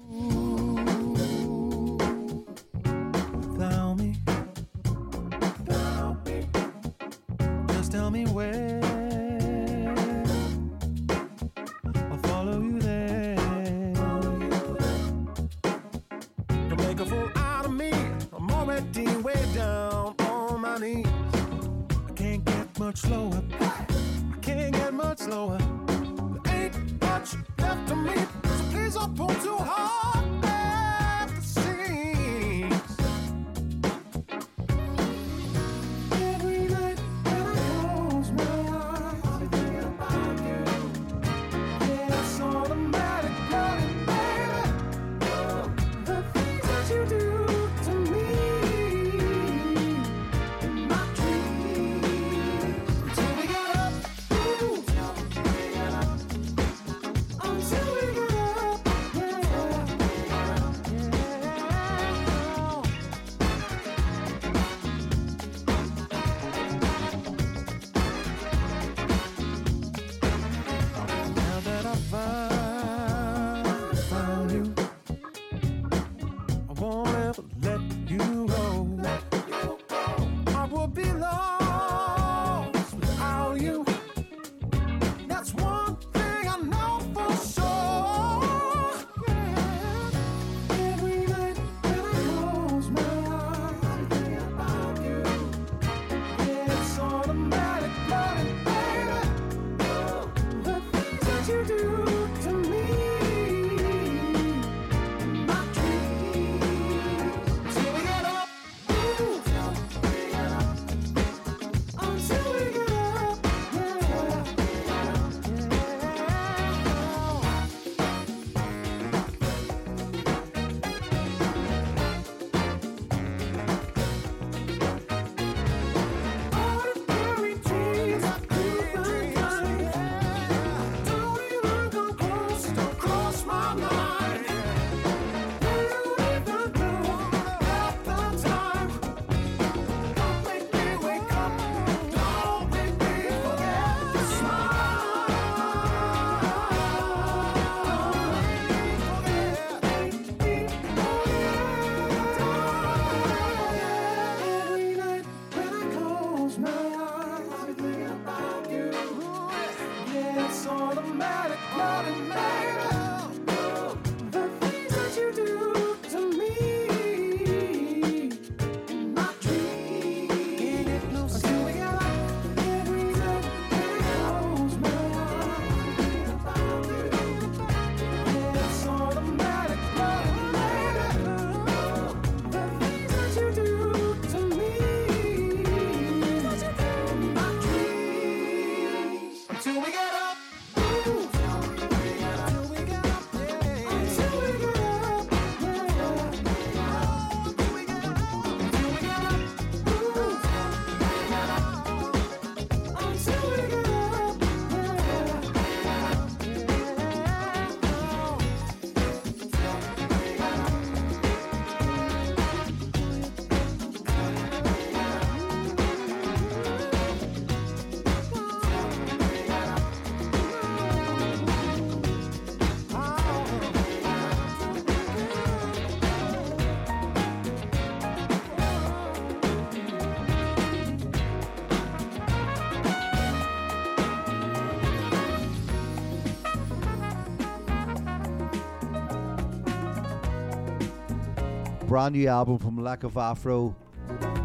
Brand 241.92 242.14
new 242.14 242.26
album 242.26 242.56
from 242.56 242.82
Lack 242.82 243.04
of 243.04 243.18
Afro. 243.18 243.76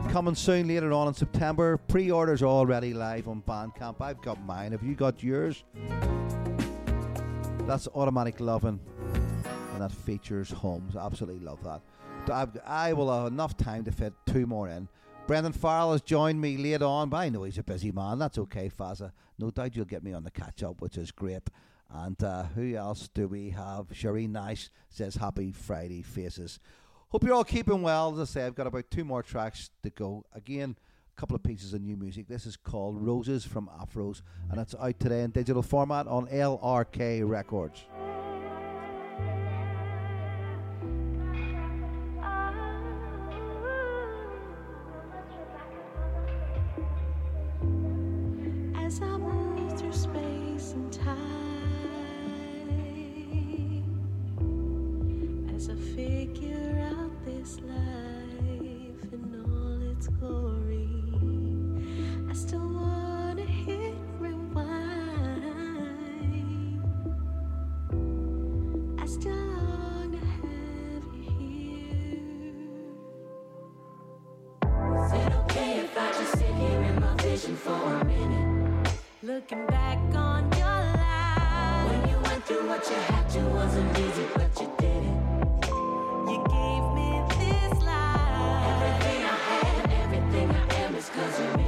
Coming 0.09 0.35
soon 0.35 0.67
later 0.67 0.91
on 0.91 1.07
in 1.07 1.13
September. 1.13 1.77
Pre 1.77 2.11
orders 2.11 2.43
already 2.43 2.93
live 2.93 3.29
on 3.29 3.41
Bandcamp. 3.41 4.01
I've 4.01 4.21
got 4.21 4.43
mine. 4.43 4.73
Have 4.73 4.83
you 4.83 4.95
got 4.95 5.23
yours? 5.23 5.63
That's 7.59 7.87
Automatic 7.95 8.41
Loving. 8.41 8.81
And 9.71 9.81
that 9.81 9.93
features 9.93 10.51
Holmes. 10.51 10.97
Absolutely 10.97 11.39
love 11.39 11.63
that. 11.63 11.79
I've, 12.29 12.49
I 12.65 12.91
will 12.91 13.17
have 13.17 13.31
enough 13.31 13.55
time 13.55 13.85
to 13.85 13.93
fit 13.93 14.11
two 14.25 14.45
more 14.45 14.67
in. 14.67 14.89
Brendan 15.25 15.53
Farrell 15.53 15.93
has 15.93 16.01
joined 16.01 16.41
me 16.41 16.57
later 16.57 16.83
on, 16.83 17.07
but 17.07 17.15
I 17.15 17.29
know 17.29 17.43
he's 17.43 17.57
a 17.57 17.63
busy 17.63 17.93
man. 17.93 18.19
That's 18.19 18.37
okay, 18.39 18.69
Faza. 18.69 19.13
No 19.39 19.51
doubt 19.51 19.73
you'll 19.73 19.85
get 19.85 20.03
me 20.03 20.11
on 20.11 20.25
the 20.25 20.31
catch 20.31 20.63
up, 20.63 20.81
which 20.81 20.97
is 20.97 21.11
great. 21.11 21.49
And 21.89 22.21
uh, 22.21 22.43
who 22.43 22.75
else 22.75 23.07
do 23.13 23.29
we 23.29 23.51
have? 23.51 23.87
Sheree 23.93 24.29
Nice 24.29 24.69
says 24.89 25.15
Happy 25.15 25.53
Friday 25.53 26.01
Faces. 26.01 26.59
Hope 27.09 27.23
you're 27.23 27.33
all 27.33 27.45
keeping 27.45 27.81
well. 27.81 28.13
As 28.13 28.19
I 28.29 28.33
say, 28.33 28.45
I've 28.45 28.55
got 28.55 28.67
about 28.67 28.91
two 28.91 29.05
more 29.05 29.23
tracks 29.23 29.69
to 29.83 29.89
go. 29.89 30.25
Again, 30.33 30.75
a 31.15 31.19
couple 31.19 31.37
of 31.37 31.43
pieces 31.43 31.73
of 31.73 31.81
new 31.81 31.95
music. 31.95 32.27
This 32.27 32.45
is 32.45 32.57
called 32.57 33.01
Roses 33.01 33.45
from 33.45 33.69
Afros, 33.79 34.21
and 34.51 34.59
it's 34.59 34.75
out 34.75 34.99
today 34.99 35.23
in 35.23 35.31
digital 35.31 35.61
format 35.61 36.05
on 36.07 36.27
LRK 36.27 37.25
Records. 37.25 37.85
As 48.85 49.01
I 49.01 49.17
move 49.17 49.79
through 49.79 49.93
space 49.93 50.73
and 50.73 50.91
time, 50.91 51.36
Looking 79.23 79.65
back 79.67 79.97
on 80.15 80.51
your 80.53 80.67
life. 80.67 81.89
When 81.89 82.09
you 82.09 82.17
went 82.23 82.43
through 82.45 82.67
what 82.67 82.89
you 82.89 82.95
had 82.95 83.29
to, 83.29 83.39
wasn't 83.49 83.97
easy, 83.99 84.46
cause 91.17 91.39
you're 91.39 91.66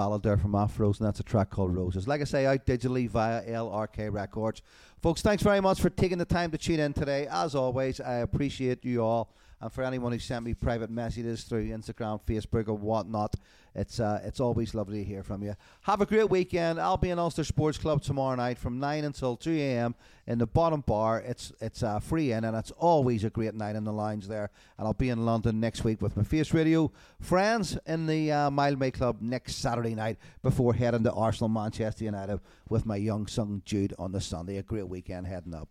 ballad 0.00 0.22
there 0.22 0.38
from 0.38 0.52
Afros, 0.52 0.98
and 0.98 1.06
that's 1.06 1.20
a 1.20 1.22
track 1.22 1.50
called 1.50 1.76
Roses. 1.76 2.08
Like 2.08 2.22
I 2.22 2.24
say, 2.24 2.46
out 2.46 2.64
digitally 2.64 3.06
via 3.06 3.44
LRK 3.44 4.10
Records. 4.10 4.62
Folks, 5.02 5.20
thanks 5.20 5.42
very 5.42 5.60
much 5.60 5.78
for 5.78 5.90
taking 5.90 6.16
the 6.16 6.24
time 6.24 6.50
to 6.52 6.56
tune 6.56 6.80
in 6.80 6.94
today. 6.94 7.28
As 7.30 7.54
always, 7.54 8.00
I 8.00 8.14
appreciate 8.14 8.82
you 8.82 9.02
all. 9.04 9.34
And 9.60 9.70
for 9.70 9.84
anyone 9.84 10.12
who 10.12 10.18
sent 10.18 10.44
me 10.44 10.54
private 10.54 10.90
messages 10.90 11.44
through 11.44 11.68
Instagram, 11.68 12.20
Facebook, 12.26 12.68
or 12.68 12.74
whatnot, 12.74 13.34
it's 13.74 14.00
uh, 14.00 14.20
it's 14.24 14.40
always 14.40 14.74
lovely 14.74 14.98
to 14.98 15.04
hear 15.04 15.22
from 15.22 15.42
you. 15.42 15.54
Have 15.82 16.00
a 16.00 16.06
great 16.06 16.28
weekend. 16.30 16.80
I'll 16.80 16.96
be 16.96 17.10
in 17.10 17.18
Ulster 17.18 17.44
Sports 17.44 17.78
Club 17.78 18.02
tomorrow 18.02 18.34
night 18.34 18.58
from 18.58 18.80
9 18.80 19.04
until 19.04 19.36
2 19.36 19.52
a.m. 19.52 19.94
in 20.26 20.38
the 20.38 20.46
bottom 20.46 20.80
bar. 20.80 21.20
It's 21.20 21.52
it's 21.60 21.82
uh, 21.82 22.00
free 22.00 22.32
in, 22.32 22.44
and 22.44 22.56
it's 22.56 22.70
always 22.72 23.22
a 23.22 23.30
great 23.30 23.54
night 23.54 23.76
in 23.76 23.84
the 23.84 23.92
lounge 23.92 24.26
there. 24.26 24.50
And 24.78 24.86
I'll 24.86 24.94
be 24.94 25.10
in 25.10 25.24
London 25.24 25.60
next 25.60 25.84
week 25.84 26.00
with 26.00 26.16
my 26.16 26.24
Face 26.24 26.52
Radio 26.52 26.90
friends 27.20 27.78
in 27.86 28.06
the 28.06 28.32
uh, 28.32 28.50
Mildmay 28.50 28.94
Club 28.94 29.18
next 29.20 29.56
Saturday 29.56 29.94
night 29.94 30.16
before 30.42 30.74
heading 30.74 31.04
to 31.04 31.12
Arsenal 31.12 31.50
Manchester 31.50 32.04
United 32.04 32.40
with 32.68 32.86
my 32.86 32.96
young 32.96 33.26
son 33.26 33.62
Jude 33.64 33.94
on 33.98 34.10
the 34.12 34.20
Sunday. 34.20 34.56
A 34.56 34.62
great 34.62 34.88
weekend 34.88 35.26
heading 35.26 35.54
up. 35.54 35.68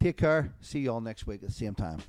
Take 0.00 0.18
care. 0.18 0.52
See 0.60 0.80
you 0.80 0.92
all 0.92 1.00
next 1.00 1.26
week 1.26 1.42
at 1.42 1.48
the 1.48 1.54
same 1.54 1.74
time. 1.74 2.00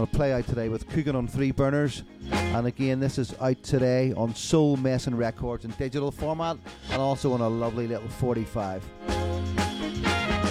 I'll 0.00 0.06
play 0.06 0.32
out 0.32 0.46
today 0.46 0.70
with 0.70 0.88
Cooking 0.88 1.14
on 1.14 1.28
Three 1.28 1.50
Burners. 1.50 2.04
And 2.32 2.66
again, 2.66 3.00
this 3.00 3.18
is 3.18 3.34
out 3.38 3.62
today 3.62 4.14
on 4.14 4.34
Soul 4.34 4.78
Mason 4.78 5.14
Records 5.14 5.66
in 5.66 5.72
digital 5.72 6.10
format 6.10 6.56
and 6.90 7.02
also 7.02 7.34
on 7.34 7.42
a 7.42 7.48
lovely 7.48 7.86
little 7.86 8.08
45. 8.08 8.82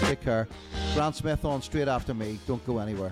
Take 0.02 0.22
care. 0.22 0.48
Grant 0.94 1.16
Smith 1.16 1.46
on 1.46 1.64
straight 1.64 1.88
after 1.88 2.14
me. 2.14 2.38
Don't 2.46 2.64
go 2.64 2.78
anywhere. 2.78 3.12